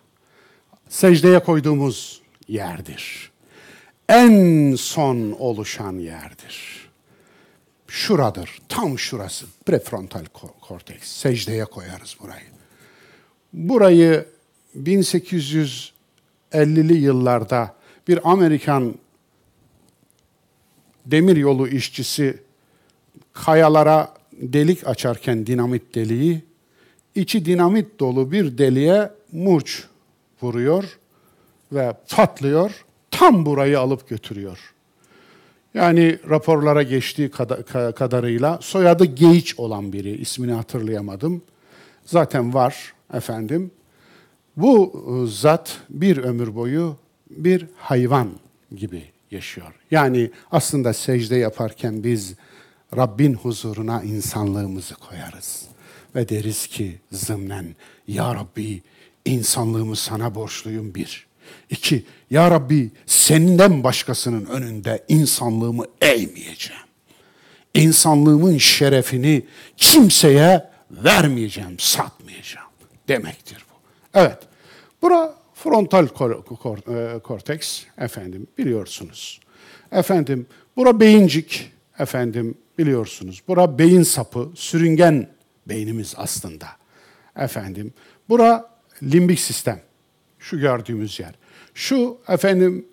[0.89, 3.34] Secdeye koyduğumuz yerdir
[4.09, 6.89] en son oluşan yerdir.
[7.89, 9.47] Şuradır, tam şurası.
[9.67, 10.25] Prefrontal
[10.61, 11.09] korteks.
[11.09, 12.45] Secdeye koyarız burayı.
[13.53, 14.27] Burayı
[14.77, 17.75] 1850'li yıllarda
[18.09, 18.95] bir Amerikan
[21.07, 22.43] demir yolu işçisi
[23.33, 26.45] kayalara delik açarken dinamit deliği,
[27.15, 29.85] içi dinamit dolu bir deliğe murç
[30.43, 30.99] vuruyor
[31.73, 32.85] ve patlıyor
[33.19, 34.75] tam burayı alıp götürüyor.
[35.75, 37.31] Yani raporlara geçtiği
[37.97, 41.43] kadarıyla soyadı Geiç olan biri, ismini hatırlayamadım.
[42.05, 43.71] zaten var efendim.
[44.57, 46.97] Bu e, zat bir ömür boyu
[47.31, 48.29] bir hayvan
[48.77, 49.73] gibi yaşıyor.
[49.91, 52.35] Yani aslında secde yaparken biz
[52.97, 55.63] Rabbin huzuruna insanlığımızı koyarız.
[56.15, 57.67] Ve deriz ki zımnen,
[58.09, 58.83] Ya Rabbi
[59.25, 61.27] insanlığımı sana borçluyum bir.
[61.71, 66.83] İki, Ya Rabbi senden başkasının önünde insanlığımı eğmeyeceğim.
[67.75, 69.43] İnsanlığımın şerefini
[69.77, 72.71] kimseye vermeyeceğim, satmayacağım
[73.09, 73.75] demektir bu.
[74.19, 74.39] Evet,
[75.03, 79.41] bura frontal kor kor e, korteks efendim biliyorsunuz.
[79.93, 80.47] Efendim
[80.77, 83.43] bura beyincik efendim biliyorsunuz.
[83.49, 85.29] Bura beyin sapı, sürüngen
[85.67, 86.67] beynimiz aslında.
[87.37, 87.93] Efendim
[88.29, 88.71] bura
[89.03, 89.81] limbik sistem.
[90.39, 91.35] Şu gördüğümüz yer.
[91.75, 92.87] Şu efendim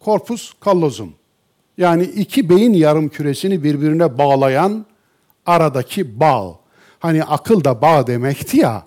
[0.00, 1.14] korpus callosum.
[1.78, 4.86] Yani iki beyin yarım küresini birbirine bağlayan
[5.46, 6.60] aradaki bağ.
[6.98, 8.86] Hani akıl da bağ demekti ya.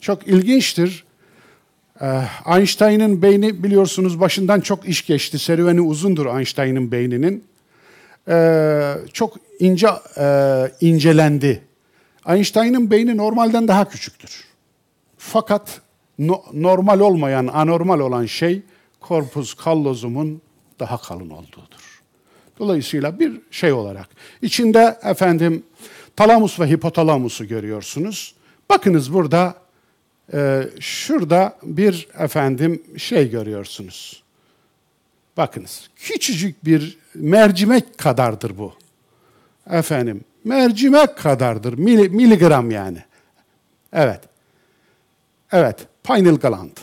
[0.00, 1.04] Çok ilginçtir.
[2.00, 5.38] Ee, Einstein'ın beyni biliyorsunuz başından çok iş geçti.
[5.38, 7.44] Serüveni uzundur Einstein'ın beyninin.
[8.28, 10.26] Ee, çok ince e,
[10.80, 11.62] incelendi.
[12.28, 14.44] Einstein'ın beyni normalden daha küçüktür.
[15.18, 15.80] Fakat
[16.18, 18.62] no, normal olmayan, anormal olan şey
[19.00, 20.42] korpus callosum'un
[20.80, 22.02] daha kalın olduğudur.
[22.58, 24.08] Dolayısıyla bir şey olarak
[24.42, 25.62] içinde efendim
[26.16, 28.34] talamus ve hipotalamusu görüyorsunuz.
[28.70, 29.54] Bakınız burada
[30.32, 34.22] e, şurada bir efendim şey görüyorsunuz.
[35.36, 38.72] Bakınız küçücük bir mercimek kadardır bu.
[39.70, 41.78] Efendim mercimek kadardır.
[41.78, 43.04] Mili, miligram yani.
[43.92, 44.20] Evet.
[45.52, 45.86] Evet.
[46.04, 46.76] Pineal gland.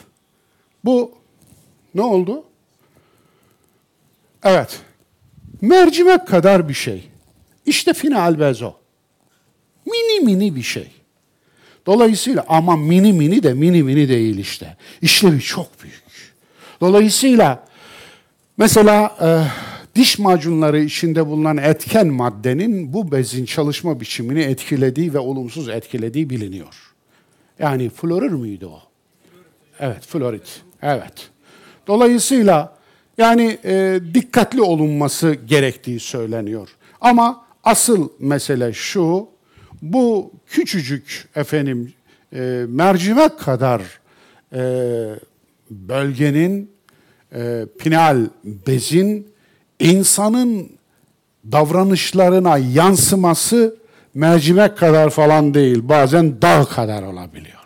[0.86, 1.12] Bu
[1.96, 2.44] ne oldu?
[4.44, 4.80] Evet.
[5.62, 7.10] Mercimek kadar bir şey.
[7.66, 8.74] İşte final bezo.
[9.86, 10.88] Mini mini bir şey.
[11.86, 14.78] Dolayısıyla ama mini mini de mini mini değil işte.
[15.02, 16.04] İşlevi çok büyük.
[16.82, 17.68] Dolayısıyla
[18.58, 19.30] mesela e,
[19.96, 26.94] diş macunları içinde bulunan etken maddenin bu bezin çalışma biçimini etkilediği ve olumsuz etkilediği biliniyor.
[27.60, 28.91] Yani florür müydü o?
[29.82, 30.62] Evet, florit.
[30.82, 31.30] Evet.
[31.88, 32.76] Dolayısıyla
[33.18, 36.70] yani e, dikkatli olunması gerektiği söyleniyor.
[37.02, 39.28] Ama asıl mesele şu,
[39.82, 41.94] bu küçücük efendim
[42.34, 43.82] e, mercimek kadar
[44.54, 44.62] e,
[45.70, 46.72] bölgenin
[47.36, 49.28] e, pinal bezin
[49.80, 50.70] insanın
[51.52, 53.76] davranışlarına yansıması
[54.14, 57.61] mercimek kadar falan değil, bazen dağ kadar olabiliyor.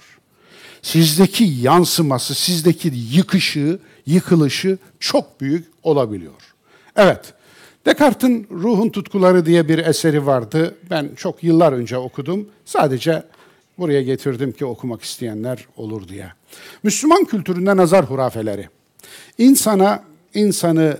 [0.85, 6.53] Sizdeki yansıması, sizdeki yıkışı, yıkılışı çok büyük olabiliyor.
[6.95, 7.33] Evet,
[7.85, 10.75] Descartes'in Ruhun Tutkuları diye bir eseri vardı.
[10.89, 12.49] Ben çok yıllar önce okudum.
[12.65, 13.23] Sadece
[13.77, 16.27] buraya getirdim ki okumak isteyenler olur diye.
[16.83, 18.69] Müslüman kültüründe nazar hurafeleri.
[19.37, 20.97] İnsana, insanı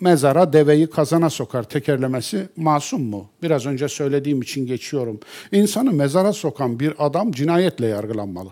[0.00, 3.28] mezara deveyi kazana sokar tekerlemesi masum mu?
[3.42, 5.20] Biraz önce söylediğim için geçiyorum.
[5.52, 8.50] İnsanı mezara sokan bir adam cinayetle yargılanmalı.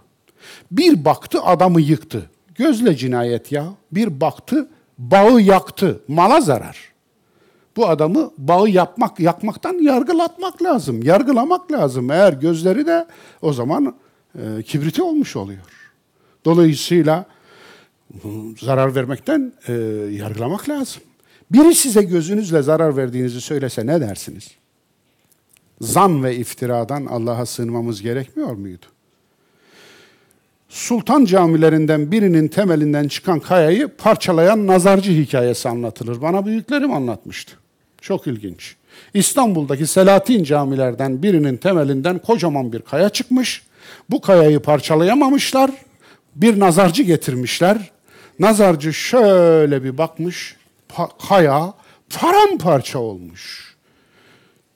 [0.71, 2.31] Bir baktı adamı yıktı.
[2.55, 3.67] Gözle cinayet ya.
[3.93, 4.69] Bir baktı
[4.99, 6.01] bağı yaktı.
[6.09, 6.93] Mala zarar.
[7.77, 11.03] Bu adamı bağı yapmak, yakmaktan yargılatmak lazım.
[11.03, 12.11] Yargılamak lazım.
[12.11, 13.07] Eğer gözleri de
[13.43, 13.95] o zaman
[14.39, 15.93] e, kibriti olmuş oluyor.
[16.45, 17.27] Dolayısıyla
[18.61, 19.73] zarar vermekten e,
[20.11, 21.03] yargılamak lazım.
[21.51, 24.51] Biri size gözünüzle zarar verdiğinizi söylese ne dersiniz?
[25.81, 28.87] Zan ve iftiradan Allah'a sığınmamız gerekmiyor muydu?
[30.73, 36.23] Sultan camilerinden birinin temelinden çıkan kayayı parçalayan nazarcı hikayesi anlatılır.
[36.23, 37.53] Bana büyüklerim anlatmıştı.
[38.01, 38.77] Çok ilginç.
[39.15, 43.63] İstanbul'daki Selahattin camilerden birinin temelinden kocaman bir kaya çıkmış.
[44.11, 45.71] Bu kayayı parçalayamamışlar.
[46.37, 47.91] Bir nazarcı getirmişler.
[48.39, 50.57] Nazarcı şöyle bir bakmış.
[51.29, 51.75] kaya
[52.11, 53.75] paramparça olmuş.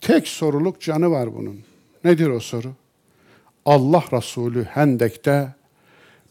[0.01, 1.61] Tek soruluk canı var bunun.
[2.05, 2.73] Nedir o soru?
[3.65, 5.57] Allah Resulü Hendek'te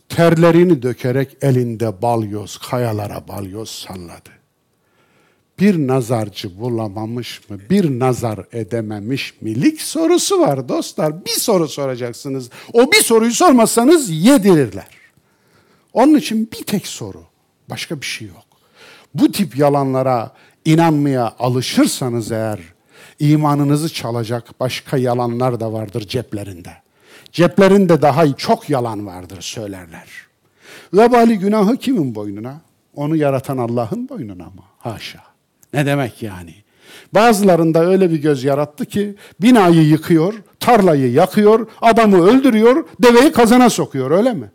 [0.10, 4.36] terlerini dökerek elinde balyoz, kayalara balyoz salladı
[5.60, 11.26] bir nazarcı bulamamış mı, bir nazar edememiş milik sorusu var dostlar.
[11.26, 12.49] Bir soru soracaksınız.
[12.74, 14.88] O bir soruyu sormazsanız yedirirler.
[15.93, 17.24] Onun için bir tek soru,
[17.70, 18.45] başka bir şey yok.
[19.14, 20.32] Bu tip yalanlara
[20.66, 22.60] inanmaya alışırsanız eğer,
[23.20, 26.85] imanınızı çalacak başka yalanlar da vardır ceplerinde.
[27.32, 30.07] Ceplerinde daha çok yalan vardır söylerler.
[30.93, 32.61] Vebali günahı kimin boynuna?
[32.95, 34.63] Onu yaratan Allah'ın boynuna mı?
[34.78, 35.24] Haşa.
[35.74, 36.55] Ne demek yani?
[37.13, 44.11] Bazılarında öyle bir göz yarattı ki binayı yıkıyor, tarlayı yakıyor, adamı öldürüyor, deveyi kazana sokuyor
[44.11, 44.51] öyle mi?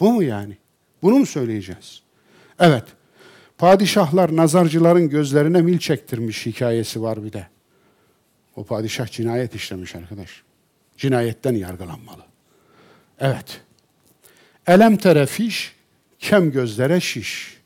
[0.00, 0.56] Bu mu yani?
[1.02, 2.02] Bunu mu söyleyeceğiz?
[2.60, 2.84] Evet.
[3.58, 7.46] Padişahlar nazarcıların gözlerine mil çektirmiş hikayesi var bir de.
[8.56, 10.42] O padişah cinayet işlemiş arkadaş.
[10.98, 12.22] Cinayetten yargılanmalı.
[13.20, 13.60] Evet.
[14.66, 15.72] Elem terefiş,
[16.18, 17.58] kem gözlere şiş.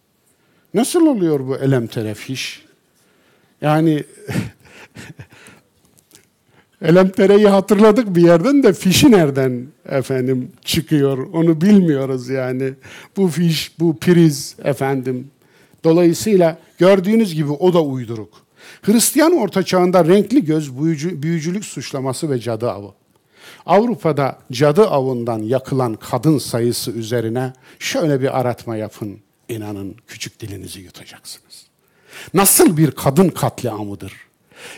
[0.75, 2.65] Nasıl oluyor bu elem terefiş?
[3.61, 4.05] Yani
[6.83, 12.73] Elemtere'yi hatırladık bir yerden de fişi nereden efendim çıkıyor onu bilmiyoruz yani.
[13.17, 15.31] Bu fiş, bu priz efendim.
[15.85, 18.43] Dolayısıyla gördüğünüz gibi o da uyduruk.
[18.83, 23.02] Hristiyan orta çağında renkli göz büyücü, büyücülük suçlaması ve cadı avı.
[23.67, 29.21] Avrupa'da cadı avından yakılan kadın sayısı üzerine şöyle bir aratma yapın.
[29.49, 31.67] İnanın küçük dilinizi yutacaksınız.
[32.35, 34.13] Nasıl bir kadın katliamıdır?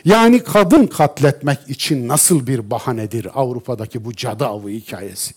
[0.04, 5.34] Yani kadın katletmek için nasıl bir bahanedir Avrupa'daki bu cadı avı hikayesi?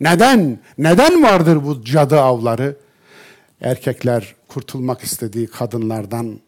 [0.00, 0.58] Neden?
[0.78, 2.76] Neden vardır bu cadı avları?
[3.60, 6.40] Erkekler kurtulmak istediği kadınlardan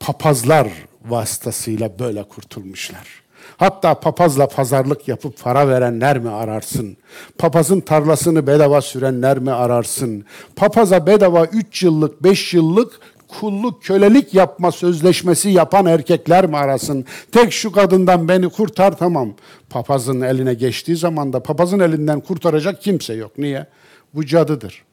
[0.00, 0.68] papazlar
[1.04, 3.23] vasıtasıyla böyle kurtulmuşlar.
[3.56, 6.96] Hatta papazla pazarlık yapıp para verenler mi ararsın?
[7.38, 10.24] Papazın tarlasını bedava sürenler mi ararsın?
[10.56, 17.04] Papaza bedava 3 yıllık, 5 yıllık kulluk, kölelik yapma sözleşmesi yapan erkekler mi arasın?
[17.32, 19.34] Tek şu kadından beni kurtar tamam.
[19.70, 23.38] Papazın eline geçtiği zaman da papazın elinden kurtaracak kimse yok.
[23.38, 23.66] Niye?
[24.14, 24.84] Bu cadıdır.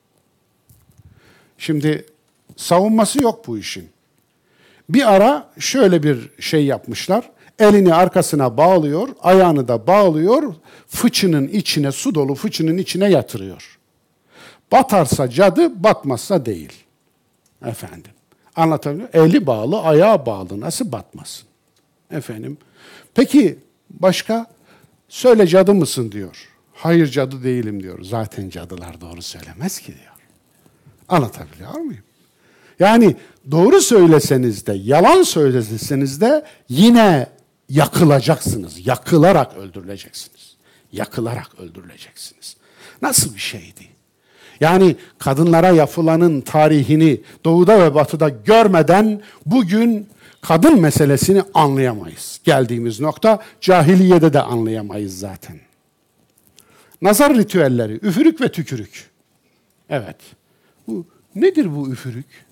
[1.58, 2.06] Şimdi
[2.58, 3.89] savunması yok bu işin.
[4.89, 7.30] Bir ara şöyle bir şey yapmışlar.
[7.62, 10.55] Elini arkasına bağlıyor, ayağını da bağlıyor,
[10.88, 13.80] fıçının içine, su dolu fıçının içine yatırıyor.
[14.72, 16.74] Batarsa cadı, batmazsa değil.
[17.66, 18.12] Efendim.
[18.55, 20.59] Anlatabiliyor Eli bağlı, ayağı bağlı.
[20.59, 21.47] Nasıl batmasın?
[22.12, 22.57] Efendim.
[23.16, 23.59] Peki
[23.89, 24.45] başka?
[25.09, 26.47] Söyle cadı mısın diyor.
[26.74, 28.03] Hayır cadı değilim diyor.
[28.03, 30.12] Zaten cadılar doğru söylemez ki diyor.
[31.09, 32.03] Anlatabiliyor muyum?
[32.80, 33.16] Yani
[33.51, 37.28] doğru söyleseniz de, yalan söyleseniz de yine
[37.72, 38.88] yakılacaksınız.
[38.88, 40.55] Yakılarak öldürüleceksiniz.
[40.91, 42.57] Yakılarak öldürüleceksiniz.
[43.01, 43.88] Nasıl bir şeydi?
[44.59, 50.09] Yani kadınlara yapılanın tarihini doğuda ve batıda görmeden bugün
[50.41, 52.41] kadın meselesini anlayamayız.
[52.43, 55.59] Geldiğimiz nokta cahiliyede de anlayamayız zaten.
[57.01, 59.09] Nazar ritüelleri, üfürük ve tükürük.
[59.89, 60.17] Evet.
[60.88, 61.05] Bu
[61.36, 62.45] nedir bu üfürük?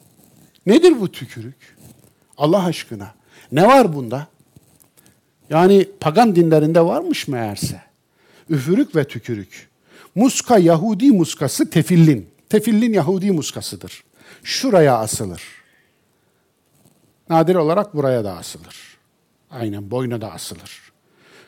[0.65, 1.77] Nedir bu tükürük?
[2.37, 3.13] Allah aşkına.
[3.51, 4.27] Ne var bunda?
[5.49, 7.81] Yani pagan dinlerinde varmış meğerse.
[8.49, 9.69] Üfürük ve tükürük.
[10.15, 12.29] Muska Yahudi muskası tefillin.
[12.49, 14.03] Tefillin Yahudi muskasıdır.
[14.43, 15.41] Şuraya asılır.
[17.29, 18.97] Nadir olarak buraya da asılır.
[19.51, 20.91] Aynen boyuna da asılır.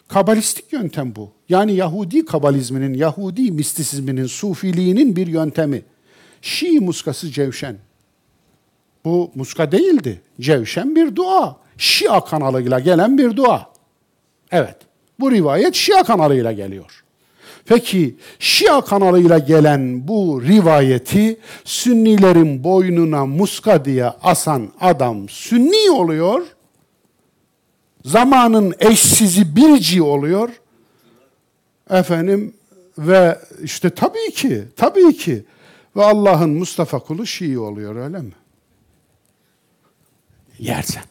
[0.07, 1.31] Kabalistik yöntem bu.
[1.49, 5.83] Yani Yahudi kabalizminin, Yahudi mistisizminin, sufiliğinin bir yöntemi.
[6.41, 7.77] Şii muskası cevşen.
[9.05, 10.21] Bu muska değildi.
[10.39, 11.57] Cevşen bir dua.
[11.77, 13.70] Şia kanalıyla gelen bir dua.
[14.51, 14.75] Evet.
[15.19, 17.03] Bu rivayet Şia kanalıyla geliyor.
[17.65, 26.41] Peki Şia kanalıyla gelen bu rivayeti Sünnilerin boynuna muska diye asan adam Sünni oluyor.
[28.05, 30.49] Zamanın eşsizi birci oluyor.
[31.89, 32.53] Efendim
[32.97, 35.45] ve işte tabii ki, tabii ki
[35.95, 38.33] ve Allah'ın Mustafa kulu Şii oluyor öyle mi?
[40.59, 41.03] Yersen.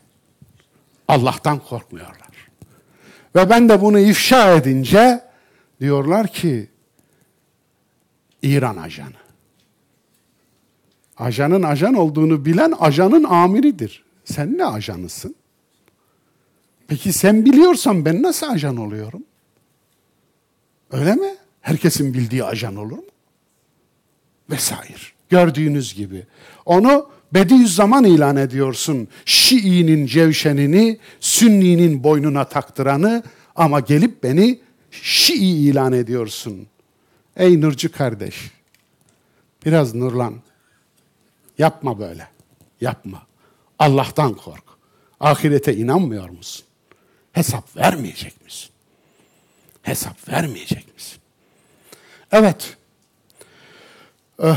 [1.09, 2.20] Allah'tan korkmuyorlar.
[3.35, 5.25] Ve ben de bunu ifşa edince
[5.81, 6.69] diyorlar ki
[8.43, 9.21] İran ajanı.
[11.17, 14.05] Ajanın ajan olduğunu bilen ajanın amiridir.
[14.25, 15.35] Sen ne ajanısın?
[16.89, 19.23] Peki sen biliyorsan ben nasıl ajan oluyorum?
[20.91, 21.35] Öyle mi?
[21.61, 23.05] Herkesin bildiği ajan olur mu?
[24.51, 24.99] Vesaire.
[25.29, 26.27] Gördüğünüz gibi.
[26.67, 29.09] Onu Bediüzzaman ilan ediyorsun.
[29.25, 33.23] Şii'nin cevşenini, Sünni'nin boynuna taktıranı
[33.57, 34.61] ama gelip beni
[34.91, 36.67] Şii ilan ediyorsun.
[37.37, 38.51] Ey nurcu kardeş,
[39.67, 40.35] biraz nurlan.
[41.59, 42.29] Yapma böyle,
[42.81, 43.27] yapma.
[43.79, 44.65] Allah'tan kork.
[45.21, 46.67] Ahirete inanmıyor musun?
[47.33, 48.71] Hesap vermeyecek misin?
[49.83, 51.19] Hesap vermeyecek misin?
[52.33, 52.77] Evet.
[54.43, 54.55] Ee,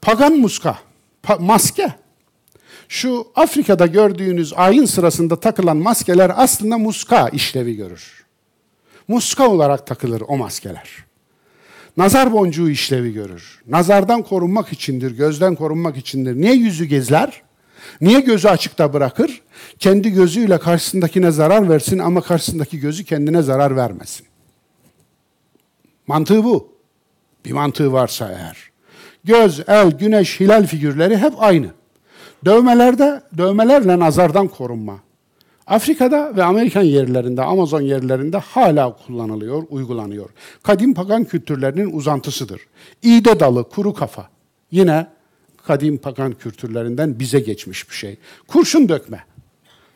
[0.00, 0.78] pagan muska,
[1.22, 2.03] pa maske.
[2.88, 8.24] Şu Afrika'da gördüğünüz ayin sırasında takılan maskeler aslında muska işlevi görür.
[9.08, 11.04] Muska olarak takılır o maskeler.
[11.96, 13.62] Nazar boncuğu işlevi görür.
[13.66, 16.36] Nazardan korunmak içindir, gözden korunmak içindir.
[16.36, 17.42] Niye yüzü gezler?
[18.00, 19.42] Niye gözü açıkta bırakır?
[19.78, 24.26] Kendi gözüyle karşısındakine zarar versin ama karşısındaki gözü kendine zarar vermesin.
[26.06, 26.74] Mantığı bu.
[27.44, 28.70] Bir mantığı varsa eğer.
[29.24, 31.70] Göz, el, güneş, hilal figürleri hep aynı.
[32.44, 34.98] Dövmelerde, dövmelerle nazardan korunma.
[35.66, 40.30] Afrika'da ve Amerikan yerlerinde, Amazon yerlerinde hala kullanılıyor, uygulanıyor.
[40.62, 42.60] Kadim pagan kültürlerinin uzantısıdır.
[43.02, 44.28] İğde dalı, kuru kafa.
[44.70, 45.06] Yine
[45.66, 48.16] kadim pagan kültürlerinden bize geçmiş bir şey.
[48.46, 49.24] Kurşun dökme.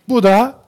[0.08, 0.58] Bu da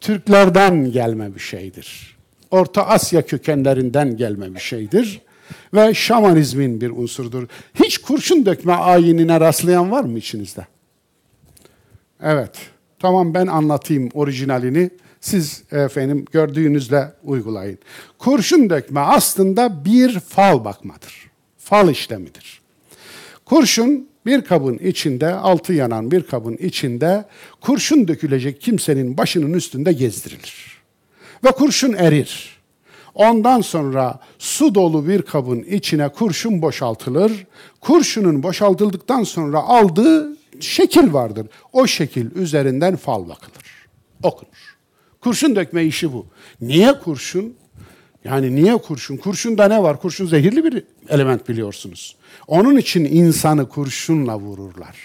[0.00, 2.16] Türklerden gelme bir şeydir.
[2.50, 5.20] Orta Asya kökenlerinden gelme bir şeydir.
[5.74, 7.48] Ve şamanizmin bir unsurdur.
[7.74, 10.66] Hiç kurşun dökme ayinine rastlayan var mı içinizde?
[12.22, 12.50] Evet.
[12.98, 14.90] Tamam ben anlatayım orijinalini.
[15.20, 17.78] Siz efendim gördüğünüzle uygulayın.
[18.18, 21.30] Kurşun dökme aslında bir fal bakmadır.
[21.58, 22.62] Fal işlemidir.
[23.44, 27.24] Kurşun bir kabın içinde, altı yanan bir kabın içinde
[27.60, 30.82] kurşun dökülecek kimsenin başının üstünde gezdirilir.
[31.44, 32.58] Ve kurşun erir.
[33.14, 37.46] Ondan sonra su dolu bir kabın içine kurşun boşaltılır.
[37.80, 41.46] Kurşunun boşaltıldıktan sonra aldığı şekil vardır.
[41.72, 43.86] O şekil üzerinden fal bakılır.
[44.22, 44.76] Okunur.
[45.20, 46.26] Kurşun dökme işi bu.
[46.60, 47.54] Niye kurşun?
[48.24, 49.16] Yani niye kurşun?
[49.16, 50.00] Kurşunda ne var?
[50.00, 52.16] Kurşun zehirli bir element biliyorsunuz.
[52.46, 54.96] Onun için insanı kurşunla vururlar.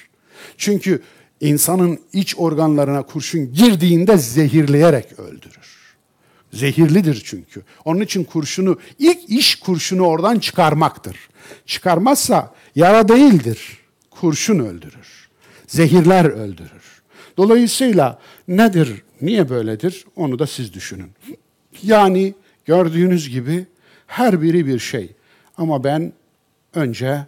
[0.57, 1.01] Çünkü
[1.41, 5.77] insanın iç organlarına kurşun girdiğinde zehirleyerek öldürür.
[6.53, 7.63] Zehirlidir çünkü.
[7.85, 11.17] Onun için kurşunu, ilk iş kurşunu oradan çıkarmaktır.
[11.65, 13.77] Çıkarmazsa yara değildir.
[14.11, 15.16] Kurşun öldürür.
[15.67, 17.01] Zehirler öldürür.
[17.37, 21.11] Dolayısıyla nedir, niye böyledir onu da siz düşünün.
[21.83, 22.33] Yani
[22.65, 23.65] gördüğünüz gibi
[24.07, 25.15] her biri bir şey.
[25.57, 26.13] Ama ben
[26.73, 27.25] önce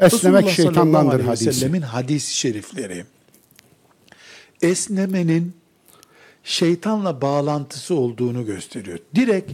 [0.00, 1.52] esnemek Resulullah şeytandandır hadisi.
[1.52, 3.04] sellemin hadis-i şerifleri.
[4.62, 5.52] Esnemenin
[6.44, 8.98] şeytanla bağlantısı olduğunu gösteriyor.
[9.14, 9.52] Direkt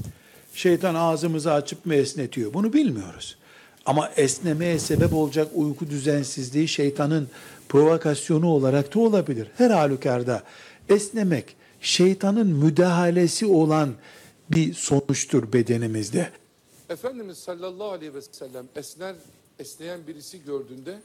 [0.54, 2.54] şeytan ağzımızı açıp mı esnetiyor?
[2.54, 3.36] Bunu bilmiyoruz.
[3.86, 7.28] Ama esnemeye sebep olacak uyku düzensizliği şeytanın
[7.68, 9.48] provokasyonu olarak da olabilir.
[9.56, 10.42] Her halükarda
[10.88, 13.94] esnemek şeytanın müdahalesi olan
[14.50, 16.30] bir sonuçtur bedenimizde.
[16.88, 19.14] Efendimiz sallallahu aleyhi ve sellem esner,
[19.58, 20.98] esneyen birisi gördüğünde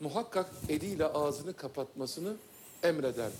[0.00, 2.32] muhakkak eliyle ağzını kapatmasını
[2.82, 3.30] emreder.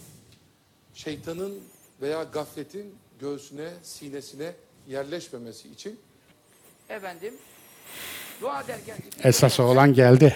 [0.95, 1.55] Şeytanın
[2.03, 4.53] veya gafletin göğsüne, sinesine
[4.89, 5.99] yerleşmemesi için
[6.89, 7.35] efendim
[8.41, 10.35] dua ederken Esas olan geldi.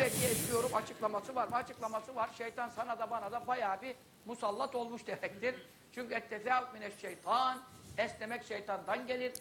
[0.75, 1.57] Açıklaması var mı?
[1.57, 2.31] Açıklaması var.
[2.39, 3.95] Şeytan sana da bana da bayağı bir
[4.27, 5.55] musallat olmuş demektir.
[5.95, 7.59] Çünkü ettezâv mineş şeytan
[7.99, 9.33] esnemek şeytandan gelir.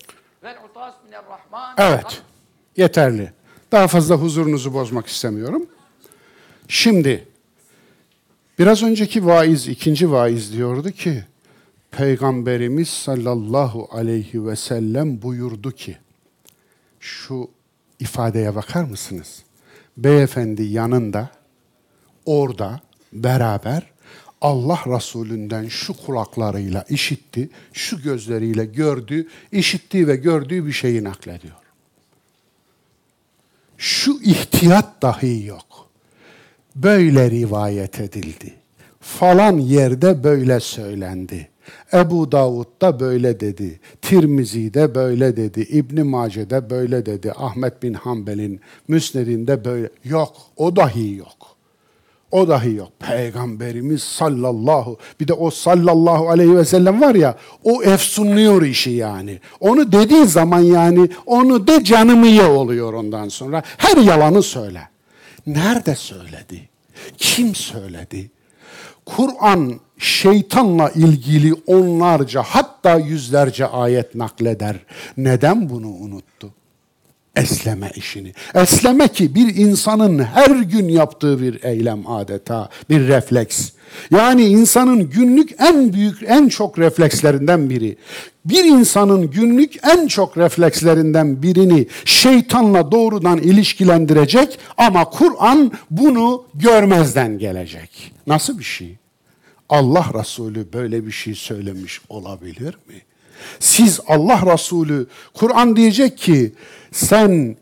[0.43, 2.21] Vel utas minerrahman Evet,
[2.77, 3.33] yeterli.
[3.71, 5.65] Daha fazla huzurunuzu bozmak istemiyorum.
[6.67, 7.27] Şimdi,
[8.59, 11.25] biraz önceki vaiz, ikinci vaiz diyordu ki,
[11.91, 15.97] Peygamberimiz sallallahu aleyhi ve sellem buyurdu ki,
[16.99, 17.51] şu
[17.99, 19.43] ifadeye bakar mısınız?
[19.97, 21.29] Beyefendi yanında,
[22.25, 22.81] orada,
[23.13, 23.91] beraber
[24.41, 31.55] Allah Resulünden şu kulaklarıyla işitti, şu gözleriyle gördü, işittiği ve gördüğü bir şeyi naklediyor.
[33.77, 35.89] Şu ihtiyat dahi yok.
[36.75, 38.53] Böyle rivayet edildi.
[38.99, 41.50] Falan yerde böyle söylendi.
[41.93, 43.79] Ebu Davud'da böyle dedi.
[44.01, 45.61] Tirmizi'de böyle dedi.
[45.61, 47.31] İbn Mace'de böyle dedi.
[47.37, 49.89] Ahmet bin Hanbel'in Müsned'inde böyle.
[50.03, 51.51] Yok, o dahi yok.
[52.31, 52.91] O dahi yok.
[52.99, 59.39] Peygamberimiz sallallahu, bir de o sallallahu aleyhi ve sellem var ya, o efsunluyor işi yani.
[59.59, 63.63] Onu dediği zaman yani, onu de canımı ye oluyor ondan sonra.
[63.77, 64.81] Her yalanı söyle.
[65.47, 66.69] Nerede söyledi?
[67.17, 68.31] Kim söyledi?
[69.05, 74.75] Kur'an şeytanla ilgili onlarca hatta yüzlerce ayet nakleder.
[75.17, 76.53] Neden bunu unuttu?
[77.35, 78.33] Esleme işini.
[78.55, 83.71] Esleme ki bir insanın her gün yaptığı bir eylem adeta, bir refleks.
[84.11, 87.97] Yani insanın günlük en büyük, en çok reflekslerinden biri.
[88.45, 98.13] Bir insanın günlük en çok reflekslerinden birini şeytanla doğrudan ilişkilendirecek ama Kur'an bunu görmezden gelecek.
[98.27, 98.95] Nasıl bir şey?
[99.69, 102.95] Allah Resulü böyle bir şey söylemiş olabilir mi?
[103.59, 106.53] Siz Allah Resulü, Kur'an diyecek ki
[106.91, 107.57] sen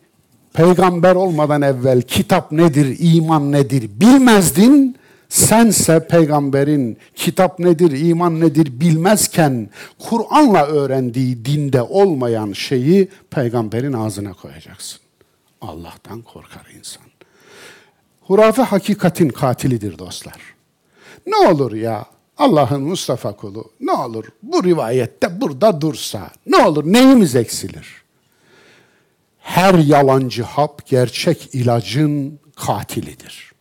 [0.54, 4.96] peygamber olmadan evvel kitap nedir, iman nedir bilmezdin.
[5.30, 9.70] Sense peygamberin kitap nedir, iman nedir bilmezken
[10.00, 15.00] Kur'an'la öğrendiği dinde olmayan şeyi peygamberin ağzına koyacaksın.
[15.62, 17.04] Allah'tan korkar insan.
[18.22, 20.42] Hurafe hakikatin katilidir dostlar.
[21.28, 22.06] Ne olur ya
[22.38, 28.04] Allah'ın Mustafa kulu ne olur bu rivayette burada dursa ne olur neyimiz eksilir?
[29.50, 33.52] Her yalancı hap gerçek ilacın katilidir.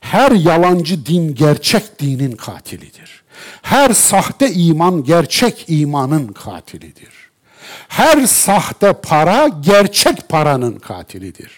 [0.00, 3.24] Her yalancı din gerçek dinin katilidir.
[3.62, 7.30] Her sahte iman gerçek imanın katilidir.
[7.88, 11.52] Her sahte para gerçek paranın katilidir.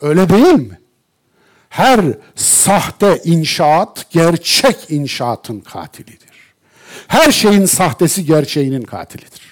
[0.00, 0.78] Öyle değil mi?
[1.68, 2.00] Her
[2.34, 6.54] sahte inşaat gerçek inşaatın katilidir.
[7.08, 9.42] Her şeyin sahtesi gerçeğinin katilidir.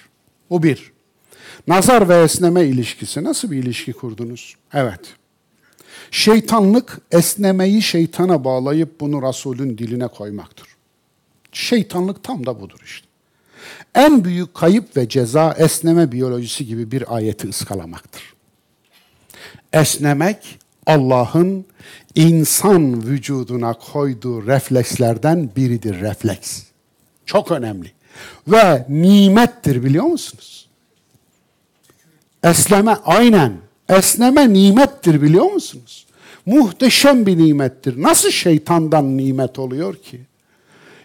[0.49, 0.92] Bu bir.
[1.67, 4.55] Nazar ve esneme ilişkisi nasıl bir ilişki kurdunuz?
[4.73, 4.99] Evet.
[6.11, 10.67] Şeytanlık esnemeyi şeytana bağlayıp bunu Resulün diline koymaktır.
[11.51, 13.07] Şeytanlık tam da budur işte.
[13.95, 18.33] En büyük kayıp ve ceza esneme biyolojisi gibi bir ayeti ıskalamaktır.
[19.73, 21.65] Esnemek Allah'ın
[22.15, 26.63] insan vücuduna koyduğu reflekslerden biridir refleks.
[27.25, 27.91] Çok önemli.
[28.47, 30.62] Ve nimettir biliyor musunuz?
[32.43, 33.53] Esneme aynen.
[33.89, 36.05] Esneme nimettir biliyor musunuz?
[36.45, 38.01] Muhteşem bir nimettir.
[38.01, 40.21] Nasıl şeytandan nimet oluyor ki?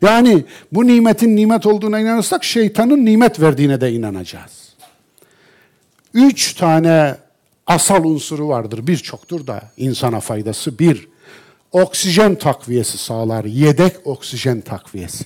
[0.03, 4.75] Yani bu nimetin nimet olduğuna inanırsak şeytanın nimet verdiğine de inanacağız.
[6.15, 7.17] Üç tane
[7.67, 8.87] asal unsuru vardır.
[8.87, 10.79] Birçoktur da insana faydası.
[10.79, 11.09] Bir,
[11.73, 13.45] oksijen takviyesi sağlar.
[13.45, 15.25] Yedek oksijen takviyesi.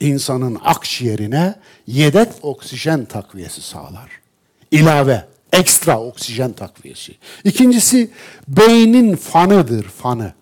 [0.00, 1.54] İnsanın akciğerine
[1.86, 4.27] yedek oksijen takviyesi sağlar.
[4.70, 7.14] İlave, ekstra oksijen takviyesi.
[7.44, 8.10] İkincisi,
[8.48, 10.32] beynin fanıdır, fanı.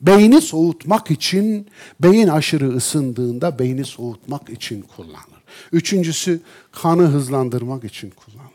[0.00, 1.66] Beyni soğutmak için,
[2.00, 5.42] beyin aşırı ısındığında beyni soğutmak için kullanılır.
[5.72, 6.40] Üçüncüsü,
[6.72, 8.46] kanı hızlandırmak için kullanılır.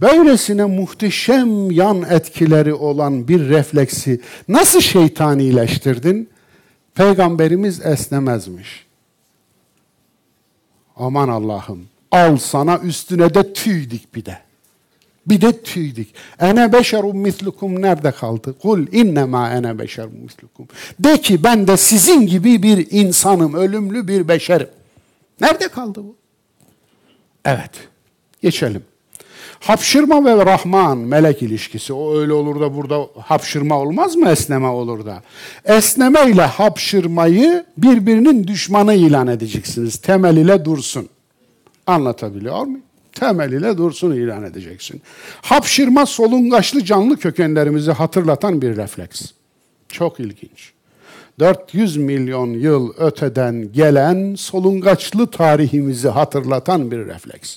[0.00, 6.28] Böylesine muhteşem yan etkileri olan bir refleksi nasıl şeytanileştirdin?
[6.94, 8.86] Peygamberimiz esnemezmiş.
[10.96, 14.38] Aman Allah'ım al sana üstüne de tüy dik bir de.
[15.26, 16.14] Bir de tüy dik.
[16.40, 18.54] Ene beşerum mislukum nerede kaldı?
[18.62, 20.68] Kul innema ene beşerum mislukum.
[20.98, 24.68] De ki ben de sizin gibi bir insanım, ölümlü bir beşerim.
[25.40, 26.16] Nerede kaldı bu?
[27.44, 27.70] Evet.
[28.42, 28.82] Geçelim.
[29.60, 31.92] Hapşırma ve Rahman melek ilişkisi.
[31.92, 34.30] O öyle olur da burada hapşırma olmaz mı?
[34.30, 35.22] Esneme olur da.
[35.64, 39.96] Esneme ile hapşırmayı birbirinin düşmanı ilan edeceksiniz.
[39.96, 41.08] Temel ile dursun.
[41.90, 42.82] Anlatabiliyor muyum?
[43.12, 45.02] Temel ile dursun ilan edeceksin.
[45.42, 49.22] Hapşırma solungaçlı canlı kökenlerimizi hatırlatan bir refleks.
[49.88, 50.72] Çok ilginç.
[51.38, 57.56] 400 milyon yıl öteden gelen solungaçlı tarihimizi hatırlatan bir refleks.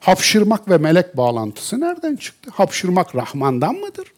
[0.00, 2.50] Hapşırmak ve melek bağlantısı nereden çıktı?
[2.54, 4.12] Hapşırmak Rahman'dan mıdır?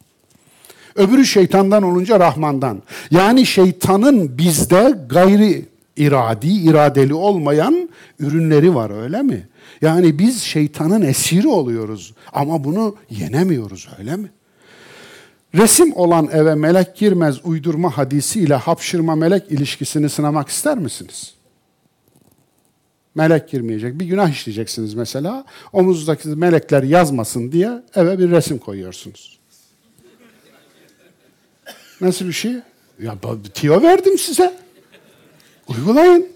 [0.96, 2.82] Öbürü şeytandan olunca Rahman'dan.
[3.10, 5.69] Yani şeytanın bizde gayri
[6.00, 7.88] iradi, iradeli olmayan
[8.18, 9.48] ürünleri var öyle mi?
[9.82, 14.30] Yani biz şeytanın esiri oluyoruz ama bunu yenemiyoruz öyle mi?
[15.54, 21.34] Resim olan eve melek girmez uydurma hadisiyle hapşırma melek ilişkisini sınamak ister misiniz?
[23.14, 24.00] Melek girmeyecek.
[24.00, 25.44] Bir günah işleyeceksiniz mesela.
[25.72, 29.38] Omuzdaki melekler yazmasın diye eve bir resim koyuyorsunuz.
[32.00, 32.52] Nasıl bir şey?
[33.02, 33.14] Ya
[33.54, 34.54] tiyo verdim size.
[35.70, 36.26] Uygulayın.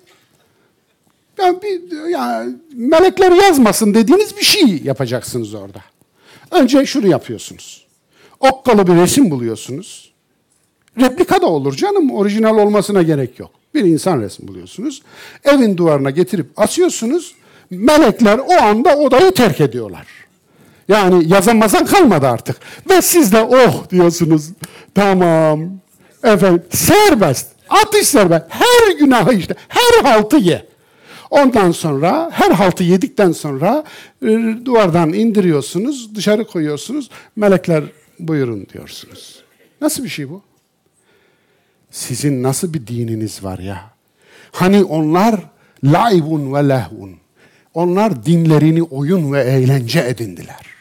[1.38, 5.80] Ya bir ya melekler yazmasın dediğiniz bir şey yapacaksınız orada.
[6.50, 7.86] Önce şunu yapıyorsunuz.
[8.40, 10.12] Okkalı bir resim buluyorsunuz.
[11.00, 12.10] Replika da olur canım.
[12.10, 13.50] Orijinal olmasına gerek yok.
[13.74, 15.02] Bir insan resmi buluyorsunuz.
[15.44, 17.34] Evin duvarına getirip asıyorsunuz.
[17.70, 20.06] Melekler o anda odayı terk ediyorlar.
[20.88, 22.56] Yani yazamazan kalmadı artık.
[22.90, 24.50] Ve siz de oh diyorsunuz.
[24.94, 25.70] Tamam.
[26.24, 27.53] Efendim serbest.
[27.68, 28.44] Atış serbest.
[28.48, 29.54] Her günahı işte.
[29.68, 30.66] Her haltı ye.
[31.30, 33.84] Ondan sonra her haltı yedikten sonra
[34.22, 34.26] e,
[34.64, 37.10] duvardan indiriyorsunuz, dışarı koyuyorsunuz.
[37.36, 37.84] Melekler
[38.18, 39.42] buyurun diyorsunuz.
[39.80, 40.42] Nasıl bir şey bu?
[41.90, 43.90] Sizin nasıl bir dininiz var ya?
[44.52, 45.40] Hani onlar
[45.84, 47.16] laibun ve lehun.
[47.74, 50.73] Onlar dinlerini oyun ve eğlence edindiler.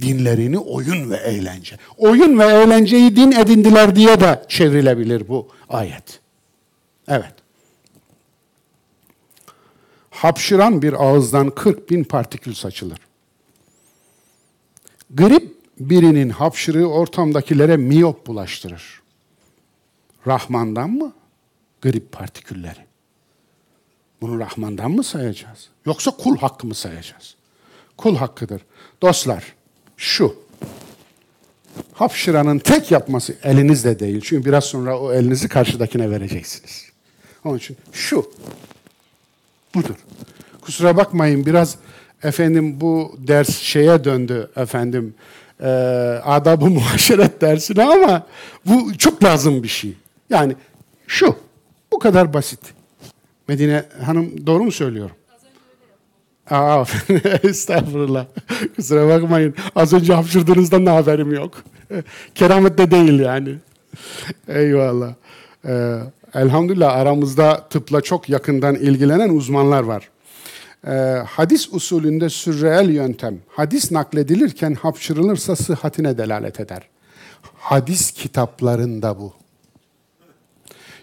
[0.00, 1.76] Dinlerini oyun ve eğlence.
[1.96, 6.20] Oyun ve eğlenceyi din edindiler diye de çevrilebilir bu ayet.
[7.08, 7.34] Evet.
[10.10, 12.98] Hapşıran bir ağızdan 40 bin partikül saçılır.
[15.10, 19.02] Grip birinin hapşırığı ortamdakilere miyop bulaştırır.
[20.26, 21.12] Rahman'dan mı?
[21.82, 22.86] Grip partikülleri.
[24.20, 25.68] Bunu Rahman'dan mı sayacağız?
[25.86, 27.36] Yoksa kul hakkı mı sayacağız?
[27.96, 28.62] Kul hakkıdır.
[29.02, 29.53] Dostlar,
[29.96, 30.36] şu.
[31.92, 34.20] hapşıranın tek yapması elinizle değil.
[34.24, 36.84] Çünkü biraz sonra o elinizi karşıdakine vereceksiniz.
[37.44, 38.30] Onun için şu.
[39.74, 39.94] Budur.
[40.60, 41.76] Kusura bakmayın biraz
[42.22, 45.14] efendim bu ders şeye döndü efendim
[45.60, 45.66] e,
[46.24, 48.26] adab-ı muhaşeret dersine ama
[48.66, 49.94] bu çok lazım bir şey.
[50.30, 50.56] Yani
[51.06, 51.36] şu.
[51.92, 52.60] Bu kadar basit.
[53.48, 55.16] Medine Hanım doğru mu söylüyorum?
[56.50, 56.84] Aa,
[57.42, 58.26] estağfurullah.
[58.76, 59.54] Kusura bakmayın.
[59.76, 61.64] Az önce hapşırdığınızdan da haberim yok.
[62.34, 63.54] Keramet de değil yani.
[64.48, 65.14] Eyvallah.
[65.66, 65.98] Ee,
[66.34, 70.08] elhamdülillah aramızda tıpla çok yakından ilgilenen uzmanlar var.
[70.86, 70.90] Ee,
[71.26, 76.82] hadis usulünde sürreel yöntem, hadis nakledilirken hapşırılırsa sıhhatine delalet eder.
[77.54, 79.32] Hadis kitaplarında bu.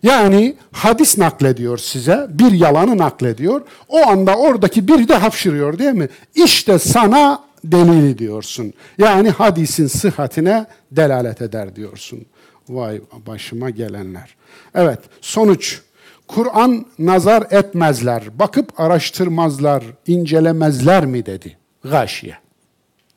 [0.04, 3.62] Yani hadis naklediyor size, bir yalanı naklediyor.
[3.88, 6.10] O anda oradaki biri de hapşırıyor değil mi?
[6.36, 8.74] İşte sana delil diyorsun.
[8.98, 12.26] Yani hadisin sıhhatine delalet eder diyorsun.
[12.70, 14.36] Vay başıma gelenler.
[14.76, 15.82] Evet, sonuç.
[16.28, 21.58] Kur'an nazar etmezler, bakıp araştırmazlar, incelemezler mi dedi.
[21.84, 22.38] Gâşiye.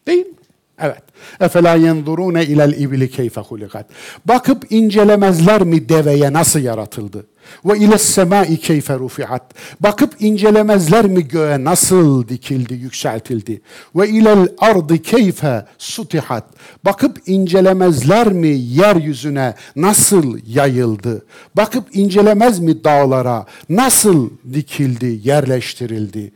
[0.06, 0.34] Değil mi?
[0.78, 1.02] Evet.
[1.40, 3.86] Efela yenzurune ilel ibli keyfe hulikat.
[4.24, 7.26] Bakıp incelemezler mi deveye nasıl yaratıldı?
[7.64, 9.42] Ve ile semai keyfe rufiat.
[9.80, 13.60] Bakıp incelemezler mi göğe nasıl dikildi, yükseltildi?
[13.96, 16.44] Ve ilel ardı keyfe sutihat.
[16.84, 21.26] Bakıp incelemezler mi yeryüzüne nasıl yayıldı?
[21.56, 26.32] Bakıp incelemez mi dağlara nasıl dikildi, yerleştirildi?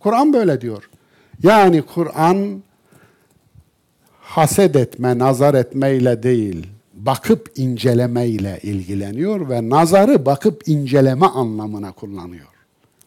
[0.00, 0.90] Kur'an böyle diyor.
[1.42, 2.62] Yani Kur'an
[4.30, 12.46] haset etme, nazar etmeyle değil, bakıp incelemeyle ilgileniyor ve nazarı bakıp inceleme anlamına kullanıyor.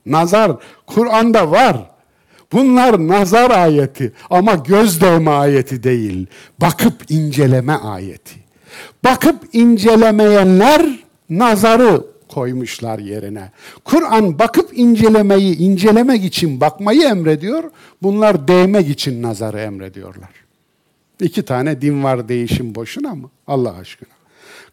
[0.05, 0.51] Nazar
[0.87, 1.89] Kur'an'da var.
[2.51, 6.27] Bunlar nazar ayeti ama göz değme ayeti değil.
[6.61, 8.35] Bakıp inceleme ayeti.
[9.03, 13.51] Bakıp incelemeyenler nazarı koymuşlar yerine.
[13.83, 17.63] Kur'an bakıp incelemeyi, incelemek için bakmayı emrediyor.
[18.01, 20.42] Bunlar değmek için nazarı emrediyorlar.
[21.19, 23.29] İki tane din var değişim boşuna mı?
[23.47, 24.09] Allah aşkına.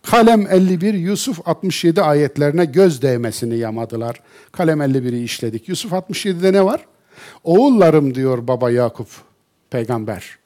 [0.03, 4.21] Kalem 51, Yusuf 67 ayetlerine göz değmesini yamadılar.
[4.53, 5.69] Kalem 51'i işledik.
[5.69, 6.87] Yusuf 67'de ne var?
[7.45, 9.09] Oğullarım diyor baba Yakup,
[9.71, 10.39] peygamber.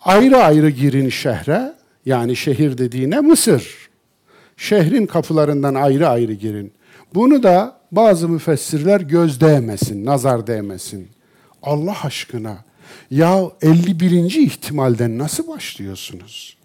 [0.00, 1.74] Ayrı ayrı girin şehre,
[2.06, 3.88] yani şehir dediğine Mısır.
[4.56, 6.72] Şehrin kapılarından ayrı ayrı girin.
[7.14, 11.08] Bunu da bazı müfessirler göz değmesin, nazar değmesin.
[11.62, 12.65] Allah aşkına
[13.10, 14.10] ya 51.
[14.34, 16.56] ihtimalden nasıl başlıyorsunuz?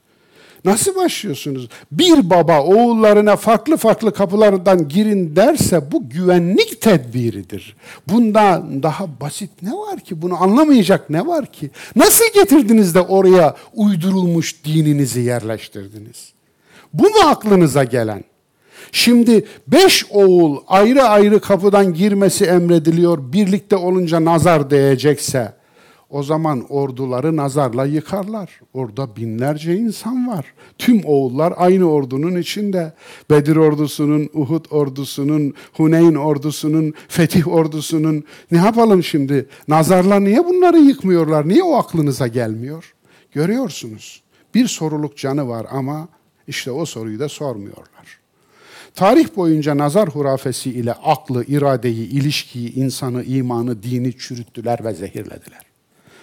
[0.66, 1.70] Nasıl başlıyorsunuz?
[1.92, 7.76] Bir baba oğullarına farklı farklı kapılardan girin derse bu güvenlik tedbiridir.
[8.08, 10.22] Bundan daha basit ne var ki?
[10.22, 11.70] Bunu anlamayacak ne var ki?
[11.96, 16.34] Nasıl getirdiniz de oraya uydurulmuş dininizi yerleştirdiniz?
[16.94, 18.24] Bu mu aklınıza gelen?
[18.92, 23.34] Şimdi beş oğul ayrı ayrı kapıdan girmesi emrediliyor.
[23.34, 25.54] Birlikte olunca nazar değecekse
[26.12, 28.60] o zaman orduları nazarla yıkarlar.
[28.74, 30.46] Orada binlerce insan var.
[30.78, 32.94] Tüm oğullar aynı ordunun içinde.
[33.30, 38.24] Bedir ordusunun, Uhud ordusunun, Huneyn ordusunun, Fetih ordusunun.
[38.52, 39.48] Ne yapalım şimdi?
[39.68, 41.50] Nazarla niye bunları yıkmıyorlar?
[41.50, 42.94] Niye o aklınıza gelmiyor?
[43.32, 44.22] Görüyorsunuz.
[44.56, 46.08] Bir soruluk canı var ama
[46.48, 48.20] işte o soruyu da sormuyorlar.
[48.96, 55.71] Tarih boyunca nazar hurafesi ile aklı, iradeyi, ilişkiyi, insanı, imanı, dini çürüttüler ve zehirlediler.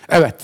[0.09, 0.35] Evet,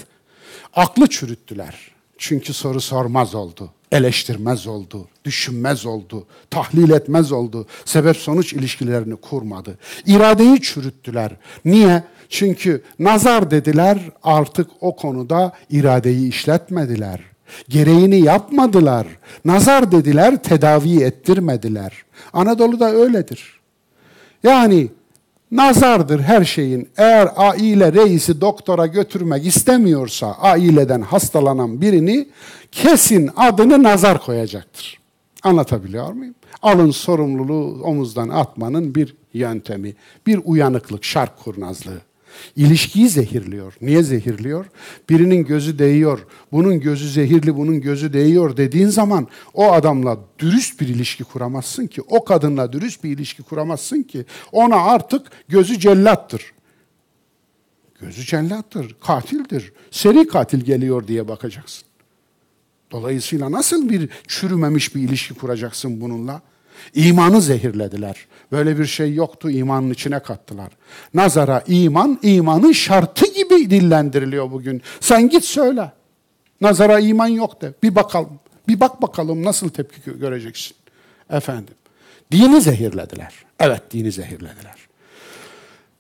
[0.75, 1.95] aklı çürüttüler.
[2.19, 9.79] Çünkü soru sormaz oldu, eleştirmez oldu, düşünmez oldu, tahlil etmez oldu, sebep sonuç ilişkilerini kurmadı.
[10.07, 11.37] İradeyi çürüttüler.
[11.65, 12.03] Niye?
[12.29, 17.21] Çünkü nazar dediler, artık o konuda iradeyi işletmediler.
[17.69, 19.07] Gereğini yapmadılar.
[19.45, 22.05] Nazar dediler, tedavi ettirmediler.
[22.33, 23.61] Anadolu'da öyledir.
[24.43, 24.89] Yani
[25.55, 26.89] Nazardır her şeyin.
[26.97, 32.29] Eğer aile reisi doktora götürmek istemiyorsa aileden hastalanan birini
[32.73, 34.99] kesin adını nazar koyacaktır.
[35.43, 36.35] Anlatabiliyor muyum?
[36.63, 39.95] Alın sorumluluğu omuzdan atmanın bir yöntemi,
[40.27, 42.01] bir uyanıklık, şark kurnazlığı.
[42.57, 43.75] İlişkiyi zehirliyor.
[43.81, 44.67] Niye zehirliyor?
[45.11, 50.89] Birinin gözü değiyor, bunun gözü zehirli, bunun gözü değiyor dediğin zaman o adamla dürüst bir
[50.89, 56.53] ilişki kuramazsın ki, o kadınla dürüst bir ilişki kuramazsın ki, ona artık gözü cellattır.
[58.01, 61.85] Gözü cellattır, katildir, seri katil geliyor diye bakacaksın.
[62.91, 66.43] Dolayısıyla nasıl bir çürümemiş bir ilişki kuracaksın bununla?
[66.95, 68.27] İmanı zehirlediler.
[68.53, 70.73] Böyle bir şey yoktu, imanın içine kattılar.
[71.15, 74.83] Nazara iman, imanın şartı gibi dillendiriliyor bugün.
[75.01, 75.93] Sen git söyle.
[76.61, 77.73] Nazara iman yok de.
[77.83, 78.41] Bir bakalım.
[78.69, 80.77] Bir bak bakalım nasıl tepki gö- göreceksin.
[81.31, 81.75] Efendim.
[82.33, 83.35] Dini zehirlediler.
[83.61, 84.75] Evet dini zehirlediler.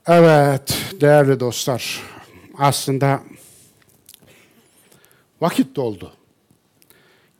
[0.07, 2.03] Evet değerli dostlar.
[2.59, 3.21] Aslında
[5.41, 6.12] vakit doldu.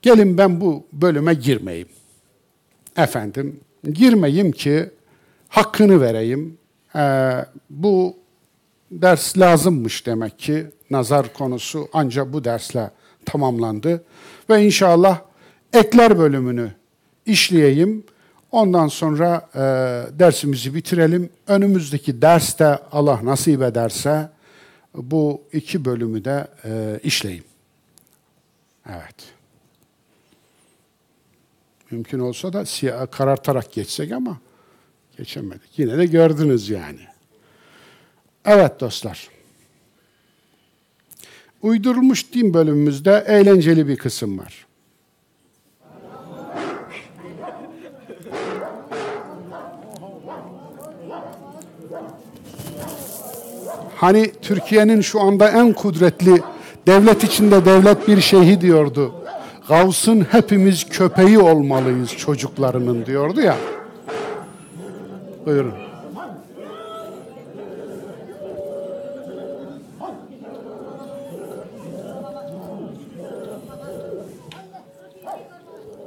[0.03, 1.89] Gelin ben bu bölüme girmeyeyim.
[2.97, 3.61] Efendim
[3.93, 4.91] girmeyeyim ki
[5.49, 6.59] hakkını vereyim.
[6.97, 7.33] Ee,
[7.71, 8.17] bu
[8.91, 10.67] ders lazımmış demek ki.
[10.91, 12.91] Nazar konusu ancak bu dersle
[13.25, 14.05] tamamlandı.
[14.51, 15.21] Ve inşallah
[15.73, 16.73] ekler bölümünü
[17.27, 18.05] işleyeyim.
[18.53, 19.59] Ondan sonra e,
[20.19, 21.31] dersimizi bitirelim.
[21.47, 24.29] Önümüzdeki derste Allah nasip ederse
[24.95, 27.45] bu iki bölümü de e, işleyeyim.
[28.89, 29.34] Evet.
[31.95, 34.39] Mümkün olsa da siyah karartarak geçsek ama
[35.19, 35.79] geçemedik.
[35.79, 37.01] Yine de gördünüz yani.
[38.45, 39.29] Evet dostlar.
[41.63, 44.67] Uydurulmuş din bölümümüzde eğlenceli bir kısım var.
[53.97, 56.43] Hani Türkiye'nin şu anda en kudretli
[56.87, 59.24] devlet içinde devlet bir şeyhi diyordu.
[59.69, 63.57] Gavs'ın hepimiz köpeği olmalıyız çocuklarının diyordu ya.
[65.47, 65.75] Buyurun.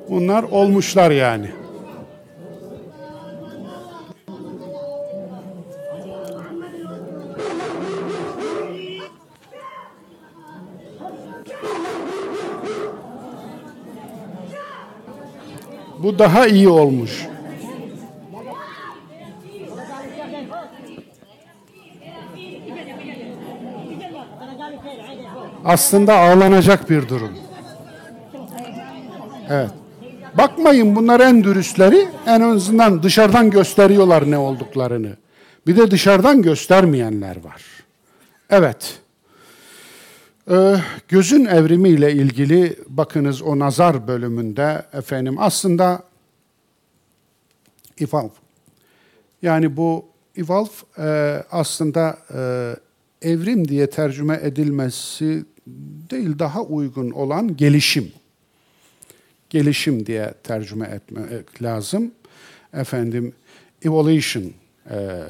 [0.10, 1.52] Bunlar olmuşlar yani.
[16.08, 17.28] Bu daha iyi olmuş.
[25.66, 27.32] Aslında ağlanacak bir durum.
[29.50, 29.70] Evet.
[30.38, 35.18] Bakmayın bunlar en dürüstleri en azından dışarıdan gösteriyorlar ne olduklarını.
[35.68, 37.62] Bir de dışarıdan göstermeyenler var.
[38.50, 39.00] Evet.
[40.52, 40.76] Ee,
[41.08, 46.04] gözün evrimiyle ilgili bakınız o nazar bölümünde efendim aslında
[48.02, 48.30] evolve.
[49.42, 50.06] Yani bu
[50.38, 51.08] evolve e,
[51.52, 55.46] aslında e, evrim diye tercüme edilmesi
[56.12, 58.12] değil daha uygun olan gelişim.
[59.50, 62.12] Gelişim diye tercüme etmek lazım.
[62.74, 63.34] Efendim
[63.82, 64.44] evolution
[64.90, 65.24] e,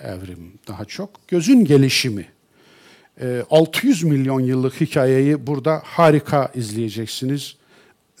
[0.00, 1.28] evrim daha çok.
[1.28, 2.26] Gözün gelişimi.
[3.50, 7.56] 600 milyon yıllık hikayeyi burada harika izleyeceksiniz.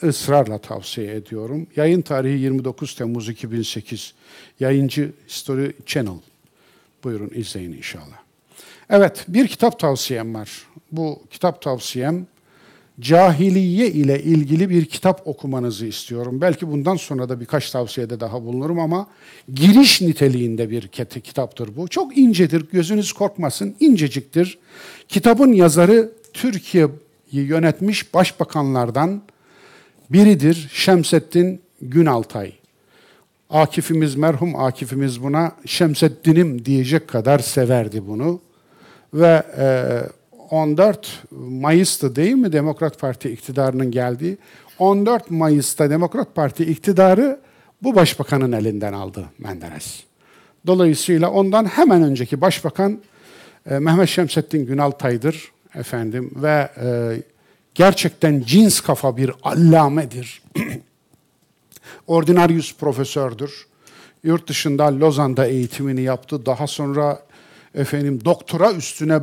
[0.02, 1.66] Israrla tavsiye ediyorum.
[1.76, 4.14] Yayın tarihi 29 Temmuz 2008.
[4.60, 6.18] Yayıncı History Channel.
[7.04, 8.20] Buyurun izleyin inşallah.
[8.90, 10.50] Evet, bir kitap tavsiyem var.
[10.92, 12.26] Bu kitap tavsiyem
[13.00, 16.40] cahiliye ile ilgili bir kitap okumanızı istiyorum.
[16.40, 19.06] Belki bundan sonra da birkaç tavsiyede daha bulunurum ama
[19.54, 21.88] giriş niteliğinde bir kitaptır bu.
[21.88, 24.58] Çok incedir, gözünüz korkmasın, inceciktir.
[25.08, 29.22] Kitabın yazarı Türkiye'yi yönetmiş başbakanlardan
[30.10, 32.52] biridir Şemsettin Günaltay.
[33.50, 38.40] Akifimiz, merhum Akifimiz buna Şemseddin'im diyecek kadar severdi bunu.
[39.14, 39.66] Ve e,
[40.50, 44.38] 14 Mayıs'ta değil mi Demokrat Parti iktidarının geldiği?
[44.78, 47.40] 14 Mayıs'ta Demokrat Parti iktidarı
[47.82, 50.02] bu başbakanın elinden aldı Menderes.
[50.66, 53.00] Dolayısıyla ondan hemen önceki başbakan
[53.70, 57.16] e, Mehmet Şemsettin Günaltay'dır efendim ve e,
[57.74, 60.42] gerçekten cins kafa bir allamedir.
[62.06, 63.66] Ordinarius profesördür.
[64.22, 66.46] Yurt dışında Lozan'da eğitimini yaptı.
[66.46, 67.22] Daha sonra
[67.74, 69.20] efendim doktora üstüne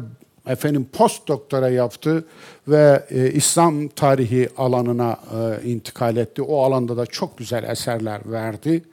[0.47, 2.25] efendim post doktora yaptı
[2.67, 5.19] ve e, İslam tarihi alanına
[5.63, 6.41] e, intikal etti.
[6.41, 8.83] O alanda da çok güzel eserler verdi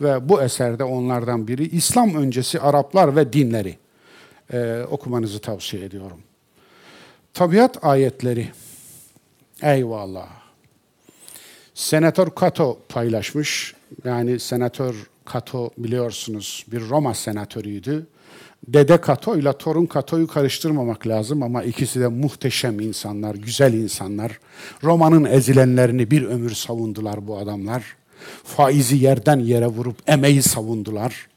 [0.00, 3.76] ve bu eserde onlardan biri İslam öncesi Araplar ve dinleri
[4.52, 6.18] e, okumanızı tavsiye ediyorum.
[7.34, 8.48] Tabiat ayetleri.
[9.62, 10.28] Eyvallah.
[11.74, 13.74] Senatör Cato paylaşmış.
[14.04, 14.94] Yani Senatör
[15.32, 18.06] Cato biliyorsunuz bir Roma senatörüydü.
[18.72, 24.38] Dede Kato ile torun Kato'yu karıştırmamak lazım ama ikisi de muhteşem insanlar, güzel insanlar.
[24.84, 27.84] Roma'nın ezilenlerini bir ömür savundular bu adamlar.
[28.44, 31.28] Faizi yerden yere vurup emeği savundular.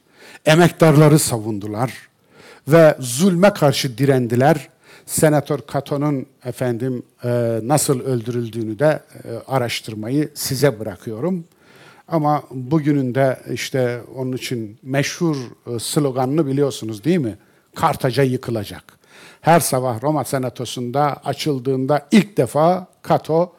[0.46, 1.94] Emektarları savundular
[2.68, 4.70] ve zulme karşı direndiler.
[5.06, 11.46] Senatör Kato'nun efendim e, nasıl öldürüldüğünü de e, araştırmayı size bırakıyorum.
[12.14, 15.36] Ama bugünün de işte onun için meşhur
[15.68, 17.38] e, sloganını biliyorsunuz değil mi?
[17.76, 18.84] Kartaca yıkılacak.
[19.42, 23.54] Her sabah Roma Senatosu'nda açıldığında ilk defa Kato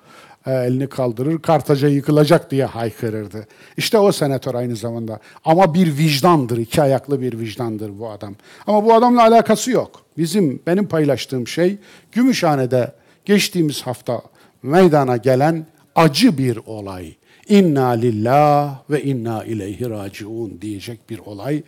[0.46, 3.46] e, elini kaldırır, Kartaca yıkılacak diye haykırırdı.
[3.76, 5.18] İşte o senatör aynı zamanda.
[5.44, 8.34] Ama bir vicdandır, iki ayaklı bir vicdandır bu adam.
[8.66, 10.02] Ama bu adamla alakası yok.
[10.18, 11.78] Bizim, benim paylaştığım şey
[12.12, 12.92] Gümüşhane'de
[13.24, 14.22] geçtiğimiz hafta
[14.62, 17.14] meydana gelen acı bir olay.
[17.48, 21.62] İnna lillah ve inna ileyhi raciun diyecek bir olay.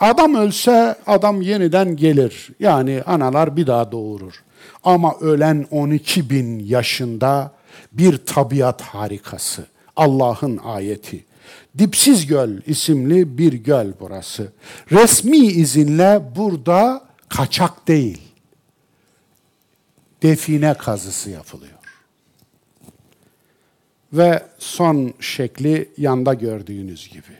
[0.00, 2.48] Adam ölse adam yeniden gelir.
[2.60, 4.42] Yani analar bir daha doğurur.
[4.84, 7.52] Ama ölen 12 bin yaşında
[7.92, 9.66] bir tabiat harikası.
[9.96, 11.24] Allah'ın ayeti.
[11.78, 14.52] Dipsiz Göl isimli bir göl burası.
[14.92, 18.20] Resmi izinle burada kaçak değil.
[20.22, 21.79] Define kazısı yapılıyor.
[24.12, 27.36] Ve son şekli yanda gördüğünüz gibi.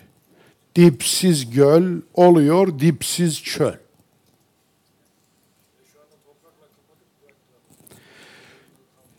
[0.76, 3.74] Dipsiz göl oluyor dipsiz çöl.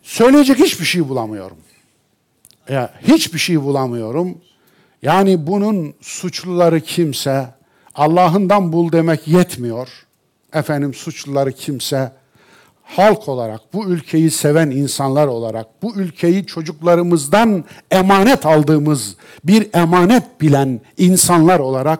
[0.03, 1.57] Söyleyecek hiçbir şey bulamıyorum.
[2.69, 4.37] Ya, hiçbir şey bulamıyorum.
[5.01, 7.47] Yani bunun suçluları kimse,
[7.95, 9.89] Allah'ından bul demek yetmiyor.
[10.53, 12.11] Efendim suçluları kimse,
[12.95, 20.81] halk olarak, bu ülkeyi seven insanlar olarak, bu ülkeyi çocuklarımızdan emanet aldığımız bir emanet bilen
[20.97, 21.99] insanlar olarak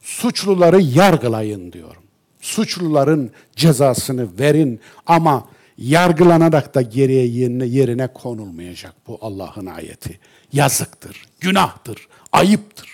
[0.00, 2.02] suçluları yargılayın diyorum.
[2.40, 5.48] Suçluların cezasını verin ama
[5.78, 10.20] yargılanarak da geriye yerine, yerine konulmayacak bu Allah'ın ayeti.
[10.52, 12.88] Yazıktır, günahtır, ayıptır.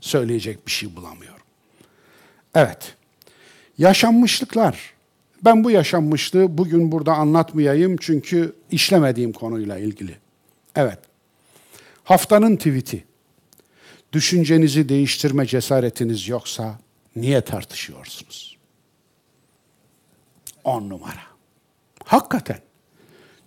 [0.00, 1.46] Söyleyecek bir şey bulamıyorum.
[2.54, 2.94] Evet,
[3.78, 4.93] yaşanmışlıklar.
[5.44, 10.16] Ben bu yaşanmışlığı bugün burada anlatmayayım çünkü işlemediğim konuyla ilgili.
[10.76, 10.98] Evet,
[12.04, 13.04] haftanın tweet'i.
[14.12, 16.78] Düşüncenizi değiştirme cesaretiniz yoksa
[17.16, 18.56] niye tartışıyorsunuz?
[20.64, 21.22] On numara.
[22.04, 22.58] Hakikaten.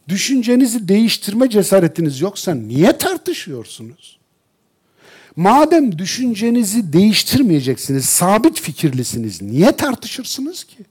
[0.08, 4.20] Düşüncenizi değiştirme cesaretiniz yoksa niye tartışıyorsunuz?
[5.36, 10.86] Madem düşüncenizi değiştirmeyeceksiniz, sabit fikirlisiniz, niye tartışırsınız ki?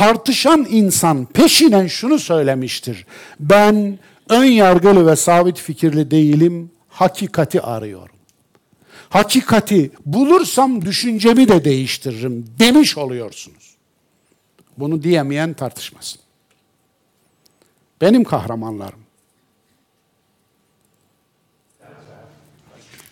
[0.00, 3.06] Tartışan insan peşinen şunu söylemiştir.
[3.40, 3.98] Ben
[4.28, 8.16] ön yargılı ve sabit fikirli değilim, hakikati arıyorum.
[9.08, 13.76] Hakikati bulursam düşüncemi de değiştiririm demiş oluyorsunuz.
[14.78, 16.20] Bunu diyemeyen tartışmasın.
[18.00, 19.00] Benim kahramanlarım.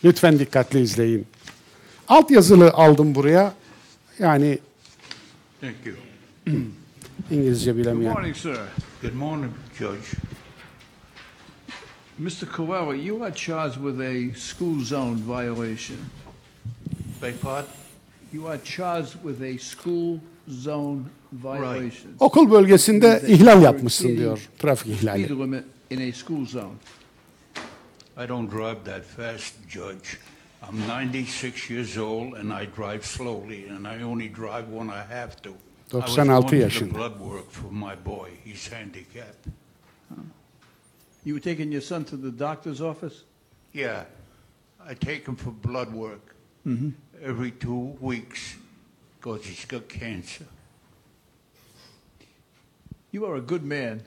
[0.05, 1.27] Lütfen dikkatli izleyin.
[2.09, 3.55] Alt yazılı aldım buraya.
[4.19, 4.59] Yani
[5.61, 6.08] Thank you.
[7.31, 8.13] İngilizce Good bilemeyen.
[8.13, 8.59] morning, sir.
[9.03, 10.07] Good morning, Judge.
[12.21, 12.47] Mr.
[12.47, 15.97] Coelho, you are charged with a school zone violation.
[17.23, 17.71] Beg pardon?
[18.33, 20.19] You are charged with a school
[20.49, 21.01] zone
[21.33, 22.11] violation.
[22.21, 24.49] Okul bölgesinde ihlal yapmışsın diyor.
[24.59, 25.25] Trafik ihlali.
[25.25, 26.75] Speed limit in a school zone.
[28.25, 30.19] I don't drive that fast, Judge.
[30.63, 35.37] I'm 96 years old and I drive slowly and I only drive when I have
[35.43, 35.51] to.
[35.93, 36.93] I was 96 going to the yaşında.
[36.93, 38.31] blood work for my boy.
[38.45, 39.49] He's handicapped.
[41.25, 43.25] You were taking your son to the doctor's office?
[43.73, 44.05] Yeah,
[44.87, 46.35] I take him for blood work
[46.67, 46.91] mm-hmm.
[47.23, 48.57] every two weeks
[49.17, 50.47] because he's got cancer.
[53.11, 54.03] You are a good man.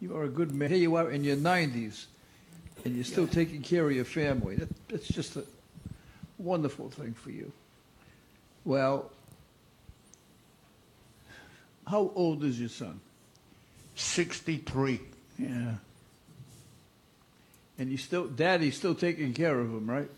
[0.00, 0.68] You are a good man.
[0.68, 2.06] Here you are in your 90s,
[2.84, 4.56] and you're still taking care of your family.
[4.56, 5.44] That, that's just a
[6.38, 7.50] wonderful thing for you.
[8.64, 9.10] Well,
[11.88, 13.00] how old is your son?
[13.94, 15.00] 63.
[15.38, 15.74] Yeah.
[17.78, 20.10] And you still, Daddy's still taking care of him, right?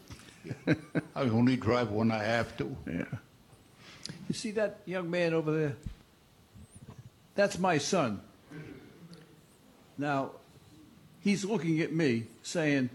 [1.14, 2.76] I only drive when I have to.
[2.86, 3.04] Yeah.
[4.28, 5.76] You see that young man over there?
[7.34, 8.20] That's my son.
[9.96, 10.32] Now,
[11.20, 12.90] he's looking at me saying,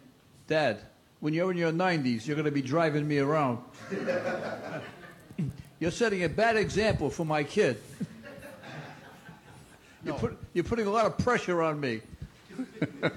[0.48, 0.80] Dad,
[1.20, 3.60] when you're in your 90s, you're going to be driving me around.
[5.80, 7.78] you're setting a bad example for my kid.
[10.06, 12.02] You're, put, you're putting a lot of pressure on me.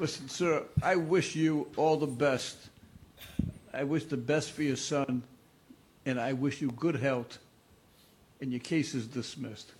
[0.00, 2.56] Listen, sir, I wish you all the best.
[3.72, 5.22] I wish the best for your son,
[6.04, 7.38] and I wish you good health.
[8.40, 9.72] And your case is dismissed.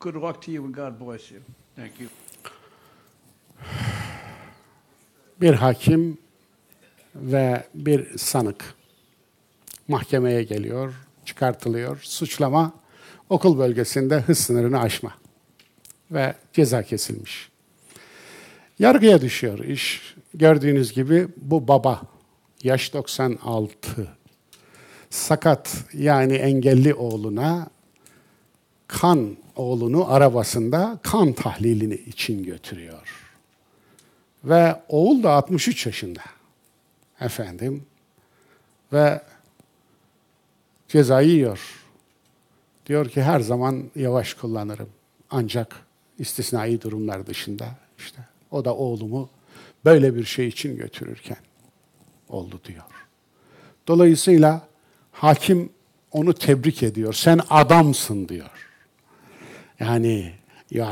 [0.00, 1.40] Good luck to you, and God bless you.
[1.76, 2.08] Thank you.
[5.40, 6.18] Bir hakim
[7.14, 8.74] ve bir sanık
[9.88, 10.94] mahkemeye geliyor,
[11.24, 12.00] çıkartılıyor.
[12.02, 12.81] Suçlama
[13.32, 15.14] okul bölgesinde hız sınırını aşma
[16.10, 17.48] ve ceza kesilmiş.
[18.78, 20.14] Yargıya düşüyor iş.
[20.34, 22.02] Gördüğünüz gibi bu baba
[22.62, 24.08] yaş 96
[25.10, 27.68] sakat yani engelli oğluna
[28.88, 33.32] kan oğlunu arabasında kan tahlilini için götürüyor.
[34.44, 36.22] Ve oğul da 63 yaşında.
[37.20, 37.86] Efendim.
[38.92, 39.20] Ve
[40.88, 41.81] cezayı yiyor.
[42.86, 44.88] Diyor ki her zaman yavaş kullanırım.
[45.30, 45.86] Ancak
[46.18, 47.68] istisnai durumlar dışında
[47.98, 48.18] işte
[48.50, 49.30] o da oğlumu
[49.84, 51.36] böyle bir şey için götürürken
[52.28, 52.84] oldu diyor.
[53.88, 54.68] Dolayısıyla
[55.12, 55.70] hakim
[56.12, 57.12] onu tebrik ediyor.
[57.12, 58.68] Sen adamsın diyor.
[59.80, 60.32] Yani
[60.70, 60.86] you.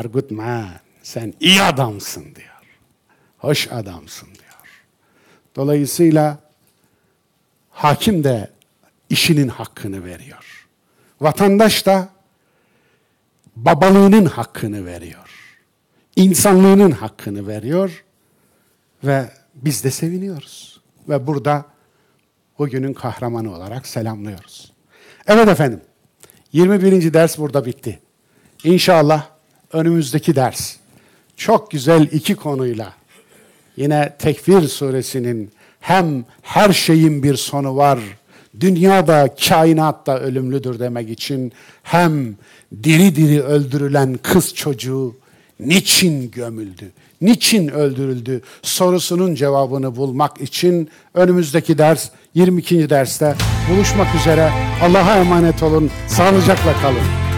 [1.03, 2.79] Sen iyi adamsın diyor.
[3.39, 4.85] Hoş adamsın diyor.
[5.57, 6.39] Dolayısıyla
[7.71, 8.51] hakim de
[9.11, 10.60] işinin hakkını veriyor.
[11.21, 12.09] Vatandaş da
[13.57, 15.31] babalığının hakkını veriyor.
[16.17, 18.05] İnsanlığının hakkını veriyor
[19.05, 20.81] ve biz de seviniyoruz.
[21.09, 21.65] Ve burada
[22.59, 24.73] o günün kahramanı olarak selamlıyoruz.
[25.27, 25.81] Evet efendim,
[26.53, 27.15] 21.
[27.15, 27.99] ders burada bitti.
[28.65, 29.27] İnşallah
[29.73, 30.77] önümüzdeki ders
[31.37, 32.93] çok güzel iki konuyla
[33.77, 37.99] yine Tekvir suresinin hem her şeyin bir sonu var,
[38.61, 41.53] dünyada, kainatta ölümlüdür demek için
[41.83, 42.35] hem
[42.83, 45.17] diri diri öldürülen kız çocuğu
[45.61, 52.91] niçin gömüldü, niçin öldürüldü sorusunun cevabını bulmak için önümüzdeki ders 22.
[52.91, 53.35] derste
[53.71, 54.51] buluşmak üzere.
[54.83, 57.30] Allah'a emanet olun, sağlıcakla kalın.